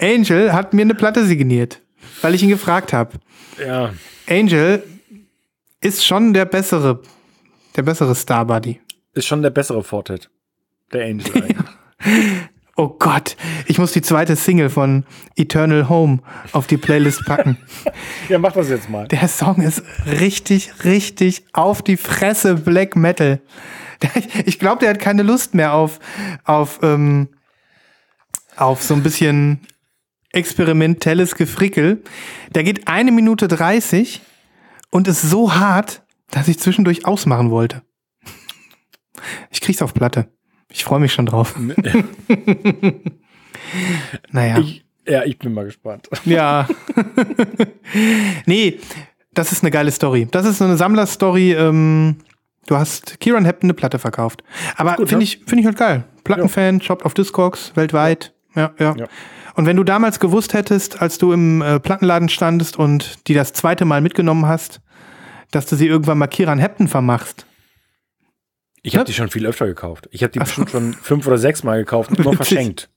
[0.00, 1.80] Angel hat mir eine Platte signiert,
[2.22, 3.18] weil ich ihn gefragt habe.
[3.64, 3.92] Ja,
[4.28, 4.82] Angel
[5.80, 7.00] ist schon der bessere,
[7.76, 8.80] der bessere Star Buddy.
[9.14, 10.30] ist schon der bessere Fortet.
[10.92, 11.24] Der Angel.
[12.78, 16.18] Oh Gott, ich muss die zweite Single von Eternal Home
[16.52, 17.56] auf die Playlist packen.
[18.28, 19.08] ja, mach das jetzt mal.
[19.08, 23.40] Der Song ist richtig, richtig auf die Fresse Black Metal.
[24.44, 26.00] Ich glaube, der hat keine Lust mehr auf,
[26.44, 27.28] auf, ähm,
[28.56, 29.60] auf so ein bisschen
[30.30, 32.02] experimentelles Gefrickel.
[32.54, 34.20] Der geht eine Minute 30
[34.90, 37.82] und ist so hart, dass ich zwischendurch ausmachen wollte.
[39.50, 40.28] Ich krieg's auf Platte.
[40.68, 41.54] Ich freue mich schon drauf.
[44.30, 44.58] naja.
[44.58, 46.08] Ich, ja, ich bin mal gespannt.
[46.24, 46.68] Ja.
[48.46, 48.78] nee,
[49.32, 50.28] das ist eine geile Story.
[50.30, 51.52] Das ist so eine Sammlerstory.
[51.52, 52.16] Ähm,
[52.66, 54.42] du hast Kieran Hepton eine Platte verkauft.
[54.76, 55.20] Aber finde ja.
[55.20, 56.04] ich, finde ich halt geil.
[56.24, 58.34] Plattenfan, shoppt auf Discogs, weltweit.
[58.56, 58.94] Ja, ja.
[58.96, 59.06] Ja.
[59.54, 63.52] Und wenn du damals gewusst hättest, als du im äh, Plattenladen standest und die das
[63.52, 64.80] zweite Mal mitgenommen hast,
[65.50, 67.46] dass du sie irgendwann mal Kieran Hepton vermachst.
[68.82, 69.04] Ich habe Ja.
[69.06, 70.08] die schon viel öfter gekauft.
[70.12, 72.88] Ich habe die bestimmt schon fünf oder sechs Mal gekauft und immer verschenkt.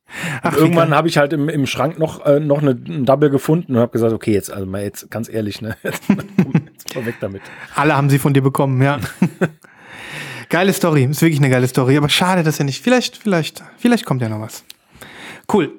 [0.43, 3.29] Ach, Und irgendwann habe ich halt im, im Schrank noch, äh, noch eine, ein Double
[3.29, 5.77] gefunden und habe gesagt, okay, jetzt, also mal jetzt ganz ehrlich, ne?
[5.83, 7.41] Jetzt, jetzt mal weg damit.
[7.75, 8.99] Alle haben sie von dir bekommen, ja.
[10.49, 12.83] geile Story, ist wirklich eine geile Story, aber schade, dass er nicht.
[12.83, 14.63] Vielleicht, vielleicht, vielleicht kommt ja noch was.
[15.51, 15.71] Cool.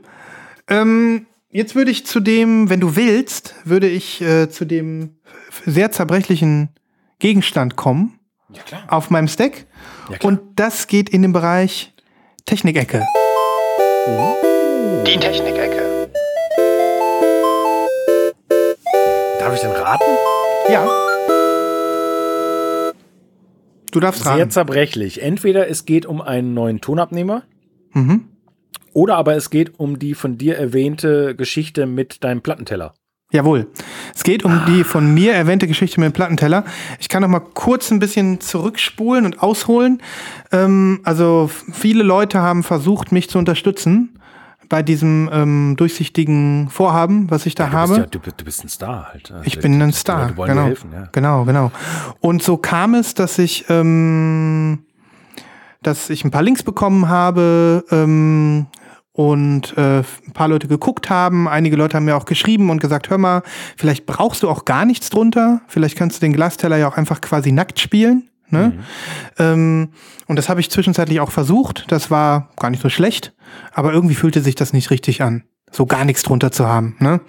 [0.69, 5.17] Ähm, jetzt würde ich zu dem, wenn du willst, würde ich äh, zu dem
[5.67, 6.71] sehr zerbrechlichen
[7.19, 8.19] Gegenstand kommen
[8.53, 8.83] Ja, klar.
[8.89, 9.67] auf meinem Stack.
[10.11, 10.33] Ja, klar.
[10.33, 11.93] Und das geht in den Bereich
[12.47, 13.05] Technikecke.
[15.07, 16.09] Die Technikecke.
[19.39, 20.05] Darf ich denn raten?
[20.71, 20.87] Ja.
[23.93, 24.51] Du darfst Sehr raten.
[24.51, 25.23] zerbrechlich.
[25.23, 27.43] Entweder es geht um einen neuen Tonabnehmer
[27.93, 28.30] Mhm.
[28.93, 32.95] Oder aber es geht um die von dir erwähnte Geschichte mit deinem Plattenteller.
[33.33, 33.69] Jawohl.
[34.13, 36.65] Es geht um die von mir erwähnte Geschichte mit dem Plattenteller.
[36.99, 40.03] Ich kann noch mal kurz ein bisschen zurückspulen und ausholen.
[40.51, 44.19] Ähm, also viele Leute haben versucht, mich zu unterstützen
[44.69, 47.89] bei diesem ähm, durchsichtigen Vorhaben, was ich da Du habe.
[47.95, 49.31] bist, ja, du, du bist ein Star halt.
[49.31, 50.65] Also Ich bin ein Star, genau.
[50.65, 51.09] helfen, ja.
[51.13, 51.71] Genau, genau.
[52.21, 54.85] Und so kam es, dass ich, ähm,
[55.83, 58.67] dass ich ein paar Links bekommen habe ähm,
[59.13, 61.49] und äh, ein paar Leute geguckt haben.
[61.49, 63.43] Einige Leute haben mir auch geschrieben und gesagt, hör mal,
[63.77, 65.61] vielleicht brauchst du auch gar nichts drunter.
[65.69, 68.29] Vielleicht kannst du den Glasteller ja auch einfach quasi nackt spielen.
[68.51, 68.73] Ne?
[69.39, 69.91] Ähm,
[70.27, 71.85] und das habe ich zwischenzeitlich auch versucht.
[71.89, 73.33] Das war gar nicht so schlecht,
[73.73, 76.97] aber irgendwie fühlte sich das nicht richtig an, so gar nichts drunter zu haben.
[76.99, 77.21] Ne?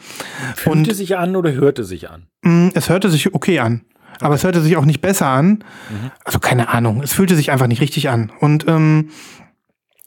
[0.55, 2.27] Fühlte sich an oder hörte sich an?
[2.43, 3.81] Mm, Es hörte sich okay an.
[4.19, 5.63] Aber es hörte sich auch nicht besser an.
[6.25, 7.01] Also keine Ahnung.
[7.01, 8.31] Es fühlte sich einfach nicht richtig an.
[8.39, 9.09] Und ähm,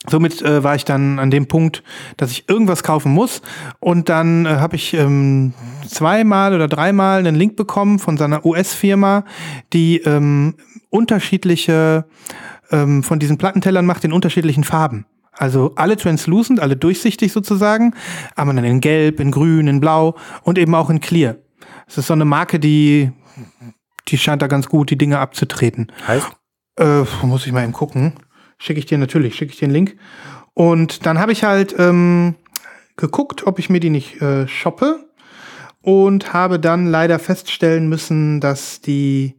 [0.09, 1.83] somit äh, war ich dann an dem Punkt,
[2.17, 3.43] dass ich irgendwas kaufen muss.
[3.81, 5.55] Und dann äh, habe ich ähm,
[5.89, 9.25] zweimal oder dreimal einen Link bekommen von seiner US-Firma,
[9.73, 10.55] die ähm,
[10.91, 12.07] unterschiedliche
[12.71, 15.07] ähm, von diesen Plattentellern macht in unterschiedlichen Farben.
[15.33, 17.95] Also alle translucent, alle durchsichtig sozusagen,
[18.37, 21.37] aber dann in Gelb, in Grün, in Blau und eben auch in Clear.
[21.89, 23.11] Es ist so eine Marke, die,
[24.09, 25.91] die scheint da ganz gut die Dinge abzutreten.
[26.07, 26.31] Heißt?
[26.79, 28.15] Äh, muss ich mal eben gucken.
[28.59, 29.97] Schicke ich dir natürlich, schicke ich dir einen Link.
[30.55, 32.37] Und dann habe ich halt ähm,
[32.97, 35.09] geguckt, ob ich mir die nicht äh, shoppe
[35.83, 39.35] und habe dann leider feststellen müssen, dass die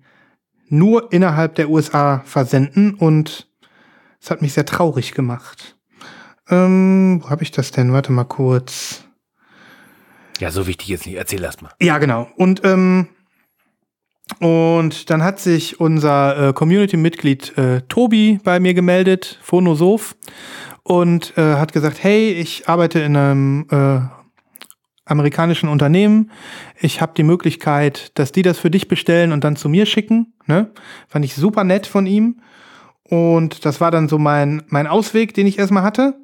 [0.68, 3.48] nur innerhalb der USA versenden und
[4.22, 5.78] es hat mich sehr traurig gemacht.
[6.50, 7.94] Ähm, wo habe ich das denn?
[7.94, 9.04] Warte mal kurz.
[10.40, 11.16] Ja, so wichtig jetzt nicht.
[11.16, 11.72] Erzähl erst mal.
[11.80, 12.28] Ja, genau.
[12.36, 13.08] Und ähm,
[14.40, 20.16] und dann hat sich unser äh, Community-Mitglied äh, Tobi bei mir gemeldet, Phonosoph,
[20.84, 24.00] und äh, hat gesagt, hey, ich arbeite in einem äh,
[25.06, 26.32] amerikanischen Unternehmen.
[26.80, 30.34] Ich habe die Möglichkeit, dass die das für dich bestellen und dann zu mir schicken.
[30.48, 30.72] Ne?
[31.08, 32.42] Fand ich super nett von ihm.
[33.08, 36.16] Und das war dann so mein, mein Ausweg, den ich erstmal hatte.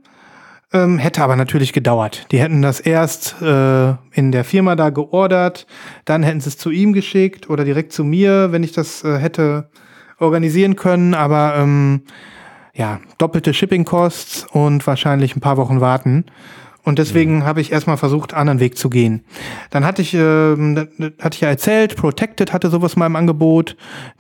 [0.74, 2.28] Ähm, hätte aber natürlich gedauert.
[2.32, 5.68] Die hätten das erst äh, in der Firma da geordert,
[6.06, 9.18] dann hätten sie es zu ihm geschickt oder direkt zu mir, wenn ich das äh,
[9.18, 9.70] hätte
[10.18, 11.14] organisieren können.
[11.14, 12.04] Aber ähm,
[12.74, 16.26] ja, doppelte Shipping-Costs und wahrscheinlich ein paar Wochen warten.
[16.84, 17.44] Und deswegen mhm.
[17.44, 19.26] habe ich erstmal versucht, anderen Weg zu gehen.
[19.72, 20.56] Dann hatte ich, äh,
[21.20, 23.76] hatte ich ja erzählt, Protected hatte sowas mal im Angebot.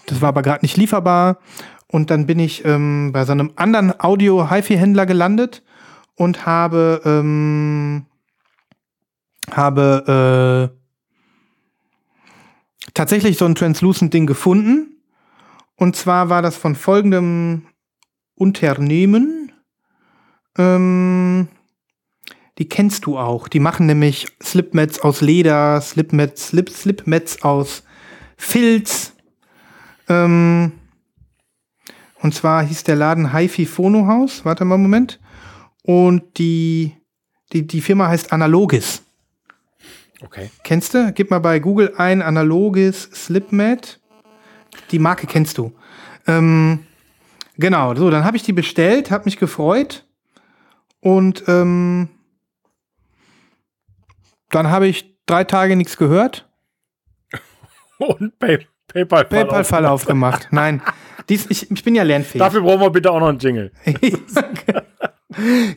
[0.05, 1.37] Das war aber gerade nicht lieferbar.
[1.87, 5.63] Und dann bin ich ähm, bei so einem anderen Audio-HiFi-Händler gelandet
[6.15, 8.05] und habe, ähm,
[9.51, 10.77] habe äh,
[12.93, 15.01] tatsächlich so ein Translucent-Ding gefunden.
[15.75, 17.65] Und zwar war das von folgendem
[18.35, 19.51] Unternehmen.
[20.57, 21.47] Ähm,
[22.57, 23.47] die kennst du auch.
[23.47, 27.83] Die machen nämlich Slipmats aus Leder, Slipmats, Slip, Slipmats aus
[28.37, 29.13] Filz.
[30.07, 30.73] Ähm,
[32.19, 34.45] und zwar hieß der Laden HiFi Phono House.
[34.45, 35.19] Warte mal einen Moment.
[35.83, 36.95] Und die,
[37.53, 39.03] die, die Firma heißt Analogis.
[40.21, 40.51] Okay.
[40.63, 41.11] Kennst du?
[41.13, 43.99] Gib mal bei Google ein Analogis Slipmat.
[44.91, 45.73] Die Marke kennst du.
[46.27, 46.85] Ähm,
[47.57, 50.05] genau, so, dann habe ich die bestellt, habe mich gefreut.
[50.99, 52.09] Und ähm,
[54.49, 56.47] dann habe ich drei Tage nichts gehört.
[57.97, 60.49] Und Pay PayPal-Fall PayPal aufgemacht.
[60.51, 60.81] Nein,
[61.29, 62.39] dies, ich, ich bin ja lernfähig.
[62.39, 63.71] Dafür brauchen wir bitte auch noch einen Jingle.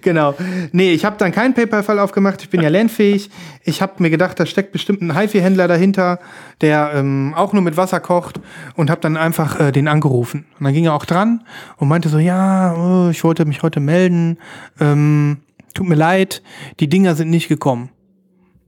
[0.01, 0.35] genau.
[0.73, 2.43] Nee, ich habe dann keinen PayPal-Fall aufgemacht.
[2.43, 3.31] Ich bin ja lernfähig.
[3.63, 6.19] Ich habe mir gedacht, da steckt bestimmt ein HiFi-Händler dahinter,
[6.61, 8.41] der ähm, auch nur mit Wasser kocht
[8.77, 10.47] und habe dann einfach äh, den angerufen.
[10.59, 11.45] Und dann ging er auch dran
[11.77, 14.39] und meinte so, ja, oh, ich wollte mich heute melden.
[14.81, 15.39] Ähm,
[15.75, 16.43] tut mir leid,
[16.81, 17.91] die Dinger sind nicht gekommen.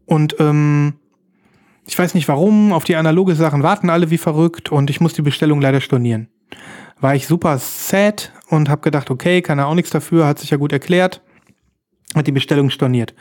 [0.05, 0.95] Und ähm,
[1.87, 5.15] ich weiß nicht warum, auf die analoge Sachen warten alle wie verrückt und ich muss
[5.15, 6.29] die Bestellung leider stornieren.
[7.01, 10.51] War ich super sad und habe gedacht, okay, kann er auch nichts dafür, hat sich
[10.51, 11.23] ja gut erklärt,
[12.15, 13.15] hat die Bestellung storniert.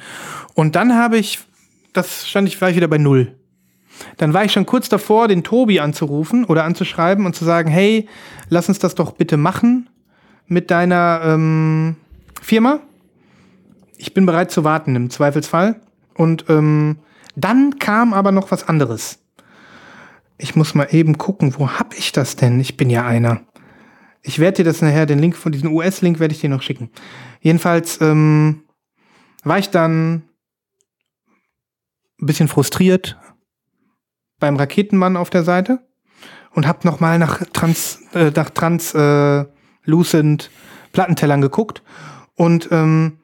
[0.54, 1.40] Und dann habe ich,
[1.94, 3.36] das stand ich vielleicht wieder bei null.
[4.18, 8.08] Dann war ich schon kurz davor, den Tobi anzurufen oder anzuschreiben und zu sagen, hey,
[8.50, 9.90] lass uns das doch bitte machen
[10.48, 11.96] mit deiner ähm,
[12.42, 12.80] Firma.
[13.98, 15.80] Ich bin bereit zu warten im Zweifelsfall.
[16.14, 16.98] Und ähm,
[17.36, 19.20] dann kam aber noch was anderes.
[20.38, 22.60] Ich muss mal eben gucken, wo hab ich das denn?
[22.60, 23.42] Ich bin ja einer.
[24.28, 26.90] Ich werde dir das nachher, den Link von diesem US-Link werde ich dir noch schicken.
[27.42, 28.64] Jedenfalls ähm,
[29.44, 30.24] war ich dann
[32.20, 33.18] ein bisschen frustriert
[34.40, 35.80] beim Raketenmann auf der Seite
[36.52, 39.46] und hab noch mal nach Trans, äh, nach Trans äh,
[39.84, 40.50] Lucent
[40.92, 41.84] Plattentellern geguckt
[42.34, 43.20] und ähm,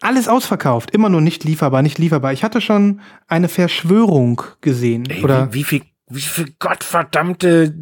[0.00, 2.32] alles ausverkauft, immer nur nicht lieferbar, nicht lieferbar.
[2.32, 5.06] Ich hatte schon eine Verschwörung gesehen.
[5.10, 7.74] Ey, oder wie, wie viel, wie viel gottverdammte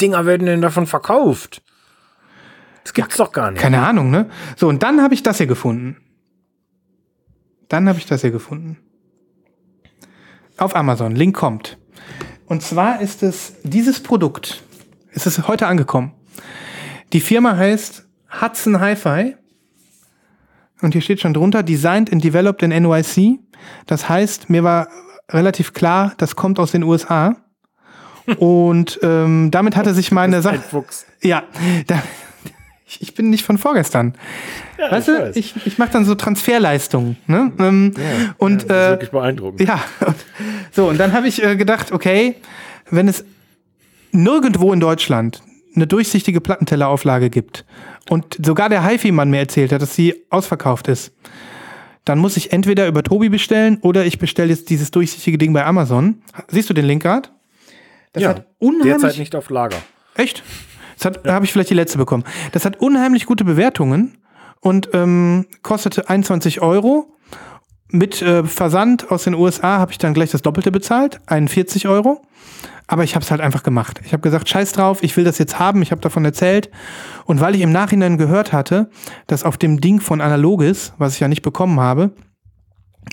[0.00, 1.62] Dinger werden denn davon verkauft?
[2.82, 3.60] Das gibt's ja, doch gar nicht.
[3.60, 4.28] Keine Ahnung, ne?
[4.56, 5.96] So, und dann habe ich das hier gefunden.
[7.68, 8.78] Dann habe ich das hier gefunden.
[10.58, 11.14] Auf Amazon.
[11.14, 11.78] Link kommt.
[12.46, 14.62] Und zwar ist es dieses Produkt.
[15.12, 16.12] Es ist heute angekommen.
[17.12, 18.06] Die Firma heißt
[18.40, 19.36] Hudson Hi-Fi
[20.82, 23.38] und hier steht schon drunter, designed and developed in NYC.
[23.86, 24.88] Das heißt, mir war
[25.30, 27.36] relativ klar, das kommt aus den USA.
[28.38, 30.60] Und ähm, damit hatte sich meine Sache.
[31.22, 31.44] Ja,
[31.86, 32.02] da,
[33.00, 34.14] ich bin nicht von vorgestern.
[34.78, 35.36] Ja, weißt ich du, weiß.
[35.36, 37.16] ich, ich mache dann so Transferleistungen.
[37.26, 37.52] Ne?
[37.58, 39.68] Ähm, ja, und, ja, das ist äh, wirklich beeindruckend.
[39.68, 40.16] Ja, und,
[40.72, 42.36] so, und dann habe ich äh, gedacht, okay,
[42.90, 43.24] wenn es
[44.12, 45.42] nirgendwo in Deutschland
[45.74, 47.64] eine durchsichtige Plattentellerauflage gibt
[48.10, 51.12] und sogar der HiFi-Mann mir erzählt hat, dass sie ausverkauft ist,
[52.04, 55.64] dann muss ich entweder über Tobi bestellen oder ich bestelle jetzt dieses durchsichtige Ding bei
[55.64, 56.22] Amazon.
[56.48, 57.28] Siehst du den Link gerade?
[58.12, 59.78] Das ja, hat unheimlich derzeit nicht auf Lager.
[60.16, 60.42] Echt?
[61.02, 61.26] Das hat.
[61.26, 62.24] Da habe ich vielleicht die letzte bekommen.
[62.52, 64.18] Das hat unheimlich gute Bewertungen
[64.60, 67.12] und ähm, kostete 21 Euro
[67.92, 72.22] mit äh, Versand aus den USA habe ich dann gleich das Doppelte bezahlt, 41 Euro.
[72.86, 74.00] Aber ich habe es halt einfach gemacht.
[74.04, 76.70] Ich habe gesagt, scheiß drauf, ich will das jetzt haben, ich habe davon erzählt.
[77.26, 78.90] Und weil ich im Nachhinein gehört hatte,
[79.26, 82.12] dass auf dem Ding von Analogis, was ich ja nicht bekommen habe,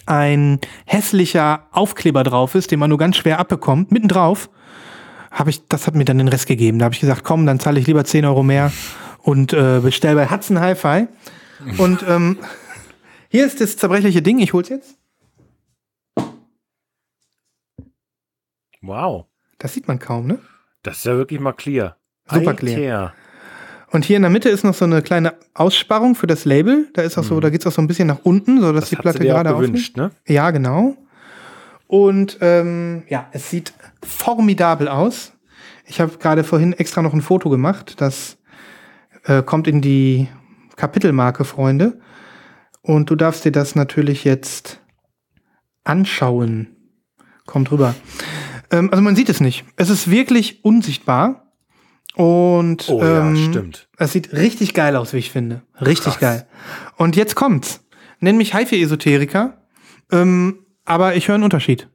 [0.05, 4.49] ein hässlicher Aufkleber drauf ist, den man nur ganz schwer abbekommt, mittendrauf,
[5.31, 6.79] habe ich, das hat mir dann den Rest gegeben.
[6.79, 8.71] Da habe ich gesagt, komm, dann zahle ich lieber 10 Euro mehr
[9.21, 11.07] und äh, bestell bei Hudson Hi-Fi.
[11.77, 12.37] Und ähm,
[13.29, 14.97] hier ist das zerbrechliche Ding, ich hol's jetzt.
[18.81, 19.25] Wow.
[19.57, 20.39] Das sieht man kaum, ne?
[20.83, 21.97] Das ist ja wirklich mal clear.
[22.31, 23.13] Super clear.
[23.91, 26.87] Und hier in der Mitte ist noch so eine kleine Aussparung für das Label.
[26.93, 28.89] Da ist auch so, da geht's auch so ein bisschen nach unten, so dass Das
[28.91, 30.11] die Platte dir auch gerade gewünscht, ne?
[30.27, 30.95] Ja, genau.
[31.87, 33.73] Und ähm, ja, es sieht
[34.03, 35.33] formidabel aus.
[35.85, 37.95] Ich habe gerade vorhin extra noch ein Foto gemacht.
[37.99, 38.37] Das
[39.25, 40.27] äh, kommt in die
[40.75, 41.99] Kapitelmarke, Freunde.
[42.81, 44.79] Und du darfst dir das natürlich jetzt
[45.83, 46.75] anschauen.
[47.45, 47.95] Kommt rüber.
[48.71, 49.65] Ähm, also man sieht es nicht.
[49.75, 51.45] Es ist wirklich unsichtbar.
[52.15, 53.87] Und Oh ja, ähm, stimmt.
[53.97, 55.61] es sieht richtig geil aus, wie ich finde.
[55.79, 56.19] Richtig Krass.
[56.19, 56.47] geil.
[56.97, 57.85] Und jetzt kommt's.
[58.19, 59.61] Nenn mich HiFi-Esoteriker,
[60.11, 61.87] ähm, aber ich höre einen Unterschied.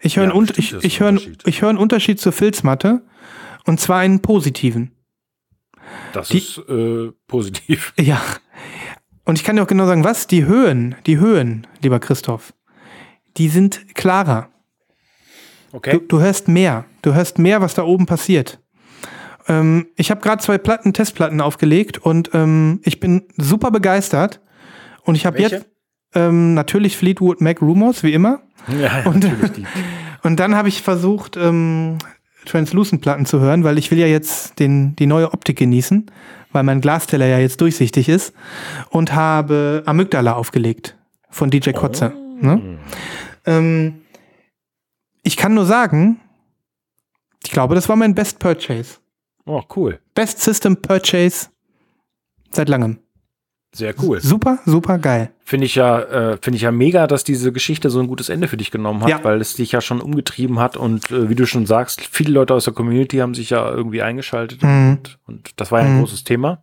[0.00, 1.42] Ich höre Ja, einen, ich, ich höre, Unterschied.
[1.46, 3.02] ich höre einen Unterschied zur Filzmatte.
[3.66, 4.92] Und zwar einen positiven.
[6.12, 7.92] Das Die- ist äh, positiv.
[8.00, 8.20] Ja.
[9.24, 10.26] Und ich kann dir auch genau sagen, was?
[10.26, 12.54] Die Höhen, die Höhen, lieber Christoph,
[13.36, 14.48] die sind klarer.
[15.72, 15.92] Okay.
[15.92, 16.86] Du, du hörst mehr.
[17.02, 18.58] Du hörst mehr, was da oben passiert.
[19.46, 24.40] Ähm, ich habe gerade zwei Platten, Testplatten aufgelegt und ähm, ich bin super begeistert.
[25.02, 25.66] Und ich habe jetzt
[26.14, 28.40] ähm, natürlich Fleetwood Mac Rumors, wie immer.
[28.68, 29.30] ja, ja, Und-.
[30.22, 31.98] Und dann habe ich versucht, ähm,
[32.44, 36.10] Translucent-Platten zu hören, weil ich will ja jetzt den, die neue Optik genießen,
[36.52, 38.34] weil mein Glasteller ja jetzt durchsichtig ist.
[38.90, 40.96] Und habe Amygdala aufgelegt
[41.30, 42.12] von DJ Kotze.
[42.40, 42.78] Ne?
[43.46, 44.02] Ähm,
[45.22, 46.20] ich kann nur sagen,
[47.44, 48.98] ich glaube, das war mein Best Purchase.
[49.44, 50.00] Oh, cool.
[50.14, 51.48] Best System Purchase
[52.50, 52.98] seit langem.
[53.74, 54.18] Sehr cool.
[54.20, 55.30] Super, super geil.
[55.44, 58.48] Finde ich ja, äh, finde ich ja mega, dass diese Geschichte so ein gutes Ende
[58.48, 59.22] für dich genommen hat, Ja.
[59.24, 62.54] weil es dich ja schon umgetrieben hat und äh, wie du schon sagst, viele Leute
[62.54, 64.90] aus der Community haben sich ja irgendwie eingeschaltet Mhm.
[64.98, 66.00] und, und das war ja ein Mhm.
[66.00, 66.62] großes Thema.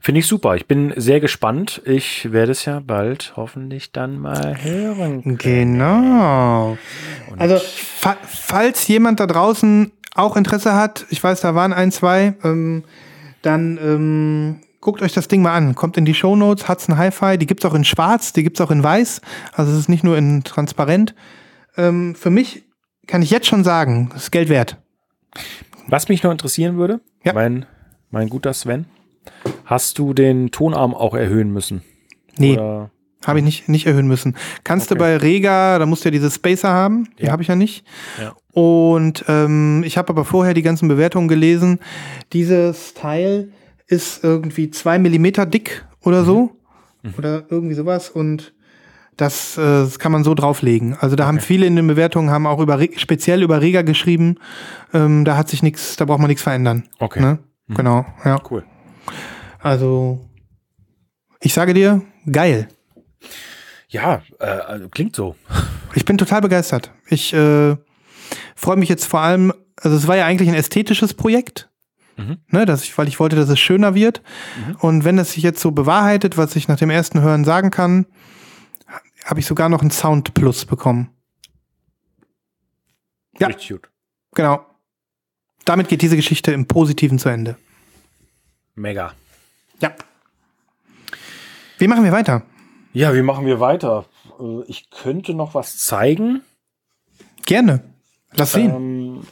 [0.00, 0.54] Finde ich super.
[0.54, 1.80] Ich bin sehr gespannt.
[1.86, 5.38] Ich werde es ja bald hoffentlich dann mal hören.
[5.38, 6.76] Genau.
[7.30, 11.90] Und Also, fa falls jemand da draußen auch Interesse hat, ich weiß, da waren ein,
[11.92, 12.84] zwei, ähm,
[13.40, 15.74] dann ähm, guckt euch das Ding mal an.
[15.74, 18.82] Kommt in die Shownotes, Hudson Hi-Fi, die gibt's auch in schwarz, die gibt's auch in
[18.82, 19.22] weiß.
[19.54, 21.14] Also es ist nicht nur in transparent.
[21.78, 22.64] Ähm, für mich
[23.06, 24.76] kann ich jetzt schon sagen, das ist Geld wert.
[25.88, 27.32] Was mich noch interessieren würde, Ja.
[27.32, 27.64] mein,
[28.10, 28.84] mein guter Sven,
[29.64, 31.82] hast du den Tonarm auch erhöhen müssen?
[32.36, 32.90] Nee, Oder?
[33.24, 34.36] habe ich nicht, nicht erhöhen müssen.
[34.64, 35.00] Kannst du Okay.
[35.00, 37.32] bei Rega, da musst du ja diese Spacer haben, die Ja.
[37.32, 37.84] habe ich ja nicht.
[38.20, 38.32] Ja.
[38.52, 41.78] Und ähm, ich habe aber vorher die ganzen Bewertungen gelesen.
[42.32, 43.52] Dieses Teil
[43.92, 46.56] ist irgendwie zwei Millimeter dick oder so.
[47.02, 47.14] Mhm.
[47.18, 48.08] Oder irgendwie sowas.
[48.08, 48.54] Und
[49.16, 50.96] das, äh, das kann man so drauflegen.
[50.98, 54.36] Also da haben viele in den Bewertungen haben auch über speziell über Rega geschrieben.
[54.94, 56.88] Ähm, da hat sich nichts, da braucht man nichts verändern.
[56.98, 57.20] Okay.
[57.20, 57.38] Ne?
[57.68, 58.40] Genau, ja.
[58.50, 58.64] Cool.
[59.58, 60.20] Also
[61.40, 62.68] ich sage dir, geil.
[63.88, 65.36] Ja, äh, also klingt so.
[65.94, 66.90] Ich bin total begeistert.
[67.06, 67.76] Ich äh,
[68.56, 71.68] freue mich jetzt vor allem, also es war ja eigentlich ein ästhetisches Projekt,
[72.16, 72.38] Mhm.
[72.48, 74.22] ne, dass ich, weil ich wollte, dass es schöner wird.
[74.80, 78.06] Und wenn es sich jetzt so bewahrheitet, was ich nach dem ersten Hören sagen kann,
[79.24, 81.10] habe ich sogar noch einen Sound Plus bekommen.
[83.38, 83.46] Ja.
[83.48, 83.90] Richtig gut.
[84.34, 84.64] Genau.
[85.64, 87.56] Damit geht diese Geschichte im Positiven zu Ende.
[88.74, 89.14] Mega.
[89.80, 89.92] Ja.
[91.78, 92.42] Wie machen wir weiter?
[92.92, 94.04] Ja, wie machen wir weiter?
[94.38, 96.42] Äh, Ich könnte noch was zeigen.
[97.46, 97.82] Gerne.
[98.34, 98.70] Lass sehen.
[98.74, 99.26] Ähm,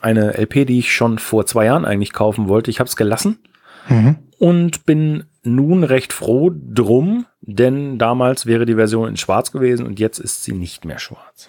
[0.00, 2.70] eine LP, die ich schon vor zwei Jahren eigentlich kaufen wollte.
[2.70, 3.38] Ich habe es gelassen
[3.88, 4.16] Mhm.
[4.38, 9.98] und bin nun recht froh drum, denn damals wäre die Version in Schwarz gewesen und
[9.98, 11.48] jetzt ist sie nicht mehr schwarz.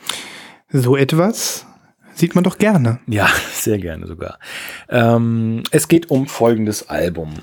[0.69, 1.67] So etwas
[2.15, 2.99] sieht man doch gerne.
[3.07, 4.39] Ja, sehr gerne sogar.
[4.89, 7.33] Ähm, es geht um folgendes Album.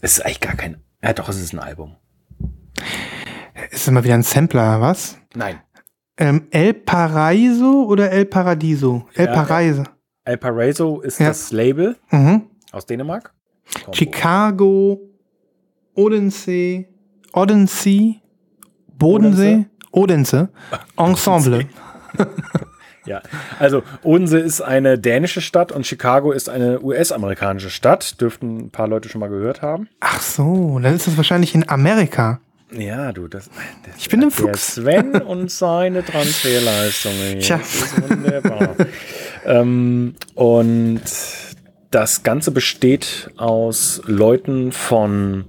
[0.00, 0.82] Es ist eigentlich gar kein.
[1.02, 1.96] Ja, doch, es ist ein Album.
[3.70, 5.18] Ist immer wieder ein Sampler, was?
[5.34, 5.60] Nein.
[6.18, 9.06] Ähm, El Paraiso oder El Paradiso?
[9.14, 9.84] El Ja, Paraiso.
[10.24, 11.28] El Paraiso ist Ja.
[11.28, 12.42] das Label Mhm.
[12.70, 13.32] aus Dänemark.
[13.84, 13.92] Kombo.
[13.96, 15.00] Chicago,
[15.94, 16.88] Odensee,
[17.32, 18.20] Odensee,
[18.98, 20.48] Bodensee, Odense,
[20.96, 21.66] Ensemble.
[23.04, 23.20] Ja,
[23.58, 28.20] also Odense ist eine dänische Stadt und Chicago ist eine US-amerikanische Stadt.
[28.20, 29.88] Dürften ein paar Leute schon mal gehört haben.
[29.98, 32.38] Ach so, dann ist das wahrscheinlich in Amerika.
[32.72, 33.50] Ja, du, das,
[33.86, 34.74] das Ich bin ein der Fuchs.
[34.76, 37.40] Sven und seine Transferleistungen.
[37.40, 37.60] Tja.
[38.08, 38.76] Wunderbar.
[39.44, 41.02] ähm, und
[41.90, 45.44] das Ganze besteht aus Leuten von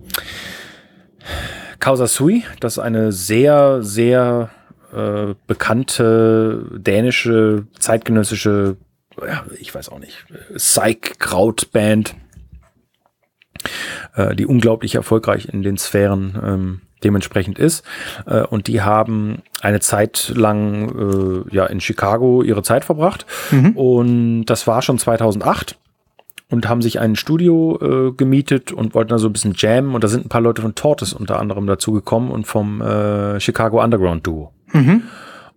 [1.80, 2.44] Causa Sui.
[2.60, 4.50] Das ist eine sehr, sehr
[4.94, 8.78] äh, bekannte dänische, zeitgenössische,
[9.26, 10.26] ja, ich weiß auch nicht,
[10.56, 12.16] Psych-Kraut-Band,
[14.16, 17.84] äh, die unglaublich erfolgreich in den Sphären ähm, dementsprechend ist.
[18.26, 23.26] Äh, und die haben eine Zeit lang äh, ja, in Chicago ihre Zeit verbracht.
[23.76, 25.78] Und das war schon 2008
[26.50, 29.96] und haben sich ein Studio äh, gemietet und wollten da so ein bisschen jammen.
[29.96, 33.40] Und da sind ein paar Leute von Tortoise unter anderem dazu gekommen und vom äh,
[33.40, 34.52] Chicago Underground Duo.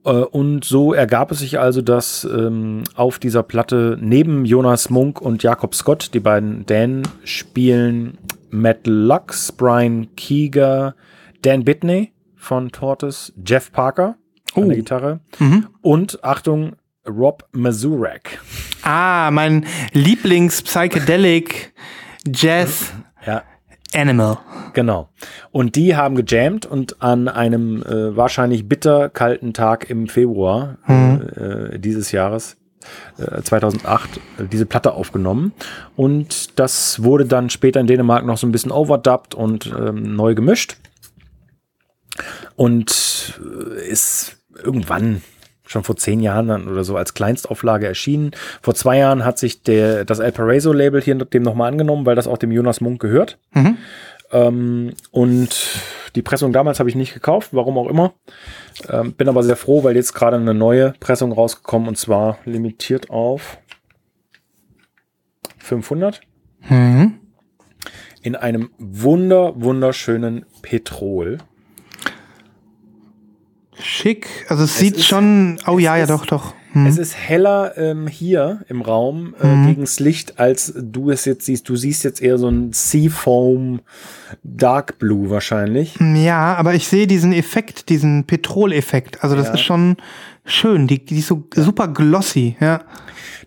[0.05, 5.21] Äh, Und so ergab es sich also, dass ähm, auf dieser Platte neben Jonas Munk
[5.21, 8.17] und Jakob Scott, die beiden Dänen, spielen
[8.51, 10.95] Matt Lux, Brian Kieger,
[11.43, 14.17] Dan Bitney von Tortoise, Jeff Parker
[14.55, 15.21] an der Gitarre
[15.83, 16.77] und Achtung,
[17.07, 18.41] Rob Mazurek.
[18.83, 21.73] Ah, mein Lieblings-Psychedelic
[22.27, 22.93] Jazz
[23.27, 23.43] Ja,
[23.95, 24.39] Animal.
[24.73, 25.09] Genau.
[25.53, 31.79] Und die haben gejammt und an einem äh, wahrscheinlich bitter kalten Tag im Februar äh,
[31.79, 32.57] dieses Jahres,
[33.19, 35.53] äh, 2008, äh, diese Platte aufgenommen.
[35.95, 40.35] Und das wurde dann später in Dänemark noch so ein bisschen overdubbed und ähm, neu
[40.35, 40.77] gemischt.
[42.55, 45.23] Und äh, ist irgendwann
[45.67, 48.31] schon vor zehn Jahren oder so als Kleinstauflage erschienen.
[48.63, 52.29] Vor zwei Jahren hat sich der, das El Paraiso-Label hier dem nochmal angenommen, weil das
[52.29, 53.39] auch dem Jonas Munk gehört.
[54.33, 55.81] Ähm, und
[56.15, 58.15] die Pressung damals habe ich nicht gekauft, warum auch immer.
[58.89, 63.11] Ähm, bin aber sehr froh, weil jetzt gerade eine neue Pressung rausgekommen und zwar limitiert
[63.11, 63.59] auf
[65.59, 66.21] 500
[68.23, 71.39] in einem wunder wunderschönen Petrol.
[73.81, 74.27] Schick.
[74.49, 75.59] Also es, sieht ist- schon.
[75.67, 76.55] Oh es ja, ja, ist- doch, doch.
[76.73, 76.87] Hm.
[76.87, 81.47] Es ist heller ähm, hier im Raum äh, gegen das Licht, als du es jetzt
[81.47, 81.67] siehst.
[81.69, 83.81] Du siehst jetzt eher so ein Seafoam
[84.43, 85.95] Dark Blue wahrscheinlich.
[86.01, 89.23] Ja, aber ich sehe diesen Effekt, diesen Petroleffekt.
[89.25, 89.55] Also das Ja.
[89.55, 89.97] ist schon
[90.45, 90.87] schön.
[90.87, 92.83] Die, die ist so super glossy, ja.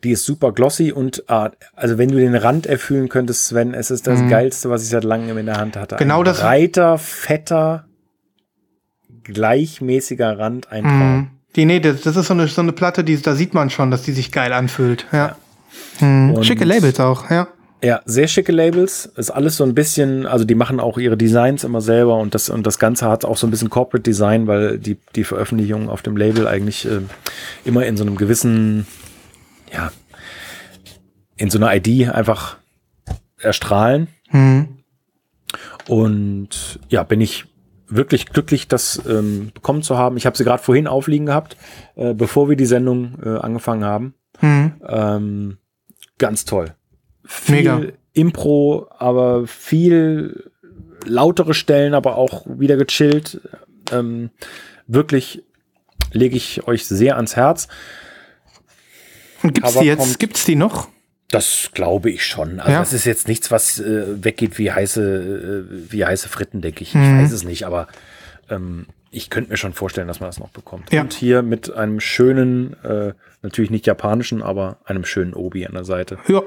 [0.04, 3.92] Die ist super glossy und ah, also wenn du den Rand erfüllen könntest, Sven, es
[3.92, 5.96] ist das geilste, was ich seit langem in der Hand hatte.
[5.96, 6.00] Mhm.
[6.00, 7.86] Genau ein das- breiter, fetter,
[9.34, 11.00] gleichmäßiger Rand, ein Traum.
[11.00, 11.28] Hm.
[11.56, 13.90] Die, nee, das, das ist so eine, so eine Platte, die, da sieht man schon,
[13.92, 15.06] dass die sich geil anfühlt.
[15.12, 15.36] Ja.
[16.00, 16.34] Hm.
[16.36, 17.48] Und- Schicke Labels auch, ja.
[17.82, 19.06] Ja, sehr schicke Labels.
[19.16, 22.50] Ist alles so ein bisschen, also die machen auch ihre Designs immer selber und das,
[22.50, 26.02] und das Ganze hat auch so ein bisschen Corporate Design, weil die, die Veröffentlichungen auf
[26.02, 27.00] dem Label eigentlich äh,
[27.64, 28.86] immer in so einem gewissen,
[29.74, 29.94] ja,
[31.38, 32.58] in so einer ID einfach
[33.40, 34.08] erstrahlen.
[35.88, 37.46] Und ja, bin ich
[37.90, 40.18] wirklich glücklich, das ähm, bekommen zu haben.
[40.18, 41.58] Ich habe sie gerade vorhin aufliegen gehabt,
[41.96, 44.14] äh, bevor wir die Sendung äh, angefangen haben.
[44.42, 45.58] Ähm,
[46.18, 46.74] ganz toll.
[47.26, 47.82] Viel Mega.
[48.14, 50.52] Impro, aber viel
[51.06, 53.42] lautere Stellen, aber auch wieder gechillt.
[53.92, 54.30] Ähm,
[54.88, 55.44] wirklich
[56.12, 57.68] lege ich euch sehr ans Herz.
[59.44, 60.88] Und gibt's die jetzt, kommt- gibt's die noch?
[61.32, 62.60] Das glaube ich schon.
[62.60, 62.80] Also Ja.
[62.80, 66.96] das ist jetzt nichts, was äh, weggeht wie heiße, äh, wie heiße Fritten, denke ich.
[66.96, 67.04] Mhm.
[67.04, 67.88] Ich weiß es nicht, aber
[68.50, 70.92] ähm, ich könnte mir schon vorstellen, dass man das noch bekommt.
[70.92, 71.02] Ja.
[71.02, 75.84] Und hier mit einem schönen, äh, natürlich nicht japanischen, aber einem schönen Obi an der
[75.84, 76.18] Seite.
[76.28, 76.42] Ja.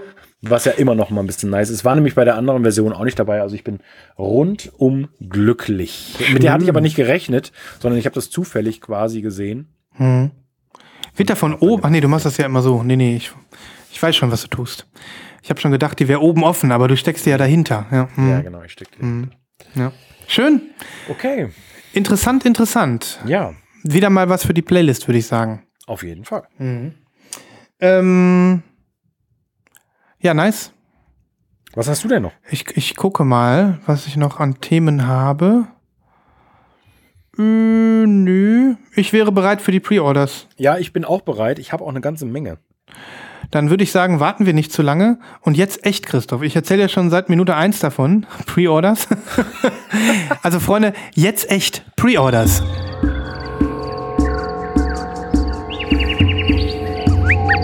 [0.44, 1.84] Was ja immer noch mal ein bisschen nice ist.
[1.84, 3.40] War nämlich bei der anderen Version auch nicht dabei.
[3.40, 3.78] Also ich bin
[4.18, 6.16] rundum glücklich.
[6.32, 9.68] Mit der hatte ich aber nicht gerechnet, sondern ich habe das zufällig quasi gesehen.
[9.98, 11.82] Wird da von oben.
[11.84, 12.82] Ach nee, du machst das ja immer so.
[12.82, 13.30] Nee, nee, ich,
[13.93, 14.86] ich weiß schon, was du tust.
[15.43, 17.86] Ich habe schon gedacht, die wäre oben offen, aber du steckst die ja dahinter.
[17.90, 18.31] Ja, hm.
[18.31, 19.28] Ja, genau, ich stecke die.
[19.78, 19.93] ja.
[20.28, 20.62] Schön.
[21.09, 21.51] Okay.
[21.93, 23.20] Interessant, interessant.
[23.27, 23.55] Ja,
[23.85, 25.64] Wieder mal was für die Playlist, würde ich sagen.
[25.86, 26.47] auf jeden Fall.
[27.81, 28.62] Ähm,
[30.20, 30.73] ja, nice.
[31.74, 32.32] Was hast du denn noch?
[32.51, 35.66] Ich, ich gucke mal, was ich noch an Themen habe.
[37.36, 37.43] Äh,
[38.06, 38.74] nö.
[38.94, 40.47] Ich wäre bereit für die Pre-Orders.
[40.56, 41.59] Ja, ich bin auch bereit.
[41.59, 42.59] Ich habe auch eine ganze Menge.
[43.52, 45.18] Dann würde ich sagen, warten wir nicht zu lange.
[45.42, 46.40] Und jetzt echt, Christoph.
[46.40, 48.26] Ich erzähle ja schon seit Minute eins davon.
[48.46, 49.06] Pre-Orders.
[50.42, 52.62] also, Freunde, jetzt echt Pre-Orders.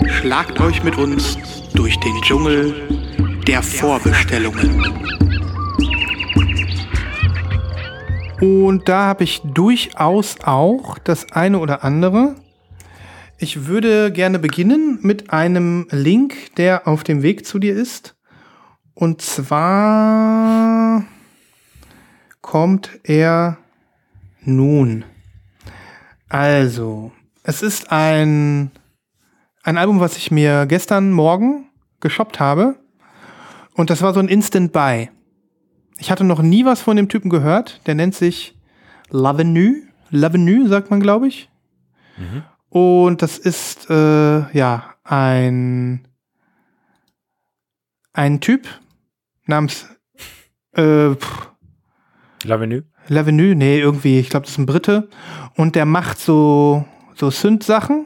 [0.07, 1.39] Schlagt euch mit uns
[1.73, 2.75] durch den Dschungel
[3.47, 4.83] der Vorbestellungen.
[8.39, 12.35] Und da habe ich durchaus auch das eine oder andere.
[13.41, 18.17] Ich würde gerne beginnen mit einem Link, der auf dem Weg zu dir ist.
[18.93, 21.05] Und zwar
[22.41, 23.57] kommt er
[24.41, 25.05] Nun.
[26.27, 27.13] Also,
[27.43, 28.71] es ist ein,
[29.63, 31.69] ein Album, was ich mir gestern Morgen
[32.01, 32.75] geshoppt habe.
[33.73, 35.11] Und das war so ein Instant Buy.
[35.97, 37.79] Ich hatte noch nie was von dem Typen gehört.
[37.85, 38.57] Der nennt sich
[39.09, 39.83] Lavenue.
[40.09, 41.49] Lavenue, sagt man, glaube ich.
[42.69, 46.07] Und das ist, äh, ja, ein,
[48.13, 48.67] ein Typ
[49.45, 49.87] namens,
[50.73, 51.15] äh,
[52.43, 52.83] L'avenue.
[53.07, 55.09] Lavenue, nee, irgendwie, ich glaube, das ist ein Brite.
[55.55, 56.85] Und der macht so,
[57.15, 58.05] so Synth-Sachen,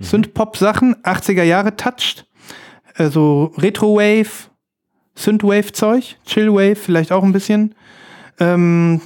[0.00, 2.26] Synth-Pop-Sachen, 80er Jahre touched,
[2.96, 4.50] äh, so Retro-Wave,
[5.14, 7.74] Synth-Wave-Zeug, Chill-Wave vielleicht auch ein bisschen.
[8.38, 9.00] Ähm,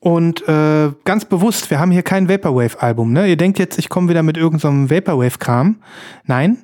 [0.00, 3.12] und äh, ganz bewusst, wir haben hier kein Vaporwave-Album.
[3.12, 3.26] Ne?
[3.28, 5.76] Ihr denkt jetzt, ich komme wieder mit irgendeinem so Vaporwave-Kram.
[6.24, 6.58] Nein,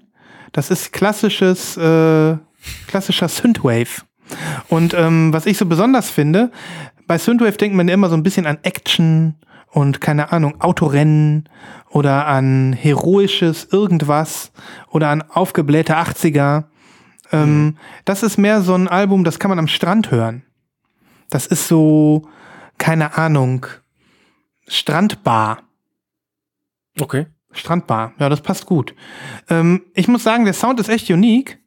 [0.53, 2.37] das ist klassisches, äh,
[2.87, 4.03] klassischer Synthwave.
[4.69, 6.51] Und ähm, was ich so besonders finde,
[7.07, 9.35] bei Synthwave denkt man immer so ein bisschen an Action
[9.71, 11.49] und keine Ahnung, Autorennen
[11.91, 14.53] oder an heroisches irgendwas
[14.89, 16.65] oder an aufgeblähte 80er.
[17.33, 20.45] Ähm, Das ist mehr so ein Album, das kann man am Strand hören.
[21.31, 22.29] Das ist so,
[22.79, 23.67] keine Ahnung,
[24.67, 25.63] Strandbar.
[27.01, 27.27] Okay.
[27.53, 28.13] Strandbar.
[28.19, 28.95] Ja, das passt gut.
[29.49, 31.59] Ähm, ich muss sagen, der Sound ist echt unique.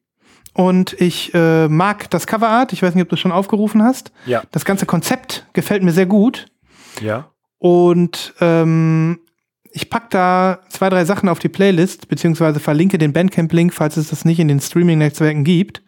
[0.53, 2.73] Und ich äh, mag das Coverart.
[2.73, 4.11] Ich weiß nicht, ob du es schon aufgerufen hast.
[4.25, 4.41] Ja.
[4.51, 6.47] Das ganze Konzept gefällt mir sehr gut.
[6.99, 7.31] Ja.
[7.59, 9.19] Und ähm,
[9.71, 14.09] ich pack da zwei, drei Sachen auf die Playlist, beziehungsweise verlinke den Bandcamp-Link, falls es
[14.09, 15.83] das nicht in den Streaming-Netzwerken gibt.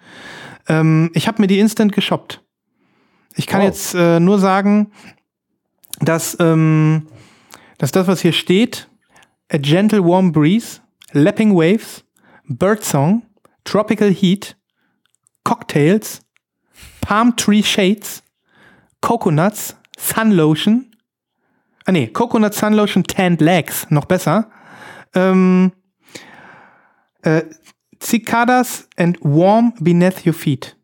[0.67, 2.43] Ähm, ich habe mir die instant geshoppt.
[3.35, 3.67] Ich kann Wow.
[3.67, 4.91] jetzt äh, nur sagen,
[5.99, 7.07] dass, ähm,
[7.77, 8.89] dass das, was hier steht,
[9.51, 10.81] A Gentle Warm Breeze,
[11.11, 12.03] Lapping Waves,
[12.47, 13.23] Birdsong,
[13.63, 14.57] Tropical Heat,
[15.43, 16.21] Cocktails,
[17.01, 18.23] Palm Tree Shades,
[19.01, 20.95] Coconuts, Sun Lotion,
[21.85, 24.49] ah nee, Coconut Sun Lotion Tanned Legs, noch besser,
[25.15, 25.71] ähm,
[27.23, 27.43] äh,
[27.99, 30.77] Cicadas and Warm Beneath Your Feet.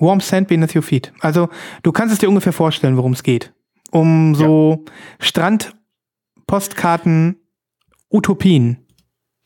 [0.00, 1.12] Warm Sand Beneath Your Feet.
[1.20, 1.48] Also,
[1.82, 3.52] du kannst es dir ungefähr vorstellen, worum es geht.
[3.92, 4.84] Um so
[6.46, 7.36] Strandpostkarten,
[8.10, 8.78] Utopien.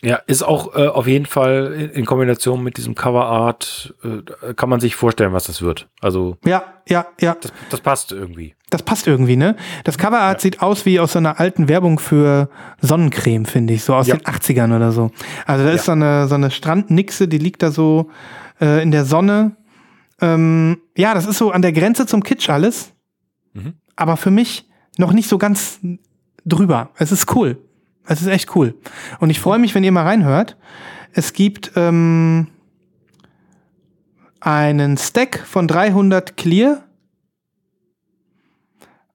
[0.03, 4.69] Ja, ist auch äh, auf jeden Fall in, in Kombination mit diesem Coverart, äh, kann
[4.69, 5.89] man sich vorstellen, was das wird.
[6.03, 7.37] Also, Ja, ja, ja.
[7.41, 8.55] das, das passt irgendwie.
[8.69, 9.57] Das passt irgendwie, ne?
[9.85, 12.51] Das Coverart sieht aus wie aus so einer alten Werbung für
[12.83, 14.17] Sonnencreme, finde ich, so aus Ja.
[14.17, 15.11] den 80ern oder so.
[15.47, 18.11] Also da ist so eine, so eine Strandnixe, die liegt da so
[18.61, 19.57] äh, in der Sonne.
[20.25, 22.93] Ähm, ja, das ist so an der Grenze zum Kitsch alles,
[23.53, 23.75] Mhm.
[23.97, 24.69] aber für mich
[24.99, 25.81] noch nicht so ganz
[26.45, 26.91] drüber.
[26.97, 27.59] Es ist cool.
[28.07, 28.75] Es ist echt cool.
[29.21, 30.57] Und ich freue mich, wenn ihr mal reinhört.
[31.13, 32.49] Es gibt ähm,
[34.41, 36.85] einen Stack von 300 Clear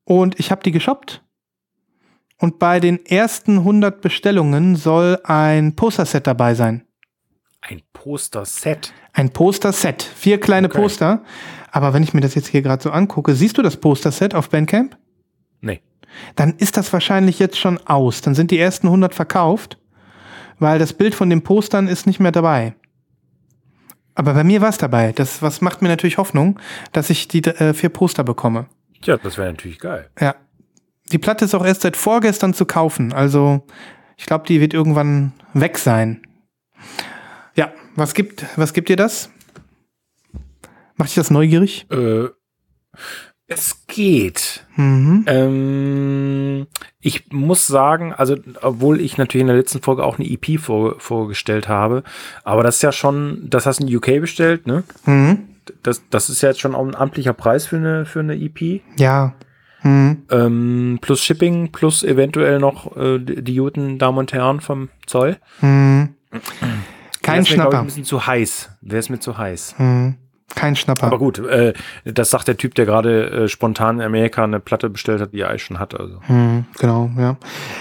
[0.06, 1.24] und ich habe die geshoppt.
[2.38, 6.86] Und bei den ersten 100 Bestellungen soll ein Poster-Set dabei sein.
[7.62, 8.94] Ein Poster-Set.
[9.20, 10.02] Ein Poster-Set.
[10.02, 10.80] Vier kleine Okay.
[10.80, 11.24] Poster.
[11.72, 14.50] Aber wenn ich mir das jetzt hier gerade so angucke, siehst du das Poster-Set auf
[14.50, 14.98] Bandcamp?
[15.60, 15.82] Nee.
[16.38, 18.22] Dann ist das wahrscheinlich jetzt schon aus.
[18.22, 19.78] Dann sind die ersten 100 verkauft,
[20.58, 22.76] weil das Bild von den Postern ist nicht mehr dabei.
[24.16, 25.12] Aber bei mir war es dabei.
[25.12, 26.58] Das was macht mir natürlich Hoffnung,
[26.94, 28.68] dass ich die äh, vier Poster bekomme.
[29.02, 30.10] Tja, das wäre natürlich geil.
[30.18, 30.36] Ja.
[31.12, 33.12] Die Platte ist auch erst seit vorgestern zu kaufen.
[33.12, 33.66] Also,
[34.16, 36.22] ich glaube, die wird irgendwann weg sein.
[38.00, 39.30] Was gibt, was gibt dir das?
[40.96, 41.86] Macht dich das neugierig?
[41.92, 42.30] Äh,
[43.48, 44.66] es geht.
[44.78, 45.26] Mhm.
[45.28, 46.68] Ähm,
[47.02, 50.98] ich muss sagen, also obwohl ich natürlich in der letzten Folge auch eine EP vor,
[51.00, 52.04] vorgestellt habe,
[52.46, 54.84] aber das ist ja schon, das hast du in UK bestellt, ne?
[55.06, 55.50] Mhm.
[55.84, 58.82] Das, das ist ja jetzt schon auch ein amtlicher Preis für eine, für eine EP.
[58.98, 59.34] Ja.
[59.84, 60.24] Mhm.
[60.32, 65.36] Ähm, plus Shipping, plus eventuell noch äh, die guten Damen und Herren vom Zoll.
[65.60, 66.16] Mhm.
[67.30, 67.80] Kein Wär's mir, glaub ich, Schnapper.
[67.80, 68.70] ein bisschen zu heiß.
[68.82, 69.76] Wäre es mir zu heiß.
[69.78, 70.16] Mhm.
[70.56, 71.06] Kein Schnapper.
[71.06, 71.74] Aber gut, äh,
[72.06, 75.42] das sagt der Typ, der gerade äh, spontan in Amerika eine Platte bestellt hat, die
[75.42, 75.98] er eigentlich schon hat.
[76.00, 76.20] Also.
[76.28, 77.38] Mhm, genau, ja.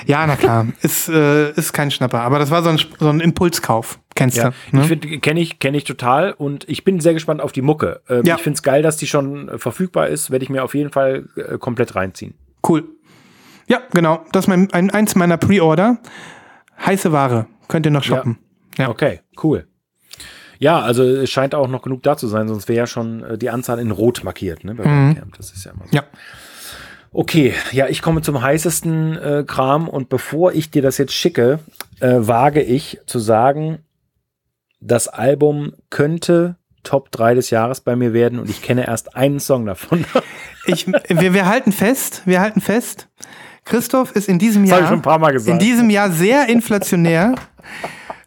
[0.06, 0.66] Ja, na klar.
[0.82, 2.20] ist, äh, ist kein Schnapper.
[2.20, 3.98] Aber das war so ein, so ein Impulskauf.
[4.14, 4.76] Kennst Ja, du?
[4.76, 4.82] Ne?
[4.82, 8.02] ich finde, kenne ich, kenne ich total und ich bin sehr gespannt auf die Mucke.
[8.10, 8.34] Ähm, Ja.
[8.36, 10.90] Ich finde es geil, dass die schon äh, verfügbar ist, werde ich mir auf jeden
[10.92, 12.34] Fall äh, komplett reinziehen.
[12.68, 12.84] Cool.
[13.66, 14.24] Ja, genau.
[14.32, 15.96] Das ist mein, ein, eins meiner Pre-Order.
[16.84, 17.46] Heiße Ware.
[17.68, 18.32] Könnt ihr noch shoppen.
[18.40, 18.47] Ja.
[18.86, 19.66] Okay, cool.
[20.58, 23.38] Ja, also es scheint auch noch genug da zu sein, sonst wäre ja schon äh,
[23.38, 24.74] die Anzahl in Rot markiert, ne?
[24.74, 25.36] Bandcamp.
[25.36, 25.88] Das ist ja immer so.
[25.88, 25.94] Mhm.
[25.94, 26.04] Ja.
[27.10, 31.60] Okay, ja, ich komme zum heißesten äh, Kram und bevor ich dir das jetzt schicke,
[32.00, 33.78] äh, wage ich zu sagen,
[34.80, 39.40] das Album könnte Top 3 des Jahres bei mir werden und ich kenne erst einen
[39.40, 40.04] Song davon.
[40.66, 43.08] ich, wir, wir halten fest, wir halten fest.
[43.64, 44.92] Christoph ist in diesem Jahr
[45.46, 47.34] in diesem Jahr sehr inflationär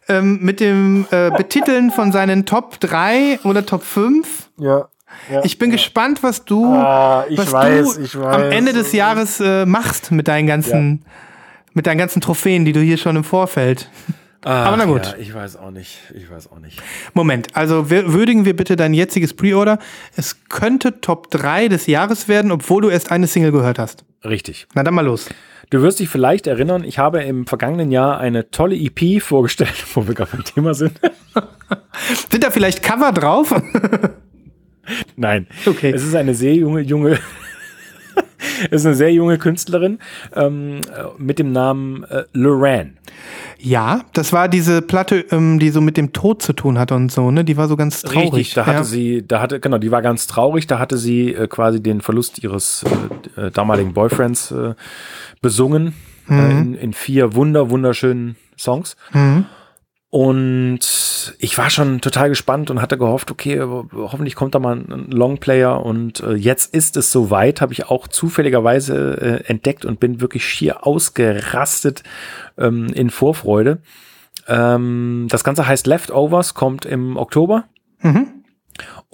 [0.08, 4.50] ähm, mit dem äh, Betiteln von seinen Top 3 oder Top 5.
[4.58, 4.88] Ja.
[5.30, 5.44] ja.
[5.44, 8.42] Ich bin gespannt, was du, Ah, was weiß, du am.
[8.50, 11.04] Ende des Jahres äh, machst mit deinen ganzen,
[11.72, 13.88] mit deinen ganzen Trophäen, die du hier schon im Vorfeld.
[14.44, 15.06] Ah, aber na gut.
[15.06, 15.98] Ja, ich weiß auch nicht.
[16.14, 16.82] Ich weiß auch nicht.
[17.14, 19.78] Moment, also würdigen wir bitte dein jetziges Pre-Order.
[20.16, 24.04] Es könnte Top 3 des Jahres werden, obwohl du erst eine Single gehört hast.
[24.24, 24.66] Richtig.
[24.74, 25.28] Na dann mal los.
[25.72, 30.06] Du wirst dich vielleicht erinnern, ich habe im vergangenen Jahr eine tolle EP vorgestellt, wo
[30.06, 31.00] wir gerade beim Thema sind.
[32.30, 33.54] Sind da vielleicht Cover drauf?
[35.16, 35.46] Nein.
[35.64, 35.90] Okay.
[35.90, 37.18] Es ist eine sehr junge, junge,
[38.70, 39.98] ist eine sehr junge Künstlerin
[40.34, 42.92] ähm, äh, mit dem Namen äh, Lorraine.
[43.58, 47.12] ja, das war diese Platte, ähm, die so mit dem Tod zu tun hatte und
[47.12, 47.44] so, ne?
[47.44, 48.32] Die war so ganz traurig.
[48.32, 48.84] Richtig, da hatte ja.
[48.84, 52.42] sie, da hatte, genau, die war ganz traurig, da hatte sie äh, quasi den Verlust
[52.42, 52.84] ihres
[53.36, 54.74] äh, äh, damaligen Boyfriends äh,
[55.40, 55.94] besungen
[56.28, 58.96] äh, in, in vier wunder, wunderschönen Songs.
[59.12, 59.46] Mhm.
[60.14, 60.80] Und
[61.38, 65.10] ich war schon total gespannt und hatte gehofft, okay, ho- hoffentlich kommt da mal ein
[65.10, 65.82] Longplayer.
[65.86, 70.44] Und äh, jetzt ist es soweit, habe ich auch zufälligerweise äh, entdeckt und bin wirklich
[70.44, 72.02] schier ausgerastet
[72.58, 73.78] ähm, in Vorfreude.
[74.48, 77.64] Ähm, das Ganze heißt Leftovers, kommt im Oktober.
[78.02, 78.31] Mhm.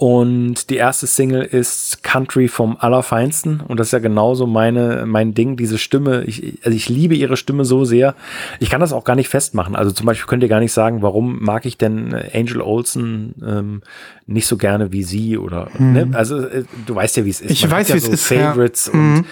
[0.01, 3.59] Und die erste Single ist Country vom Allerfeinsten.
[3.59, 6.23] Und das ist ja genauso meine, mein Ding, diese Stimme.
[6.23, 8.15] Ich, also ich liebe ihre Stimme so sehr.
[8.61, 9.75] Ich kann das auch gar nicht festmachen.
[9.75, 13.81] Also zum Beispiel könnt ihr gar nicht sagen, warum mag ich denn Angel Olsen ähm,
[14.25, 16.09] nicht so gerne wie sie oder, ne?
[16.13, 17.49] Also äh, du weißt ja, wie es ist.
[17.49, 17.51] Mhm.
[17.51, 18.39] Ich Man weiß, ja wie es so ist, ja.
[18.51, 19.17] Favorites Mhm.
[19.17, 19.25] und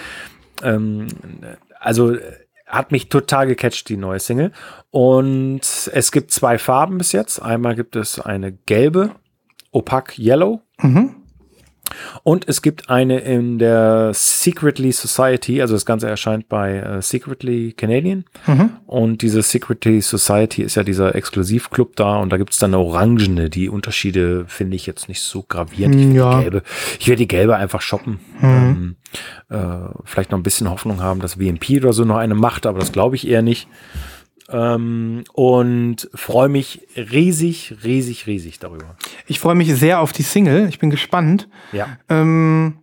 [0.62, 1.06] ähm,
[1.80, 2.20] also äh,
[2.66, 4.52] hat mich total gecatcht, die neue Single.
[4.90, 5.62] Und
[5.94, 7.40] es gibt zwei Farben bis jetzt.
[7.40, 9.12] Einmal gibt es eine gelbe,
[9.70, 10.60] Opaque Yellow.
[10.80, 11.14] Mhm.
[12.22, 17.72] Und es gibt eine in der Secretly Society, also das Ganze erscheint bei äh, Secretly
[17.72, 18.24] Canadian.
[18.46, 18.70] Mhm.
[18.86, 22.82] Und diese Secretly Society ist ja dieser Exklusivclub da und da gibt es dann eine
[22.82, 23.50] orangene.
[23.50, 25.94] Die Unterschiede finde ich jetzt nicht so gravierend.
[25.94, 26.36] Ich, find ja.
[26.36, 26.62] die gelbe,
[26.98, 28.20] ich werde die gelbe einfach shoppen.
[28.42, 28.96] Ähm,
[29.48, 29.56] äh,
[30.04, 32.92] vielleicht noch ein bisschen Hoffnung haben, dass WMP oder so noch eine macht, aber das
[32.92, 33.68] glaube ich eher nicht.
[34.50, 38.96] Ähm, und freue mich riesig, riesig, riesig darüber.
[39.26, 40.68] Ich freue mich sehr auf die Single.
[40.68, 41.48] Ich bin gespannt.
[41.72, 41.98] Ja.
[42.08, 42.78] Ähm,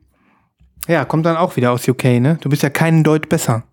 [0.88, 2.38] ja, kommt dann auch wieder aus UK, ne?
[2.42, 3.64] Du bist ja keinen Deut besser.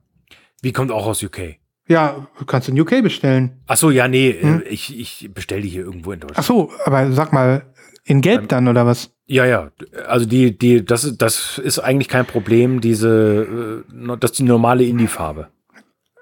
[0.62, 1.56] Wie kommt auch aus UK?
[1.88, 3.60] Ja, du kannst in UK bestellen.
[3.66, 4.62] Ach so, ja, nee, Hm?
[4.62, 6.38] äh, ich, ich bestelle die hier irgendwo in Deutschland.
[6.38, 7.66] Ach so, aber sag mal,
[8.04, 9.10] in Gelb dann oder was?
[9.26, 9.70] Ja, ja,
[10.06, 14.44] also die, die, das, ist- das ist eigentlich kein Problem, diese, äh, das ist die
[14.44, 15.48] normale Indie-Farbe.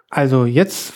[0.08, 0.92] Also jetzt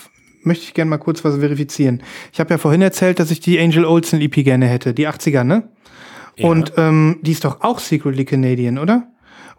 [0.47, 2.03] möchte ich gerne mal kurz was verifizieren.
[2.33, 5.45] Ich habe ja vorhin erzählt, dass ich die Angel Olsen EP gerne hätte, die 80er,
[5.45, 5.69] ne?
[6.37, 6.49] Ja.
[6.49, 9.09] Und ähm, die ist doch auch Secretly Canadian, oder?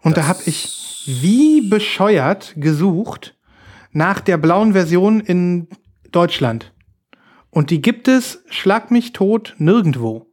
[0.02, 3.36] Und da habe ich wie bescheuert gesucht
[3.92, 5.68] nach der blauen Version in
[6.12, 6.72] Deutschland.
[7.50, 10.26] Und die gibt es, schlag mich tot, nirgendwo.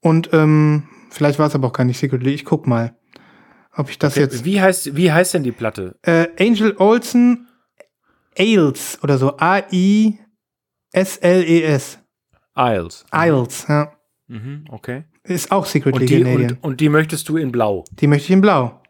[0.00, 2.32] Und ähm, vielleicht war es aber auch gar nicht Secretly.
[2.32, 2.96] Ich guck mal,
[3.76, 4.44] ob ich das jetzt.
[4.44, 5.98] Wie heißt, wie heißt denn die Platte?
[6.02, 7.48] Äh, Angel Olsen
[8.38, 9.36] Ailes oder so.
[10.92, 11.98] A-I-S-L-E-S.
[12.56, 13.04] Isles.
[13.10, 13.92] Ailes, ja.
[14.28, 15.04] Mhm, okay.
[15.24, 16.50] Ist auch Secretly Und die, Canadian.
[16.52, 17.84] und, und die möchtest du in Blau.
[17.92, 18.80] die möchte ich in Blau.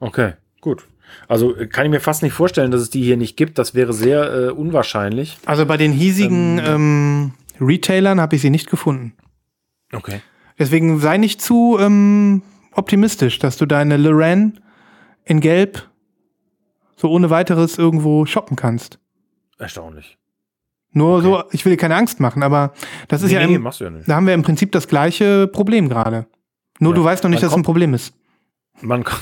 [0.00, 0.86] Okay, gut.
[1.26, 3.58] Also äh, kann ich mir fast nicht vorstellen, dass es die hier nicht gibt.
[3.58, 5.38] Das wäre sehr äh, unwahrscheinlich.
[5.46, 9.14] Also bei den hiesigen ähm, Retailern habe ich sie nicht gefunden.
[9.92, 10.20] Okay.
[10.58, 12.42] Deswegen sei nicht zu ähm,
[12.72, 14.52] optimistisch, dass du deine Lorraine
[15.24, 15.87] in Gelb
[16.98, 18.98] so ohne weiteres irgendwo shoppen kannst.
[19.58, 20.18] Erstaunlich.
[20.92, 21.22] Nur Okay.
[21.24, 22.72] so, ich will dir keine Angst machen, aber
[23.08, 24.08] das ist Nee, ja nee, im, machst du ja nicht.
[24.08, 26.26] da haben wir im Prinzip das gleiche Problem gerade.
[26.80, 26.96] Nur Ja.
[26.96, 28.14] du weißt noch nicht, dass es ein Problem ist.
[28.82, 29.16] Ko-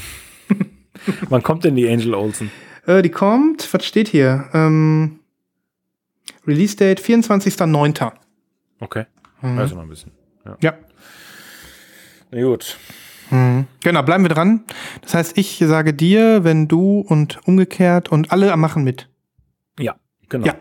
[1.28, 2.51] Wann kommt denn die Angel Olsen?
[2.86, 4.48] Äh, die kommt, was steht hier?
[4.53, 5.20] Ähm,
[6.47, 8.12] Release Date 24.09.
[8.81, 9.07] Okay.
[9.43, 9.59] Mhm.
[9.59, 10.12] Also noch ein bisschen.
[10.61, 10.74] Ja.
[12.31, 12.78] Na gut.
[13.31, 13.66] Mhm.
[13.82, 14.65] Genau, bleiben wir dran.
[15.03, 19.09] Das heißt, ich sage dir, wenn du und umgekehrt und alle machen mit.
[19.78, 19.97] Ja,
[20.28, 20.47] genau.
[20.47, 20.55] Ja.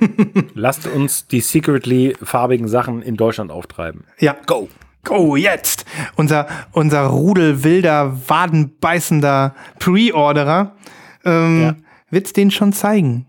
[0.54, 4.04] Lasst uns die secretly farbigen Sachen in Deutschland auftreiben.
[4.18, 4.36] Ja.
[4.46, 4.68] Go!
[5.04, 5.86] Go, jetzt!
[6.16, 10.74] Unser, unser Rudel wilder, wadenbeißender Pre-Orderer
[11.24, 11.76] ähm, Ja.
[12.10, 13.26] wird's den schon zeigen.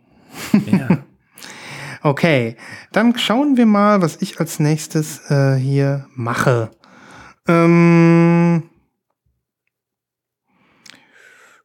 [0.66, 0.88] Ja.
[2.02, 2.56] Okay,
[2.94, 6.72] dann schauen wir mal, was ich als nächstes äh, hier mache.
[7.46, 8.64] Ähm,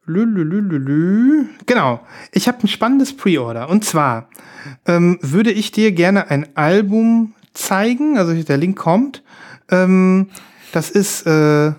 [0.05, 1.47] lülülülülü.
[1.65, 2.01] Genau,
[2.31, 3.69] ich habe ein spannendes Pre-Order.
[3.69, 4.29] Und zwar
[4.85, 9.23] ähm, würde ich dir gerne ein Album zeigen, also der Link kommt.
[9.69, 10.29] Ähm,
[10.71, 11.73] das ist, äh,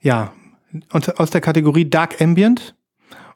[0.00, 0.32] ja,
[0.90, 2.74] aus der Kategorie Dark Ambient.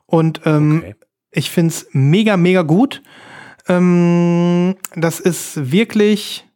[0.06, 0.94] Und ähm, Okay.
[1.30, 3.02] ich find's mega, mega gut.
[3.68, 6.46] Ähm, das ist wirklich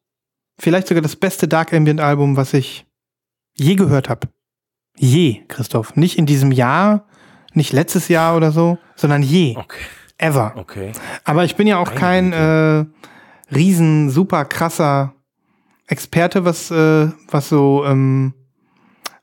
[0.58, 2.86] vielleicht sogar das beste Dark Ambient Album, was ich
[3.56, 4.28] je gehört habe.
[4.96, 5.96] Je, Christoph.
[5.96, 7.06] Nicht in diesem Jahr,
[7.56, 9.56] nicht letztes Jahr oder so, sondern je.
[9.56, 9.84] Okay.
[10.16, 10.52] Ever.
[10.56, 10.92] Okay.
[11.24, 12.84] Aber ich bin ja auch kein äh,
[13.54, 15.14] riesen, super krasser
[15.86, 18.32] Experte, was, äh, was so, ähm,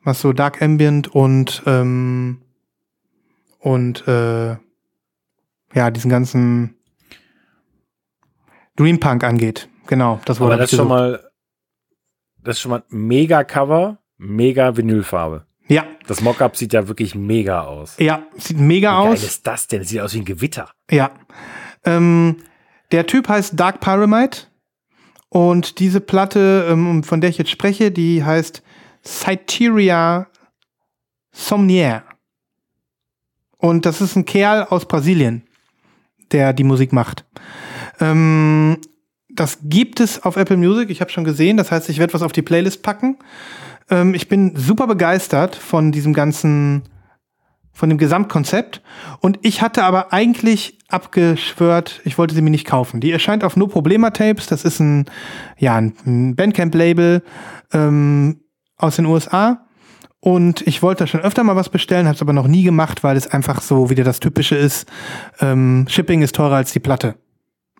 [0.04, 2.42] was so Dark Ambient und, ähm,
[3.60, 4.58] und äh,
[5.74, 6.76] ja, diesen ganzen
[8.76, 9.70] Dream Punk angeht.
[9.88, 11.32] Genau, das Wort Aber das schon mal,
[12.44, 15.46] das ist schon mal mega Cover, mega Vinylfarbe.
[15.72, 17.96] Ja, Das Mockup sieht ja wirklich mega aus.
[17.98, 19.24] ja, sieht mega Wie geil aus.
[19.24, 19.80] ist das denn?
[19.80, 20.70] Das sieht aus wie ein Gewitter.
[20.90, 21.12] Ja.
[21.86, 22.38] Ähm,
[22.92, 24.38] der Typ heißt Dark Pyramide.
[25.30, 28.62] Und diese Platte, ähm, von der ich jetzt spreche, die heißt
[29.06, 30.28] Cyteria
[31.32, 32.04] Somnier.
[33.58, 35.48] Und das ist ein Kerl aus Brasilien,
[36.34, 37.26] der die Musik macht.
[38.02, 38.78] Ähm,
[39.30, 41.56] das gibt es auf Apple Music, ich habe schon gesehen.
[41.56, 43.18] Das heißt, ich werde was auf die Playlist packen.
[43.92, 46.84] Ähm, ich bin super begeistert von diesem ganzen
[47.74, 48.82] von dem Gesamtkonzept.
[49.22, 53.00] Und ich hatte aber eigentlich abgeschwört, ich wollte sie mir nicht kaufen.
[53.00, 54.48] Die erscheint auf No Problema Tapes.
[54.48, 55.06] Das ist ein,
[55.58, 57.24] ja, ein Bandcamp-Label
[57.74, 58.42] ähm,
[58.78, 59.66] aus den USA.
[60.20, 63.18] Und ich wollte schon öfter mal was bestellen, habe es aber noch nie gemacht, weil
[63.18, 64.88] es einfach so wieder das Typische ist.
[65.40, 67.16] Ähm, Shipping ist teurer als die Platte.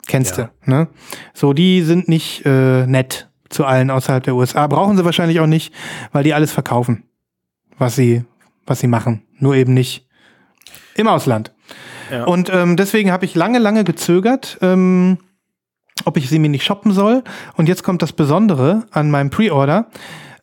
[0.08, 0.50] Kennst Ja.
[0.66, 0.88] du, ne?
[1.34, 4.68] So, die sind nicht äh, nett zu allen außerhalb der USA.
[4.68, 5.74] Brauchen sie wahrscheinlich auch nicht,
[6.12, 7.04] weil die alles verkaufen,
[7.78, 8.24] was sie,
[8.66, 9.24] was sie machen.
[9.40, 10.08] Nur eben nicht
[10.96, 11.54] im Ausland.
[12.12, 12.26] Ja.
[12.26, 15.18] Und ähm, deswegen habe ich lange, lange gezögert, ähm,
[16.06, 17.24] ob ich sie mir nicht shoppen soll.
[17.56, 19.88] Und jetzt kommt das Besondere an meinem Pre-Order.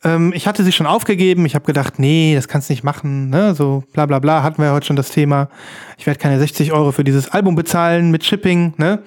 [0.05, 1.45] Ähm, ich hatte sie schon aufgegeben.
[1.47, 3.31] Ich habe gedacht, nee, das kannst du nicht machen.
[3.31, 3.55] Ne?
[3.55, 5.49] So bla bla bla, hatten wir ja heute schon das Thema.
[5.99, 8.75] Ich werde keine 60 Euro für dieses Album bezahlen mit Shipping.
[8.77, 9.03] Ne?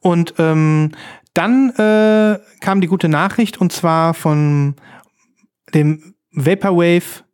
[0.00, 0.92] Und ähm,
[1.34, 4.74] dann äh, kam die gute Nachricht und zwar von
[5.74, 7.24] dem Vaporwave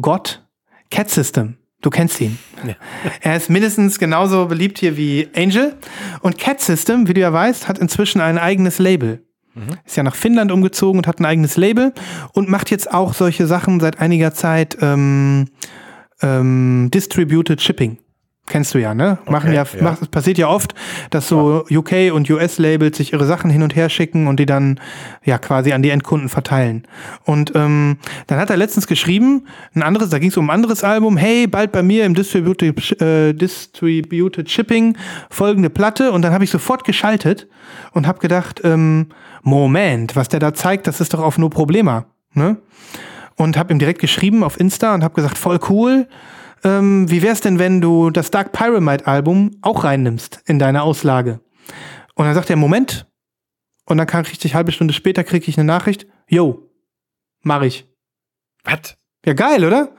[0.00, 0.46] Gott
[0.90, 1.56] Cat System.
[1.80, 2.38] Du kennst ihn.
[3.20, 5.76] Er ist mindestens genauso beliebt hier wie Angel.
[6.20, 9.22] Und Cat System, wie du ja weißt, hat inzwischen ein eigenes Label.
[9.84, 11.92] Ist ja nach Finnland umgezogen und hat ein eigenes Label
[12.32, 15.46] und macht jetzt auch solche Sachen seit einiger Zeit ähm,
[16.22, 17.98] ähm, Distributed Shipping.
[18.46, 19.16] Kennst du ja, ne?
[19.26, 19.82] Machen ja, ja.
[19.82, 20.74] Macht, es passiert ja oft,
[21.08, 24.78] dass so UK und US-Labels sich ihre Sachen hin und her schicken und die dann
[25.24, 26.86] ja quasi an die Endkunden verteilen.
[27.24, 27.96] Und ähm,
[28.26, 31.46] dann hat er letztens geschrieben, ein anderes, da ging es um ein anderes Album, hey,
[31.46, 34.98] bald bei mir im Distributed, äh, Distributed Shipping
[35.30, 37.48] folgende Platte und dann habe ich sofort geschaltet
[37.92, 39.06] und habe gedacht, ähm,
[39.42, 42.58] Moment, was der da zeigt, das ist doch auf No Problema, ne?
[43.36, 46.06] Und habe ihm direkt geschrieben auf Insta und habe gesagt, voll cool.
[46.64, 51.40] Ähm, wie wär's denn, wenn du das Dark Pyramide Album auch reinnimmst in deine Auslage?
[52.14, 53.06] Und dann sagt er, Moment.
[53.86, 56.06] Und dann kam richtig halbe Stunde später kriege ich eine Nachricht.
[56.26, 56.70] Yo,
[57.42, 57.86] mach ich.
[58.64, 58.96] Was?
[59.26, 59.92] Ja, geil, oder?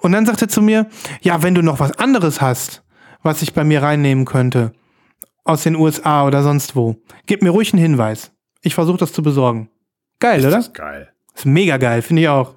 [0.00, 0.88] Und dann sagt er zu mir,
[1.20, 2.84] ja, wenn du noch was anderes hast,
[3.22, 4.72] was ich bei mir reinnehmen könnte,
[5.44, 6.96] aus den USA oder sonst wo,
[7.26, 8.32] gib mir ruhig einen Hinweis.
[8.62, 9.70] Ich versuche das zu besorgen.
[10.20, 10.56] Geil, Ist oder?
[10.56, 11.12] das geil.
[11.34, 12.54] Ist mega geil, finde ich auch.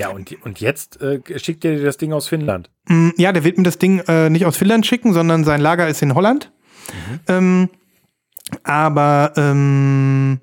[0.00, 2.70] Ja, und, und jetzt äh, schickt er dir das Ding aus Finnland.
[2.88, 5.88] Mm, Ja, der wird mir das Ding äh, nicht aus Finnland schicken, sondern sein Lager
[5.88, 6.50] ist in Holland.
[7.28, 7.68] Ähm,
[8.64, 10.40] aber ähm,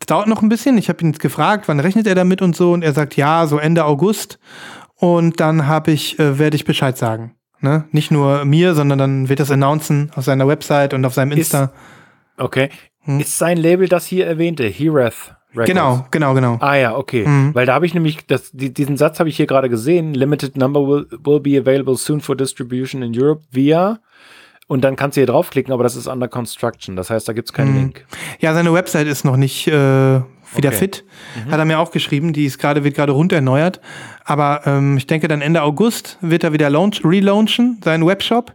[0.00, 0.78] es dauert noch ein bisschen.
[0.78, 2.72] Ich habe ihn jetzt gefragt, wann rechnet er damit und so.
[2.72, 4.38] Und er sagt, ja, so Ende August.
[4.94, 7.34] Und dann habe ich, äh, werde ich Bescheid sagen.
[7.60, 7.84] Ne?
[7.90, 11.72] Nicht nur mir, sondern dann wird das announcen auf seiner Website und auf seinem Insta.
[12.36, 12.70] Okay.
[13.06, 15.66] Ist sein Label das hier erwähnte, Herath Records?
[15.68, 16.56] genau, genau, genau.
[16.60, 17.26] Ah ja, okay.
[17.26, 17.54] Mhm.
[17.54, 20.14] Weil da habe ich nämlich, das, die, diesen Satz habe ich hier gerade gesehen.
[20.14, 23.98] Limited number will, will be available soon for distribution in Europe via.
[24.68, 26.96] Und dann kannst du hier draufklicken, aber das ist under construction.
[26.96, 27.78] Das heißt, da gibt es keinen Mhm.
[27.78, 28.06] Link.
[28.40, 30.72] Ja, seine Website ist noch nicht äh, wieder Okay.
[30.72, 31.04] fit.
[31.50, 32.32] Hat er mir auch geschrieben.
[32.32, 33.80] Die ist gerade, wird gerade rund erneuert.
[34.24, 38.54] Aber ähm, ich denke, dann Ende August wird er wieder launch, relaunchen, seinen Webshop.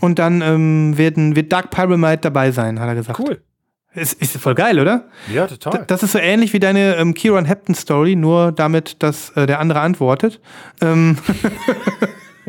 [0.00, 3.18] Und dann ähm, werden, wird Dark Pyramide dabei sein, hat er gesagt.
[3.18, 3.40] Cool.
[3.98, 5.04] Ist, ist voll geil, oder?
[5.32, 5.84] Ja, total.
[5.86, 9.60] Das ist so ähnlich wie deine ähm, Kieran Hepton Story, nur damit, dass äh, der
[9.60, 10.40] andere antwortet.
[10.80, 11.18] Ähm,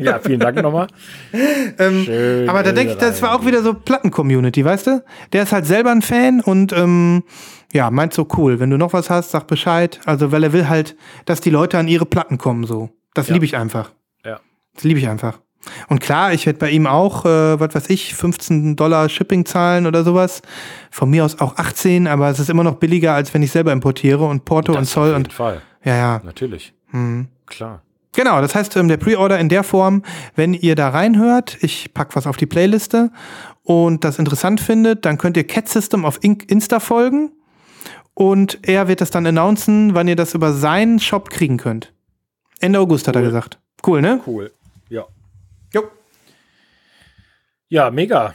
[0.02, 0.86] Ja, vielen Dank nochmal.
[1.78, 5.04] Schön, aber da denke ich, das war auch wieder so Platten-Community, weißt du?
[5.34, 7.22] Der ist halt selber ein Fan und ähm,
[7.72, 8.60] ja, meint so cool.
[8.60, 10.00] Wenn du noch was hast, sag Bescheid.
[10.06, 10.96] Also, weil er will halt,
[11.26, 12.88] dass die Leute an ihre Platten kommen, so.
[13.12, 13.34] Das Ja.
[13.34, 13.92] liebe ich einfach.
[14.24, 14.40] Ja.
[14.74, 15.38] Das liebe ich einfach.
[15.88, 19.86] Und klar, ich werde bei ihm auch, äh, was weiß ich, 15 Dollar Shipping zahlen
[19.86, 20.40] oder sowas.
[20.90, 23.72] Von mir aus auch 18, aber es ist immer noch billiger, als wenn ich selber
[23.72, 25.62] importiere und Porto und Das Zoll auf jeden und Fall.
[25.84, 26.20] ja, ja.
[26.24, 26.72] Natürlich.
[26.90, 27.28] Hm.
[27.46, 27.82] Klar.
[28.12, 30.02] Genau, das heißt, ähm, der Pre-Order in der Form,
[30.34, 33.10] wenn ihr da reinhört, ich pack was auf die Playliste
[33.62, 37.30] und das interessant findet, dann könnt ihr Cat System auf Insta folgen
[38.14, 41.92] und er wird das dann announcen, wann ihr das über seinen Shop kriegen könnt.
[42.58, 43.60] Ende August hat er gesagt.
[43.86, 44.20] Cool, ne?
[44.26, 44.50] Cool.
[44.88, 45.04] Ja.
[45.72, 45.84] Jo.
[47.70, 48.34] Ja, mega.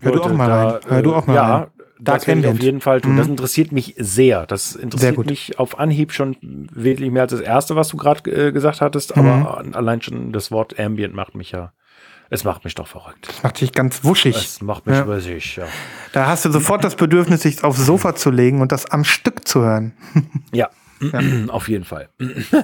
[0.00, 0.80] Hör du auch mal da, rein.
[0.88, 1.66] Hör du auch mal ja, rein.
[2.00, 3.12] Das Dark werde ich auf jeden Fall tun.
[3.12, 3.18] Mhm.
[3.18, 4.46] Das interessiert mich sehr.
[4.46, 6.36] Das interessiert mich auf Anhieb schon
[6.72, 9.14] wesentlich mehr als das erste, was du gerade äh, gesagt hattest.
[9.14, 9.26] Mhm.
[9.26, 11.72] Aber allein schon das Wort Ambient macht mich ja,
[12.30, 13.32] es macht mich doch verrückt.
[13.42, 14.34] Macht dich ganz wuschig.
[14.34, 15.02] Es macht mich Ja.
[15.04, 15.66] übersicht, ja.
[16.12, 19.46] Da hast du sofort das Bedürfnis, dich aufs Sofa zu legen und das am Stück
[19.46, 19.92] zu hören.
[20.52, 20.70] Ja,
[21.48, 22.08] auf jeden Fall.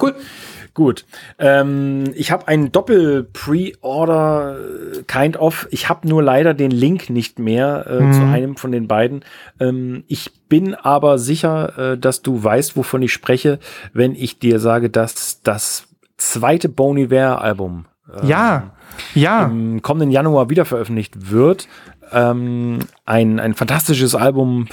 [0.01, 0.15] Cool.
[0.73, 1.05] Gut.
[1.37, 4.57] Ähm, ich habe einen Doppel-Pre-Order,
[4.99, 5.67] äh, kind of.
[5.71, 9.23] Ich habe nur leider den Link nicht mehr äh, zu einem von den beiden.
[9.59, 13.59] Ähm, ich bin aber sicher, äh, dass du weißt, wovon ich spreche,
[13.93, 15.87] wenn ich dir sage, dass das
[16.17, 17.85] zweite Bon Iver-Album
[18.23, 18.71] Ja,
[19.13, 19.45] ja.
[19.45, 21.67] im kommenden Januar wieder veröffentlicht wird.
[22.11, 24.67] Ähm, ein, ein fantastisches Album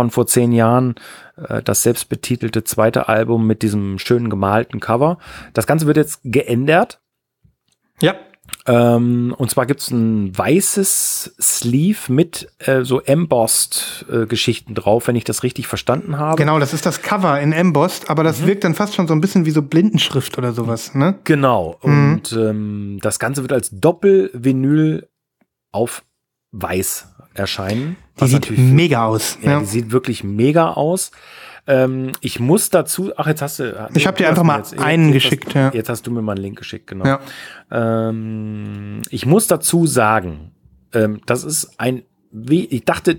[0.00, 0.94] von vor zehn Jahren,
[1.36, 5.18] äh, das selbstbetitelte zweite Album mit diesem schönen gemalten Cover.
[5.52, 7.00] Das Ganze wird jetzt geändert.
[8.00, 8.14] Ja.
[8.66, 15.06] Ähm, und zwar gibt es ein weißes Sleeve mit äh, so embossed äh, Geschichten drauf,
[15.06, 16.36] wenn ich das richtig verstanden habe.
[16.36, 18.26] Genau, das ist das Cover in Embossed, aber Mhm.
[18.26, 21.18] das wirkt dann fast schon so ein bisschen wie so Blindenschrift oder sowas, ne?
[21.24, 21.76] Genau.
[21.82, 25.06] Und ähm, das Ganze wird als Doppel-Vinyl
[25.72, 26.02] auf
[26.52, 27.96] weiß erscheinen.
[28.20, 29.38] Die sieht mega aus.
[29.42, 29.60] Ja, Ja.
[29.60, 31.10] die sieht wirklich mega aus.
[31.66, 33.88] Ähm, ich muss dazu, ach, jetzt hast du.
[33.94, 35.70] Ich hab dir du hast einfach mal jetzt, einen jetzt geschickt, Hast, ja.
[35.72, 37.04] Jetzt hast du mir mal einen Link geschickt, genau.
[37.04, 37.20] Ja.
[37.70, 40.52] Ähm, ich muss dazu sagen,
[40.92, 42.02] ähm, das ist ein,
[42.32, 43.18] wie, ich dachte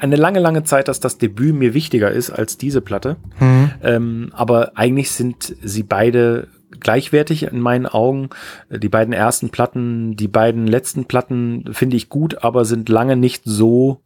[0.00, 3.16] eine lange, lange Zeit, dass das Debüt mir wichtiger ist als diese Platte.
[3.38, 3.70] Mhm.
[3.82, 6.48] Ähm, aber eigentlich sind sie beide
[6.80, 8.30] gleichwertig in meinen Augen.
[8.68, 13.16] Äh, Die beiden ersten Platten, die beiden letzten Platten finde ich gut, aber sind lange
[13.16, 14.02] nicht so,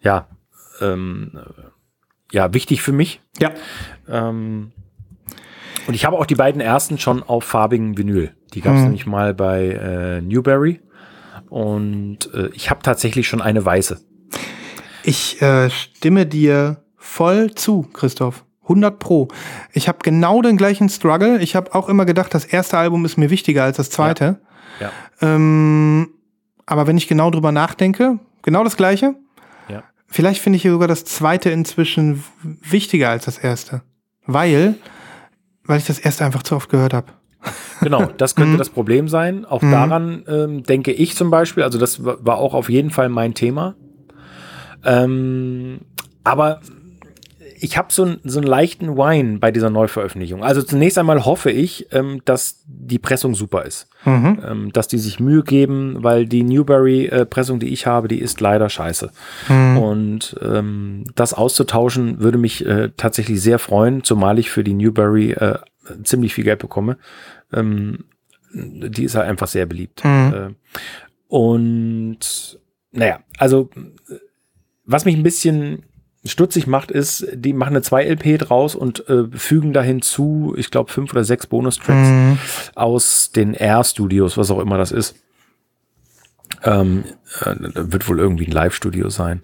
[0.00, 0.28] ja,
[0.80, 1.38] ähm,
[2.32, 3.20] ja, wichtig für mich.
[3.40, 3.50] Ja.
[4.08, 4.72] Ähm,
[5.86, 8.34] und ich habe auch die beiden ersten schon auf farbigen Vinyl.
[8.52, 8.84] Die gab es Mhm.
[8.86, 10.80] nämlich mal bei äh, Newberry.
[11.48, 13.98] Und äh, ich habe tatsächlich schon eine weiße.
[15.02, 18.44] Ich äh, stimme dir voll zu, Christoph.
[18.68, 19.28] 100 Pro.
[19.72, 21.40] Ich habe genau den gleichen Struggle.
[21.40, 24.40] Ich habe auch immer gedacht, das erste Album ist mir wichtiger als das zweite.
[24.80, 24.90] Ja.
[25.20, 26.10] Ähm,
[26.66, 29.14] aber wenn ich genau drüber nachdenke, genau das gleiche.
[29.68, 29.82] Ja.
[30.06, 33.82] Vielleicht finde ich hier sogar das zweite inzwischen wichtiger als das erste.
[34.26, 34.74] Weil,
[35.64, 37.06] weil ich das erste einfach zu oft gehört habe.
[37.80, 38.58] Genau, das könnte Mhm.
[38.58, 39.44] das Problem sein.
[39.46, 41.62] Auch daran ähm, denke ich zum Beispiel.
[41.62, 43.76] Also das wa- war auch auf jeden Fall mein Thema.
[44.84, 45.80] Ähm,
[46.24, 46.60] aber
[47.60, 50.42] ich habe so, ein- so einen leichten Wine bei dieser Neuveröffentlichung.
[50.44, 53.88] Also zunächst einmal hoffe ich, ähm, dass die Pressung super ist.
[54.04, 54.40] Mhm.
[54.46, 58.68] Ähm, dass die sich Mühe geben, weil die Newberry-Pressung, die ich habe, die ist leider
[58.68, 59.10] scheiße.
[59.48, 59.78] Mhm.
[59.78, 65.32] Und ähm, das auszutauschen würde mich äh, tatsächlich sehr freuen, zumal ich für die Newberry
[65.32, 65.58] äh,
[66.04, 66.96] ziemlich viel Geld bekomme.
[67.52, 68.04] Ähm,
[68.52, 70.04] die ist halt einfach sehr beliebt.
[70.04, 70.34] Mhm.
[70.34, 70.54] Äh,
[71.28, 72.58] und
[72.92, 73.70] naja, also
[74.08, 74.14] äh,
[74.84, 75.82] was mich ein bisschen
[76.28, 80.92] stutzig macht, ist, die machen eine 2-LP draus und äh, fügen da hinzu, ich glaube,
[80.92, 82.38] fünf oder sechs Bonustracks Mhm.
[82.74, 85.16] aus den R-Studios, was auch immer das ist.
[86.64, 87.04] Ähm,
[87.44, 89.42] äh, wird wohl irgendwie ein Live-Studio sein.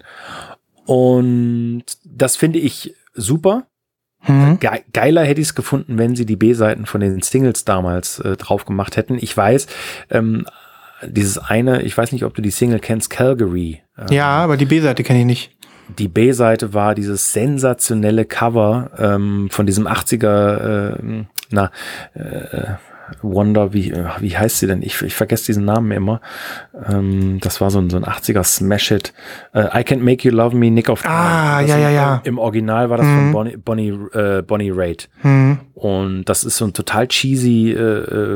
[0.85, 3.67] Und das finde ich super.
[4.27, 4.59] Mhm.
[4.59, 8.35] Ge geiler hätte ich es gefunden, wenn sie die B-Seiten von den Singles damals äh,
[8.37, 9.17] drauf gemacht hätten.
[9.19, 9.67] Ich weiß,
[10.09, 10.45] ähm,
[11.05, 13.81] dieses eine, ich weiß nicht, ob du die Single kennst, Calgary.
[13.97, 15.54] Äh, Ja, aber die B-Seite kenne ich nicht.
[15.99, 21.71] Die B-Seite war dieses sensationelle Cover ähm, von diesem 80er, äh, na,
[22.13, 22.73] äh,
[23.21, 24.81] Wonder, wie, äh, wie heißt sie denn?
[24.81, 26.21] Ich, ich vergesse diesen Namen immer.
[26.89, 29.13] Ähm, das war so ein, so ein 80er Smash-Hit.
[29.53, 31.13] Äh, I Can't Make You Love Me, Nick of Time.
[31.13, 32.21] Ah, Das ja, ja, ja.
[32.23, 35.07] Im Original war das von Bonnie, Bonnie, äh, Bonnie Raitt.
[35.21, 35.59] Mhm.
[35.75, 37.79] Und das ist so ein total cheesy, äh,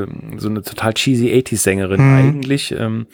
[0.04, 0.08] äh,
[0.38, 2.18] so eine total cheesy 80s-Sängerin Mhm.
[2.20, 2.72] eigentlich.
[2.78, 3.08] Ähm,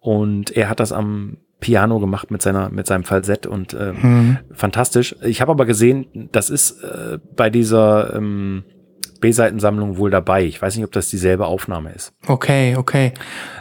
[0.00, 4.38] und er hat das am Piano gemacht mit seiner, mit seinem Falsett und ähm, Mhm.
[4.52, 5.16] fantastisch.
[5.22, 8.64] Ich habe aber gesehen, das ist äh, bei dieser ähm,
[9.20, 10.44] B-Seitensammlung wohl dabei.
[10.44, 12.12] Ich weiß nicht, ob das dieselbe Aufnahme ist.
[12.26, 13.12] Okay, okay.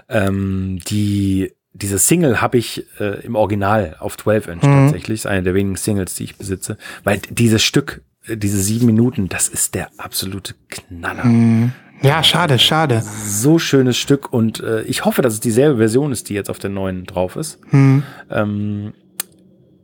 [0.10, 4.72] Ähm, die, diese Single habe ich äh, im Original auf 12 Inch Mhm.
[4.74, 5.20] tatsächlich.
[5.22, 6.78] Ist eine der wenigen Singles, die ich besitze.
[7.04, 11.26] Weil dieses Stück, äh, diese sieben Minuten, das ist der absolute Knaller.
[11.26, 11.72] Mhm.
[12.02, 13.04] Ja, schade, schade.
[13.26, 16.60] So schönes Stück und äh, ich hoffe, dass es dieselbe Version ist, die jetzt auf
[16.60, 17.60] der neuen drauf ist.
[17.72, 18.04] Mhm.
[18.30, 18.94] Ähm,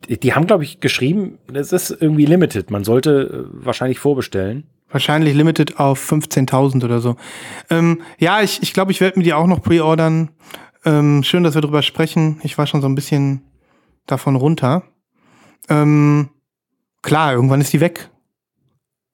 [0.08, 2.72] die, die haben, glaube ich, geschrieben, es ist irgendwie limited.
[2.72, 4.64] Man sollte äh, wahrscheinlich vorbestellen.
[4.90, 7.18] Wahrscheinlich limited auf 15.000 oder so.
[7.70, 10.30] Ähm, ja, ich, ich glaube, ich werde mir die auch noch pre-ordern.
[10.86, 12.40] Ähm, schön, dass wir drüber sprechen.
[12.44, 13.42] Ich war schon so ein bisschen
[14.06, 14.84] davon runter.
[15.70, 16.30] Ähm,
[17.02, 18.10] klar, irgendwann ist die weg.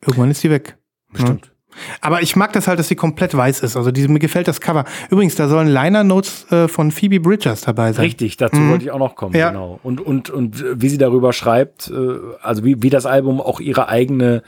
[0.01, 0.77] Irgendwann ist die weg.
[1.11, 1.52] Bestimmt.
[2.01, 3.75] Aber ich mag das halt, dass sie komplett weiß ist.
[3.77, 4.85] Also die, mir gefällt das Cover.
[5.09, 8.05] Übrigens, da sollen Liner Notes äh, von Phoebe Bridgers dabei sein.
[8.05, 8.69] Richtig, dazu Mhm.
[8.71, 9.49] wollte ich auch noch kommen, Ja.
[9.49, 9.79] genau.
[9.83, 13.87] Und, und, und wie sie darüber schreibt, äh, also wie, wie das Album auch ihre
[13.89, 14.43] eigene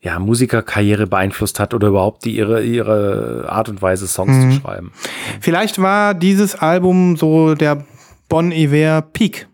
[0.00, 4.50] ja, Musikerkarriere beeinflusst hat oder überhaupt die, ihre, ihre Art und Weise, Songs Mhm.
[4.52, 4.92] zu schreiben.
[5.40, 7.84] Vielleicht war dieses Album so der
[8.28, 9.46] Bon Iver Peak.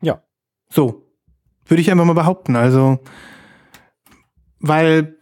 [0.00, 0.22] Ja.
[0.70, 1.06] So.
[1.66, 2.56] Würde ich einfach mal behaupten.
[2.56, 3.00] Also,
[4.60, 5.16] weil,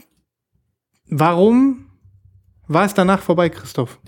[1.11, 1.87] warum
[2.67, 3.99] war es danach vorbei, Christoph?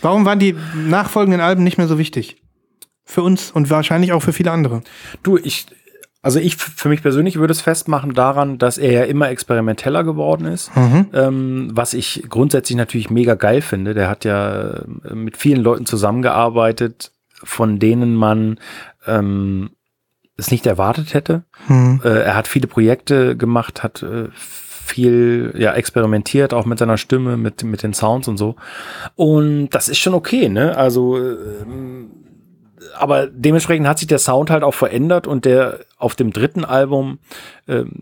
[0.00, 2.42] Warum waren die nachfolgenden Alben nicht mehr so wichtig?
[3.04, 4.82] Für uns und wahrscheinlich auch für viele andere.
[5.22, 5.66] Du, ich,
[6.22, 10.46] also ich für mich persönlich würde es festmachen daran, dass er ja immer experimenteller geworden
[10.46, 10.70] ist,
[11.12, 13.94] ähm, was ich grundsätzlich natürlich mega geil finde.
[13.94, 17.12] Der hat ja äh, mit vielen Leuten zusammengearbeitet,
[17.42, 18.58] von denen man
[19.06, 19.70] ähm,
[20.36, 21.44] es nicht erwartet hätte.
[21.68, 22.00] Mhm.
[22.04, 24.28] Äh, er hat viele Projekte gemacht, hat äh,
[24.84, 28.56] viel ja experimentiert, auch mit seiner Stimme, mit, mit den Sounds und so.
[29.16, 30.76] Und das ist schon okay, ne?
[30.76, 32.10] Also ähm,
[32.96, 37.18] aber dementsprechend hat sich der Sound halt auch verändert und der auf dem dritten Album
[37.66, 37.92] ähm,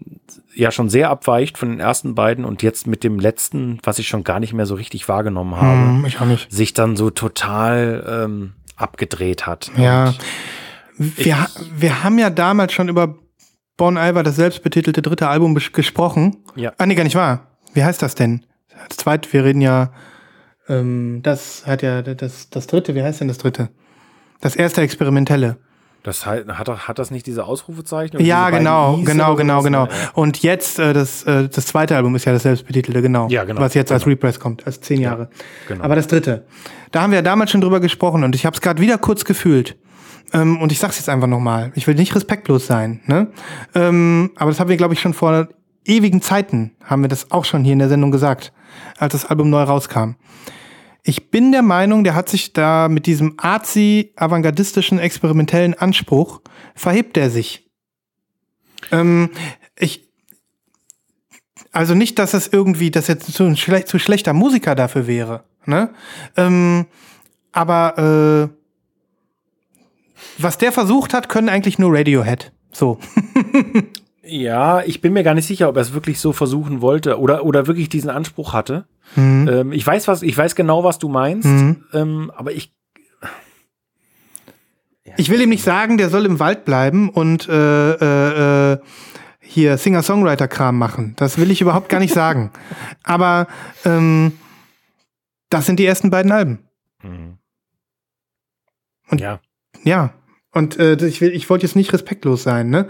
[0.55, 4.09] ja schon sehr abweicht von den ersten beiden und jetzt mit dem letzten, was ich
[4.09, 6.05] schon gar nicht mehr so richtig wahrgenommen habe, Hm,
[6.49, 9.71] sich dann so total ähm, abgedreht hat.
[9.77, 10.15] Ja.
[10.99, 13.15] Wir, wir haben ja damals schon über
[13.77, 16.37] Bon Iver, das selbstbetitelte dritte Album, gesprochen.
[16.55, 16.73] Ja.
[16.79, 17.49] Ah, nee, gar nicht wahr.
[17.75, 18.45] Wie heißt das denn?
[18.89, 19.93] Das zweite, wir reden ja,
[20.69, 23.69] ähm, das hat ja, das, das dritte, wie heißt denn das dritte?
[24.41, 25.57] Das erste Experimentelle.
[26.03, 28.21] Das hat, hat das nicht diese Ausrufezeichen?
[28.25, 29.87] Ja, diese genau, genau, genau, genau.
[29.87, 29.91] Ja.
[30.15, 33.29] Und jetzt, äh, das, äh, das zweite Album ist ja das selbstbetitelte, genau.
[33.29, 34.15] Ja, genau, Was jetzt als genau.
[34.15, 35.29] Repress kommt, als zehn Jahre.
[35.69, 35.85] genau.
[35.85, 36.45] Aber das dritte.
[36.91, 39.25] Da haben wir ja damals schon drüber gesprochen und ich habe es gerade wieder kurz
[39.25, 39.77] gefühlt.
[40.33, 41.73] Ähm, und ich sag's jetzt einfach nochmal.
[41.75, 43.33] Ich will nicht respektlos sein, ne?
[43.75, 45.49] Ähm, aber das haben wir, glaube ich, schon vor
[45.85, 48.53] ewigen Zeiten, haben wir das auch schon hier in der Sendung gesagt,
[48.99, 50.13] als das Album neu rauskam.
[51.03, 56.41] Ich bin der Meinung, der hat sich da mit diesem arzi, avantgardistischen, experimentellen Anspruch,
[56.77, 57.69] verhebt er sich.
[58.93, 59.31] Ähm,
[59.77, 60.09] ich,
[61.73, 65.91] also nicht, dass es irgendwie, dass jetzt zu schle zu schlechter Musiker dafür wäre, ne?
[66.37, 66.87] Ähm,
[67.51, 68.62] aber äh,
[70.39, 72.53] was der versucht hat, können eigentlich nur Radiohead.
[72.73, 72.99] So.
[74.25, 77.45] Ja, ich bin mir gar nicht sicher, ob er es wirklich so versuchen wollte oder,
[77.45, 78.87] oder wirklich diesen Anspruch hatte.
[79.17, 81.49] Ähm, ich weiß was, ich weiß genau, was du meinst,
[81.93, 82.73] ähm, aber ich,
[85.17, 88.79] Ich will ihm nicht sagen, der soll im Wald bleiben und äh, äh, äh,
[89.41, 91.15] hier Singer-Songwriter-Kram machen.
[91.17, 92.53] Das will ich überhaupt gar nicht sagen.
[93.03, 93.49] Aber
[93.85, 94.39] ähm,
[95.51, 96.61] das sind die ersten beiden Alben.
[97.03, 97.39] Und-
[99.21, 99.41] ja,
[99.85, 100.15] Ja.
[100.53, 102.89] Und äh, ich, will, ich wollte jetzt nicht respektlos sein, ne?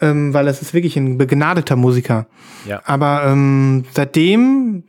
[0.00, 2.26] Ähm, weil es ist wirklich ein begnadeter Musiker.
[2.66, 2.82] Ja.
[2.84, 4.84] Aber ähm, seitdem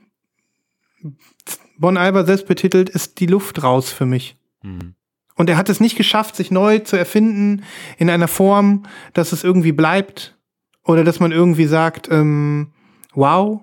[1.78, 4.38] Bon Iver selbst betitelt, ist die Luft raus für mich.
[4.62, 4.96] Mhm.
[5.36, 7.64] Und er hat es nicht geschafft, sich neu zu erfinden
[7.98, 10.38] in einer Form, dass es irgendwie bleibt.
[10.84, 12.74] Oder dass man irgendwie sagt, ähm,
[13.14, 13.62] wow,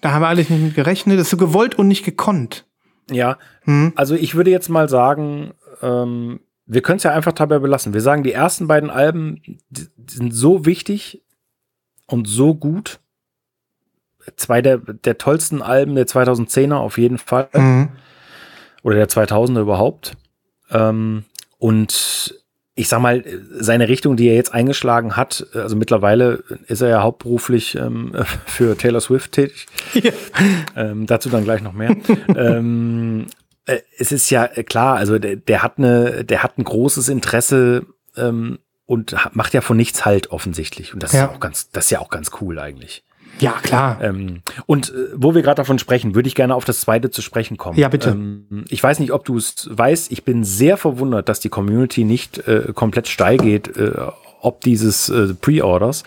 [0.00, 1.18] da haben wir alles nicht mit gerechnet.
[1.18, 2.66] Das ist so gewollt und nicht gekonnt.
[3.10, 3.36] ja.
[3.64, 3.92] Hm?
[3.96, 5.52] Also ich würde jetzt mal sagen,
[5.82, 7.94] ähm, wir können es ja einfach dabei belassen.
[7.94, 9.42] Wir sagen, die ersten beiden Alben
[10.06, 11.22] sind so wichtig
[12.06, 13.00] und so gut.
[14.36, 17.48] Zwei der, der tollsten Alben der 2010er auf jeden Fall.
[17.54, 17.88] Mhm.
[18.82, 20.12] oder der 2000er überhaupt.
[20.70, 21.24] Ähm,
[21.56, 22.34] und
[22.74, 27.02] ich sag mal, seine Richtung, die er jetzt eingeschlagen hat, also mittlerweile ist er ja
[27.02, 28.12] hauptberuflich ähm,
[28.46, 29.66] für Taylor Swift tätig.
[29.94, 30.12] Ja.
[30.76, 31.96] Ähm, dazu dann gleich noch mehr.
[32.36, 33.47] ähm, äh,
[33.98, 37.86] es ist ja klar, also der, der hat eine, der hat ein großes Interesse
[38.16, 40.94] ähm, und macht ja von nichts halt offensichtlich.
[40.94, 41.24] Und das Ja.
[41.24, 43.04] ist ja auch ganz, das ist ja auch ganz cool eigentlich.
[43.40, 43.98] Ja, klar.
[44.02, 47.22] Ähm, und äh, wo wir gerade davon sprechen, würde ich gerne auf das zweite zu
[47.22, 47.78] sprechen kommen.
[47.78, 48.10] Ja, bitte.
[48.10, 50.10] Ähm, ich weiß nicht, ob du es weißt.
[50.10, 53.92] Ich bin sehr verwundert, dass die Community nicht äh, komplett steil geht, äh,
[54.40, 56.02] ob dieses äh, Pre-Orders.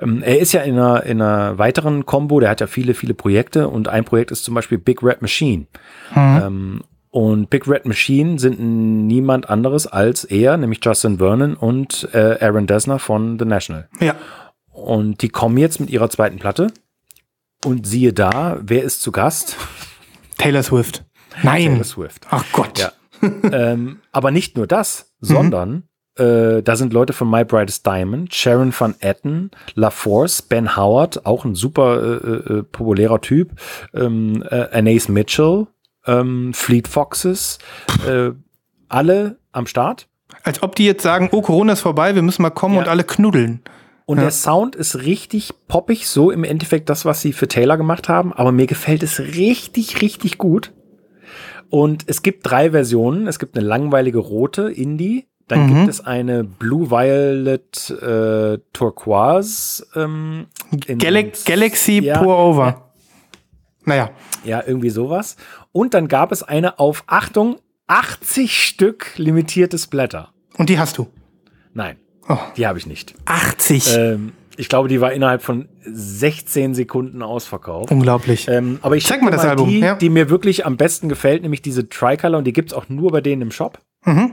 [0.00, 3.14] Ähm, er ist ja in einer, in einer weiteren Combo, der hat ja viele, viele
[3.14, 5.66] Projekte und ein Projekt ist zum Beispiel Big Red Machine.
[6.14, 6.82] Ähm,
[7.14, 12.66] und Big Red Machine sind niemand anderes als er, nämlich Justin Vernon und äh, Aaron
[12.66, 13.88] Dessner von The National.
[14.00, 14.16] Ja.
[14.72, 16.72] Und die kommen jetzt mit ihrer zweiten Platte.
[17.64, 19.56] Und siehe da, wer ist zu Gast?
[20.38, 21.04] Taylor Swift.
[21.44, 21.66] Nein.
[21.66, 22.26] Taylor Swift.
[22.30, 22.80] Ach Gott.
[22.80, 22.92] Ja.
[23.52, 25.84] ähm, aber nicht nur das, sondern
[26.16, 31.26] Äh, da sind Leute von My Brightest Diamond, Sharon Van Etten, La Force, Ben Howard,
[31.26, 32.28] auch ein super äh,
[32.58, 33.50] äh, populärer Typ,
[33.94, 35.66] ähm, äh, Anais Mitchell,
[36.06, 37.58] ähm, Fleet Foxes,
[38.08, 38.30] äh,
[38.88, 40.08] alle am Start.
[40.42, 42.80] Als ob die jetzt sagen, oh, Corona ist vorbei, wir müssen mal kommen Ja.
[42.82, 43.60] und alle knuddeln.
[44.06, 44.24] Und Ja.
[44.24, 48.32] der Sound ist richtig poppig, so im Endeffekt das, was sie für Taylor gemacht haben.
[48.34, 50.72] Aber mir gefällt es richtig, richtig gut.
[51.70, 53.26] Und es gibt drei Versionen.
[53.26, 55.26] Es gibt eine langweilige rote Indie.
[55.48, 55.74] Dann Mhm.
[55.74, 59.86] gibt es eine Blue Violet äh, Turquoise.
[59.94, 60.46] Ähm,
[60.98, 62.90] Gal Galaxy ja, Pour Over.
[63.84, 64.10] Naja,
[64.44, 65.36] Ja, irgendwie sowas.
[65.74, 67.56] Und dann gab es eine auf, Achtung,
[67.88, 70.32] 80 Stück limitiertes Blätter.
[70.56, 71.08] und die hast du.
[71.72, 71.96] Nein,
[72.28, 73.14] Oh, die habe ich nicht.
[73.26, 73.96] 80.
[73.98, 77.90] Ähm, ich glaube, die war innerhalb von 16 Sekunden ausverkauft.
[77.90, 78.46] Unglaublich.
[78.48, 79.96] Ähm, aber ich Zeig zeig mal das Album, Die, ja.
[79.96, 83.20] die mir wirklich am besten gefällt, nämlich diese Tricolor und die gibt's auch nur bei
[83.20, 83.78] denen im Shop.
[84.06, 84.32] Mhm.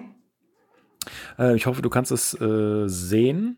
[1.39, 3.57] Äh, ich hoffe, du kannst es äh, sehen.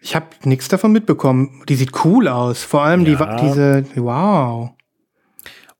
[0.00, 1.62] Ich habe nichts davon mitbekommen.
[1.68, 2.62] Die sieht cool aus.
[2.64, 3.20] Vor allem die, Ja.
[3.20, 4.70] wa- diese, wow.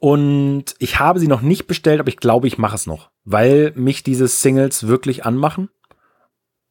[0.00, 3.72] Und ich habe sie noch nicht bestellt, aber ich glaube, ich mache es noch, weil
[3.76, 5.68] mich diese Singles wirklich anmachen.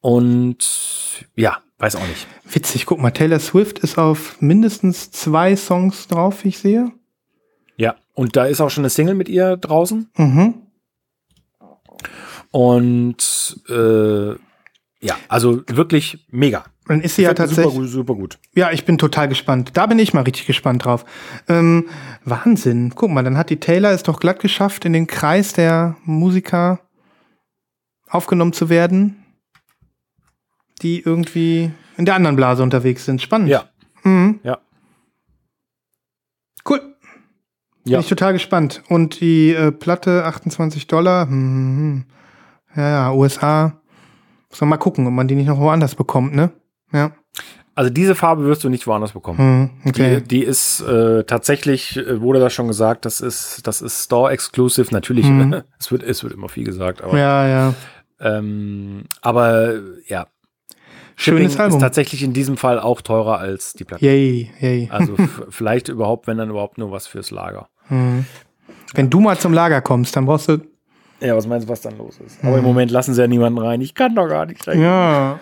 [0.02, 2.28] Und ja, weiß auch nicht.
[2.52, 6.92] Witzig, guck mal, Taylor Swift ist auf mindestens zwei Songs drauf, wie ich sehe.
[7.78, 10.10] Ja, und da ist auch schon eine Single mit ihr draußen.
[10.18, 10.64] Mhm.
[12.50, 14.32] Und äh,
[15.02, 16.66] ja, also wirklich mega.
[16.90, 17.66] Dann ist sie ja tatsächlich.
[17.68, 18.40] Super, gut- super gut.
[18.56, 19.72] Ja, ich bin total gespannt.
[19.76, 21.06] Da bin ich mal richtig gespannt drauf.
[21.48, 21.86] Ähm,
[22.26, 22.94] Wahnsinn.
[22.96, 26.80] Guck mal, dann hat die Taylor es doch glatt geschafft, in den Kreis der Musiker
[28.10, 29.24] aufgenommen zu werden,
[30.82, 33.22] die irgendwie in der anderen Blase unterwegs sind.
[33.22, 33.50] Spannend.
[33.50, 33.66] Ja,
[34.04, 34.40] Mhm.
[34.44, 34.58] ja.
[36.68, 36.80] Cool.
[37.84, 38.00] Bin Ja.
[38.00, 38.82] ich total gespannt.
[38.90, 41.28] Und die äh, Platte 28 Dollar.
[41.28, 42.06] Hm,
[42.76, 43.80] ja, ja, USA.
[44.50, 46.52] Muss man mal gucken, ob man die nicht noch woanders bekommt, ne?
[46.92, 47.12] Ja.
[47.76, 49.38] Also diese Farbe wirst du nicht woanders bekommen.
[49.38, 50.18] Hm, okay.
[50.22, 54.90] Die, die ist äh, tatsächlich, äh, wurde das schon gesagt, das ist, das ist Store-Exclusive.
[54.92, 55.64] Natürlich, Mhm.
[55.80, 57.74] es, wird, es wird immer viel gesagt, aber, ja, ja.
[58.20, 59.76] ähm, aber
[60.08, 60.28] ja.
[61.16, 61.78] Schönes Shipping Album.
[61.78, 64.04] ist tatsächlich in diesem Fall auch teurer als die Platte.
[64.06, 64.90] Yay, yay.
[64.92, 65.16] Also
[65.50, 67.70] vielleicht überhaupt, wenn dann überhaupt nur was fürs Lager.
[67.88, 68.26] Hm.
[68.94, 70.60] Wenn du mal zum Lager kommst, dann brauchst du.
[71.22, 72.44] Ja, was meinst du, was dann los ist?
[72.44, 73.82] Aber im Moment lassen sie ja niemanden rein.
[73.82, 74.78] Ich kann doch gar nicht rein.
[74.78, 74.84] Mhm.
[74.84, 75.40] Ja.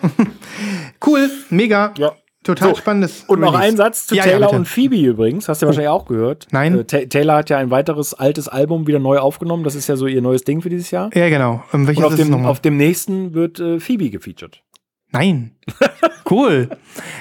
[1.06, 1.92] cool, mega.
[1.98, 2.12] Ja.
[2.44, 3.24] Total So, spannendes.
[3.26, 3.68] Und noch Release.
[3.68, 4.50] ein Satz zu Ja, ja, Taylor.
[4.52, 4.56] Oh.
[4.56, 5.48] und Phoebe übrigens.
[5.48, 6.46] Hast du wahrscheinlich auch gehört.
[6.50, 6.78] Nein.
[6.78, 9.64] Äh, Ta Taylor hat ja ein weiteres altes Album wieder neu aufgenommen.
[9.64, 11.10] Das ist ja so ihr neues Ding für dieses Jahr.
[11.14, 11.62] Ja, genau.
[11.74, 14.62] Ähm, Und auf dem, auf dem nächsten wird äh, Phoebe gefeatured.
[15.10, 15.52] Nein.
[16.30, 16.68] Cool.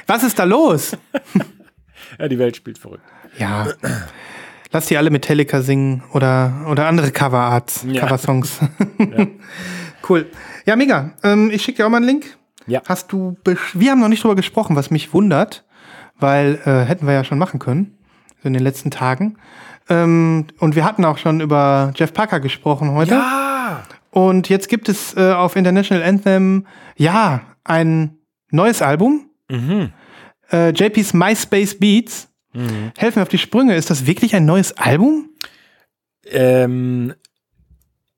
[0.06, 0.98] Was ist da los?
[2.20, 3.04] Ja, die Welt spielt verrückt.
[3.38, 3.68] Ja.
[4.78, 8.02] Lass die alle Metallica singen oder, oder andere Coverarts, Ja.
[8.02, 8.60] Coversongs.
[10.08, 10.28] Cool.
[10.68, 11.14] Ja, mega.
[11.24, 12.38] Ähm, ich schicke dir auch mal einen Link.
[12.68, 12.84] Ja.
[12.88, 13.36] Hast du,
[13.74, 15.66] wir haben noch nicht drüber gesprochen, was mich wundert,
[16.20, 17.98] weil äh, hätten wir ja schon machen können,
[18.42, 19.38] so in den letzten Tagen.
[19.90, 23.16] Ähm, und wir hatten auch schon über Jeff Parker gesprochen heute.
[23.16, 23.82] Ja!
[24.12, 28.20] Und jetzt gibt es äh, auf International Anthem, ja, ein
[28.52, 29.26] neues Album.
[29.50, 29.92] Mhm.
[30.52, 32.27] Äh, JP's MySpace Beats.
[32.58, 32.92] Mhm.
[32.98, 33.76] Helfen mir auf die Sprünge.
[33.76, 35.30] Ist das wirklich ein neues Album?
[36.26, 37.14] Ähm,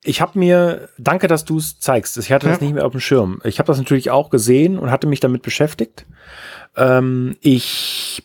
[0.03, 2.17] ich habe mir, danke, dass du es zeigst.
[2.17, 2.63] Ich hatte das Ja.
[2.65, 3.41] nicht mehr auf dem Schirm.
[3.43, 6.05] Ich habe das natürlich auch gesehen und hatte mich damit beschäftigt.
[6.75, 8.23] Ähm, ich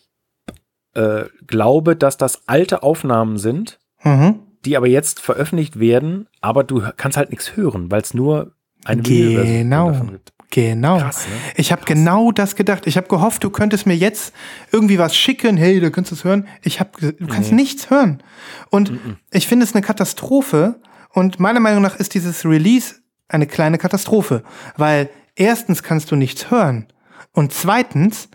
[0.95, 4.39] äh, glaube, dass das alte Aufnahmen sind, Mhm.
[4.65, 8.53] die aber jetzt veröffentlicht werden, aber du kannst halt nichts hören, weil es nur
[8.85, 9.91] eine Genau.
[9.91, 10.32] davon gibt.
[10.55, 10.99] Genau.
[10.99, 11.35] Krass, ne?
[11.57, 12.87] Ich habe genau das gedacht.
[12.87, 14.33] Ich habe gehofft, du könntest mir jetzt
[14.71, 15.57] irgendwie was schicken.
[15.57, 16.47] Hey, du könntest es hören.
[16.63, 18.23] Ich habe, du kannst nichts hören.
[18.71, 18.93] Und
[19.33, 20.81] ich finde es eine Katastrophe.
[21.11, 22.95] Und meiner Meinung nach ist dieses Release
[23.27, 24.45] eine kleine Katastrophe,
[24.77, 26.87] weil erstens kannst du nichts hören
[27.33, 28.29] und zweitens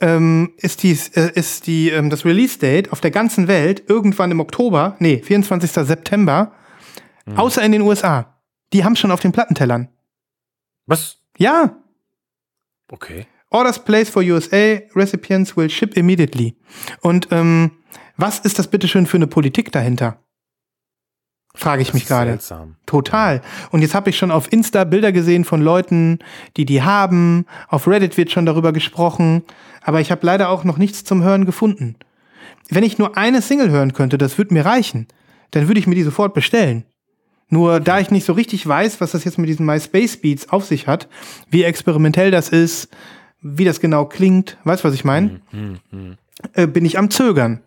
[0.00, 4.40] ähm, ist, dies, äh, ist die, ähm, das Release-Date auf der ganzen Welt irgendwann im
[4.40, 5.70] Oktober, nee, 24.
[5.70, 6.52] September,
[7.36, 8.40] außer in den USA.
[8.72, 9.88] Die haben schon auf den Plattentellern.
[10.86, 11.19] Was?
[11.40, 11.80] Ja,
[12.92, 13.26] Okay.
[13.50, 16.56] Orders placed for USA, recipients will ship immediately.
[17.00, 17.72] Und ähm,
[18.16, 20.18] was ist das bitteschön für eine Politik dahinter?
[21.54, 22.38] Frage ich Das mich gerade.
[22.86, 23.42] Total.
[23.72, 26.20] Und jetzt habe ich schon auf Insta Bilder gesehen von Leuten,
[26.56, 27.44] die die haben.
[27.68, 29.42] Auf Reddit wird schon darüber gesprochen.
[29.82, 31.96] Aber ich habe leider auch noch nichts zum Hören gefunden.
[32.68, 35.08] Wenn ich nur eine Single hören könnte, das würde mir reichen.
[35.50, 36.84] Dann würde ich mir die sofort bestellen.
[37.50, 40.64] Nur da ich nicht so richtig weiß, was das jetzt mit diesen MySpace Beats auf
[40.64, 41.08] sich hat,
[41.50, 42.88] wie experimentell das ist,
[43.42, 45.40] wie das genau klingt, weißt du, was ich meine?
[46.54, 47.60] Äh, bin ich am Zögern.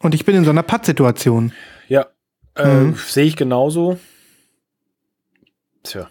[0.00, 1.52] Und ich bin in so einer Pattsituation.
[1.88, 2.06] Ja,
[2.56, 2.94] äh, Mhm.
[2.96, 3.98] sehe ich genauso.
[5.82, 6.08] Tja.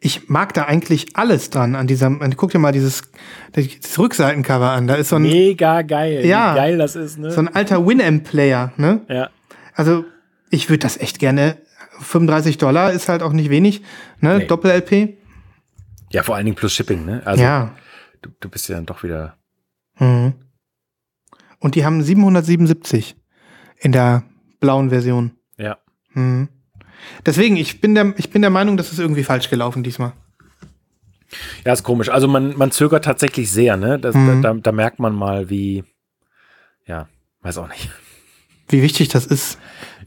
[0.00, 2.20] ich mag da eigentlich alles dran an diesem.
[2.36, 3.10] Guck dir mal dieses,
[3.52, 4.86] das Rückseitencover an.
[4.86, 6.24] Da ist so ein, Mega geil.
[6.24, 6.52] Ja.
[6.52, 7.30] Wie geil das ist, ne?
[7.30, 9.00] so ein alter Winamp-Player, ne?
[9.08, 9.30] ja.
[9.74, 10.04] Also,
[10.50, 11.56] ich würde das echt gerne.
[12.00, 13.82] 35 Dollar ist halt auch nicht wenig,
[14.20, 14.38] ne?
[14.38, 14.46] Nee.
[14.46, 15.16] Doppel-LP.
[16.10, 17.22] ja, vor allen Dingen plus Shipping, ne?
[17.24, 17.74] Also ja.
[18.22, 19.36] du, du bist ja dann doch wieder.
[19.98, 20.34] Mhm.
[21.58, 23.16] Und die haben 777
[23.78, 24.22] in der
[24.60, 25.32] blauen Version.
[25.58, 25.78] Ja.
[26.12, 26.48] Mhm.
[27.24, 30.12] Deswegen, ich bin, der, ich bin der Meinung, das ist irgendwie falsch gelaufen diesmal.
[31.64, 32.08] Ja, ist komisch.
[32.08, 33.98] Also man, man zögert tatsächlich sehr, ne?
[33.98, 34.42] Das, Mhm.
[34.42, 35.84] da, da, da merkt man mal, wie.
[36.86, 37.08] Ja,
[37.42, 37.90] weiß auch nicht.
[38.68, 39.58] Wie wichtig das ist,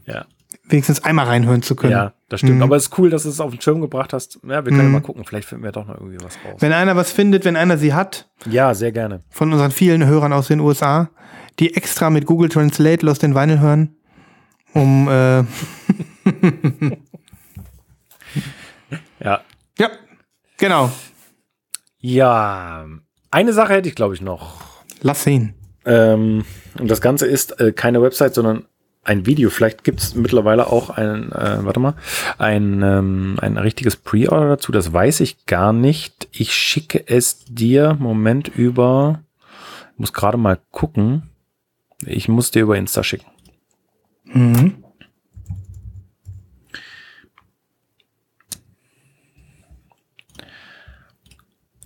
[0.06, 0.26] Ja.
[0.72, 1.92] Wenigstens einmal reinhören zu können.
[1.92, 2.56] Ja, das stimmt.
[2.56, 2.62] Mhm.
[2.62, 4.38] Aber es ist cool, dass du es auf den Schirm gebracht hast.
[4.42, 4.92] Ja, wir können Mhm.
[4.92, 5.24] mal gucken.
[5.24, 6.56] Vielleicht finden wir doch noch irgendwie was raus.
[6.60, 9.22] Wenn einer was findet, wenn einer sie hat, Ja, sehr gerne.
[9.30, 11.10] von unseren vielen Hörern aus den USA,
[11.58, 13.96] die extra mit Google Translate Lost in Vinyl hören,
[14.74, 15.44] um, äh,
[19.22, 19.40] Ja.
[19.78, 19.90] ja,
[20.56, 20.90] genau,
[21.98, 22.86] Ja.
[23.32, 24.60] Eine Sache hätte ich, glaube ich, noch.
[25.02, 25.54] lass ihn.
[25.84, 26.44] Ähm,
[26.78, 28.64] und das Ganze ist äh, keine Website, sondern
[29.02, 29.50] ein Video.
[29.50, 31.94] Vielleicht gibt es mittlerweile auch ein, äh, warte mal,
[32.38, 34.72] ein, ähm, ein richtiges Pre-Order dazu.
[34.72, 36.28] Das weiß ich gar nicht.
[36.32, 39.20] Ich schicke es dir, Moment, über,
[39.96, 41.22] muss gerade mal gucken.
[42.04, 43.26] Ich muss dir über Insta schicken.
[44.24, 44.84] Mhm.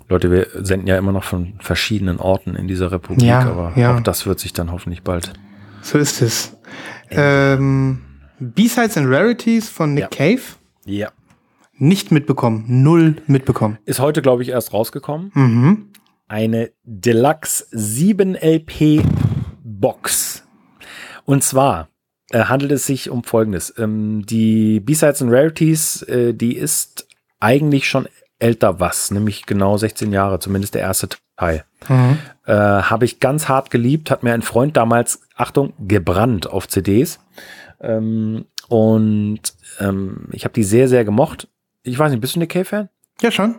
[0.09, 3.97] Leute, wir senden ja immer noch von verschiedenen Orten in dieser Republik, Ja, aber ja.
[3.97, 5.33] auch das wird sich dann hoffentlich bald.
[5.83, 6.54] So ist es.
[7.17, 8.01] Ähm,
[8.41, 10.09] B-Sides and Rarities von Nick Ja.
[10.09, 10.43] Cave.
[10.85, 11.13] Ja.
[11.77, 12.65] Nicht mitbekommen.
[12.69, 13.79] Null mitbekommen.
[13.85, 15.31] Ist heute, glaube ich, erst rausgekommen.
[15.35, 15.91] Mhm.
[16.27, 19.03] eine Deluxe 7 LP
[19.63, 20.43] Box.
[21.25, 21.89] Und zwar
[22.31, 23.75] äh, handelt es sich um Folgendes.
[23.79, 27.07] Ähm, die B-Sides and Rarities, äh, die ist
[27.41, 28.09] eigentlich schon
[28.39, 31.65] älter was, nämlich genau 16 Jahre, zumindest der erste Teil.
[31.89, 32.19] Mhm.
[32.47, 37.21] Äh, Habe ich ganz hart geliebt, hat mir ein Freund damals, Achtung, gebrannt auf CDs.
[37.81, 39.41] Ähm, und
[39.81, 41.49] ähm, ich habe die sehr, sehr gemocht.
[41.83, 42.89] Ich weiß nicht, bist du eine K-Fan?
[43.21, 43.57] Ja, schon.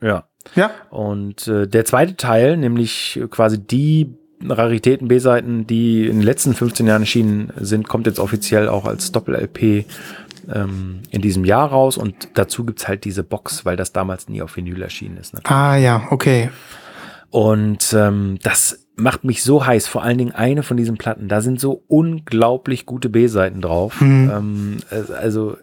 [0.00, 0.24] Ja.
[0.54, 0.70] Ja.
[0.90, 6.86] Und äh, der zweite Teil, nämlich quasi die Raritäten B-Seiten, die in den letzten 15
[6.86, 9.84] Jahren erschienen sind, kommt jetzt offiziell auch als Doppel-LP
[10.52, 11.98] ähm, in diesem Jahr raus.
[11.98, 15.34] Und dazu gibt's halt diese Box, weil das damals nie auf Vinyl erschienen ist.
[15.34, 15.40] Ne?
[15.44, 16.50] Ah ja, okay.
[17.30, 19.86] Und ähm, das macht mich so heiß.
[19.86, 21.28] Vor allen Dingen eine von diesen Platten.
[21.28, 24.00] Da sind so unglaublich gute B-Seiten drauf.
[24.00, 24.30] Mhm.
[24.34, 25.56] Ähm, äh, also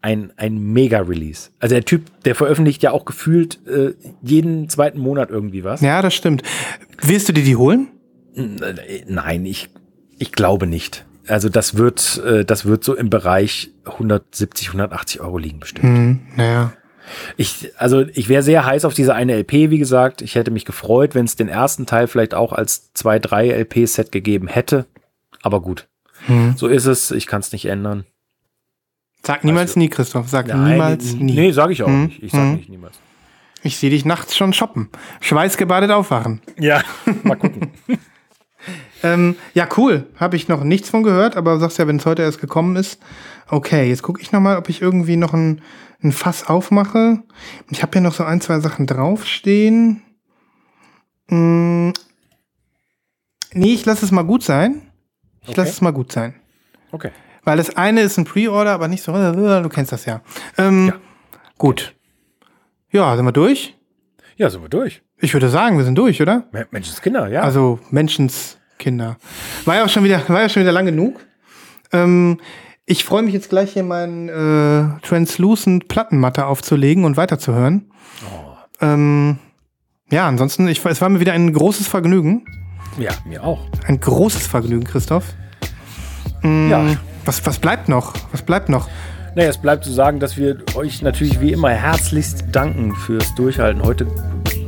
[0.00, 1.50] ein, ein Mega-Release.
[1.60, 5.80] Also der Typ, der veröffentlicht ja auch gefühlt äh, jeden zweiten Monat irgendwie was.
[5.80, 6.42] Ja, das stimmt.
[7.00, 7.88] Willst du dir die holen?
[8.34, 9.70] Äh, Nein, ich,
[10.18, 11.04] ich glaube nicht.
[11.28, 15.84] Also das wird, äh, das wird so im Bereich 170, 180 Euro liegen bestimmt.
[15.84, 16.72] Hm, naja.
[17.36, 20.22] Ich, also ich wäre sehr heiß auf diese eine LP, wie gesagt.
[20.22, 24.12] Ich hätte mich gefreut, wenn es den ersten Teil vielleicht auch als 2, 3 LP-Set
[24.12, 24.86] gegeben hätte.
[25.42, 25.88] Aber gut,
[26.26, 26.54] Hm.
[26.56, 27.10] so ist es.
[27.10, 28.04] Ich kann es nicht ändern.
[29.24, 30.28] Sag niemals Also- nie, Christoph.
[30.28, 31.34] Sag Nein, niemals nie.
[31.34, 32.22] Nee, sage ich auch Hm, nicht.
[32.22, 32.54] Ich sage hm.
[32.56, 32.98] nicht niemals.
[33.64, 34.88] Ich sehe dich nachts schon shoppen.
[35.20, 36.40] Schweißgebadet aufwachen.
[36.58, 36.82] Ja,
[37.22, 37.70] mal gucken.
[39.02, 40.06] Ähm, ja, cool.
[40.16, 43.00] Habe ich noch nichts von gehört, aber sagst ja, wenn es heute erst gekommen ist.
[43.48, 45.60] Okay, jetzt gucke ich noch mal, ob ich irgendwie noch ein,
[46.02, 47.22] ein Fass aufmache.
[47.70, 50.02] Ich habe hier noch so ein, zwei Sachen draufstehen.
[51.28, 51.92] Hm.
[53.54, 54.82] Nee, ich lasse es mal gut sein.
[55.42, 55.60] Ich Okay.
[55.60, 56.34] lasse es mal gut sein.
[56.90, 57.10] Okay.
[57.44, 60.20] Weil das eine ist ein Pre-Order, aber nicht so, du kennst das ja.
[60.58, 60.94] Ähm, Ja.
[61.58, 61.94] Gut.
[62.90, 63.76] Ja, sind wir durch?
[64.36, 65.02] Ja, sind wir durch.
[65.18, 66.48] Ich würde sagen, wir sind durch, oder?
[66.70, 67.42] Menschenskinder, ja.
[67.42, 69.16] Also Menschenskinder.
[69.64, 71.20] War ja auch schon wieder, war ja schon wieder lang genug.
[71.92, 72.38] Ähm,
[72.86, 77.90] ich freue mich jetzt gleich hier meinen äh, Translucent Plattenmatte aufzulegen und weiterzuhören.
[78.80, 79.38] Ähm,
[80.10, 82.44] ja, ansonsten, ich, es war mir wieder ein großes Vergnügen.
[82.98, 83.66] ja, mir auch.
[83.86, 85.24] Ein großes Vergnügen, Christoph.
[86.42, 86.84] Mm, Ja.
[87.24, 88.14] Was, was bleibt noch?
[88.32, 88.88] Was bleibt noch?
[89.36, 93.82] Naja, es bleibt zu sagen, dass wir euch natürlich wie immer herzlichst danken fürs Durchhalten.
[93.82, 94.06] Heute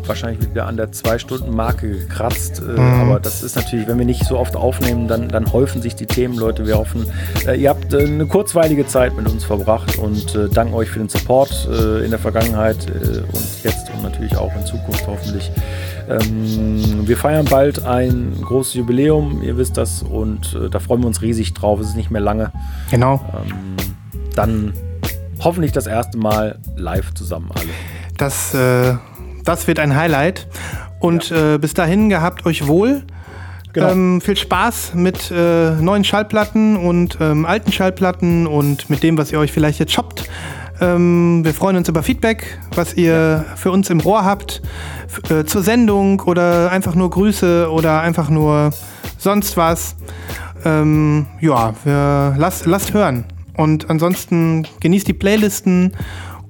[0.08, 2.62] wahrscheinlich wieder an der Zwei-Stunden-Marke gekratzt.
[2.66, 5.94] Äh, Aber das ist natürlich, wenn wir nicht so oft aufnehmen, dann, dann häufen sich
[5.94, 6.66] die Themen, Leute.
[6.66, 7.06] Wir hoffen,
[7.46, 11.08] äh, ihr habt äh, eine kurzweilige Zeit mit uns verbracht und danken euch für den
[11.08, 11.68] Support
[12.04, 15.50] in der Vergangenheit und jetzt und natürlich auch in Zukunft hoffentlich.
[16.08, 21.22] Ähm, wir feiern bald ein großes Jubiläum, ihr wisst das, und da freuen wir uns
[21.22, 21.80] riesig drauf.
[21.80, 22.52] Es ist nicht mehr lange
[22.90, 23.20] Genau.
[23.34, 23.76] ähm,
[24.34, 24.72] dann
[25.40, 27.68] hoffentlich das erste Mal live zusammen alle.
[28.16, 28.94] Das, äh,
[29.44, 30.46] das wird ein Highlight.
[31.00, 33.02] Und äh, bis dahin gehabt euch wohl.
[33.74, 33.90] Genau.
[33.90, 39.32] Ähm, viel Spaß mit äh, neuen Schallplatten und ähm, alten Schallplatten und mit dem, was
[39.32, 40.28] ihr euch vielleicht jetzt shoppt.
[40.80, 44.62] Ähm, wir freuen uns über Feedback, was ihr für uns im Rohr habt,
[45.28, 48.70] äh, zur Sendung oder einfach nur Grüße oder einfach nur
[49.18, 49.96] sonst was.
[50.64, 53.24] Ähm, ja, wir, lasst, lasst hören.
[53.56, 55.92] Und ansonsten genießt die Playlisten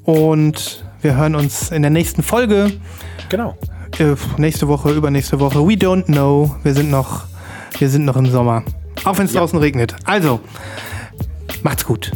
[0.05, 2.73] und wir hören uns in der nächsten Folge.
[3.29, 3.57] Genau.
[3.99, 5.59] Äh, nächste Woche, übernächste Woche.
[5.61, 6.57] We don't know.
[6.63, 7.25] Wir sind noch,
[7.79, 8.65] wir sind noch im Sommer.
[9.05, 9.41] Auch wenn es Ja.
[9.41, 9.95] draußen regnet.
[10.05, 10.41] Also,
[11.63, 12.11] macht's gut.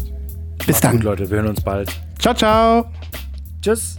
[0.66, 0.92] Bis dann.
[0.96, 1.90] Gut, Leute, wir hören uns bald.
[2.18, 2.86] Ciao, ciao.
[3.62, 3.96] Tschüss.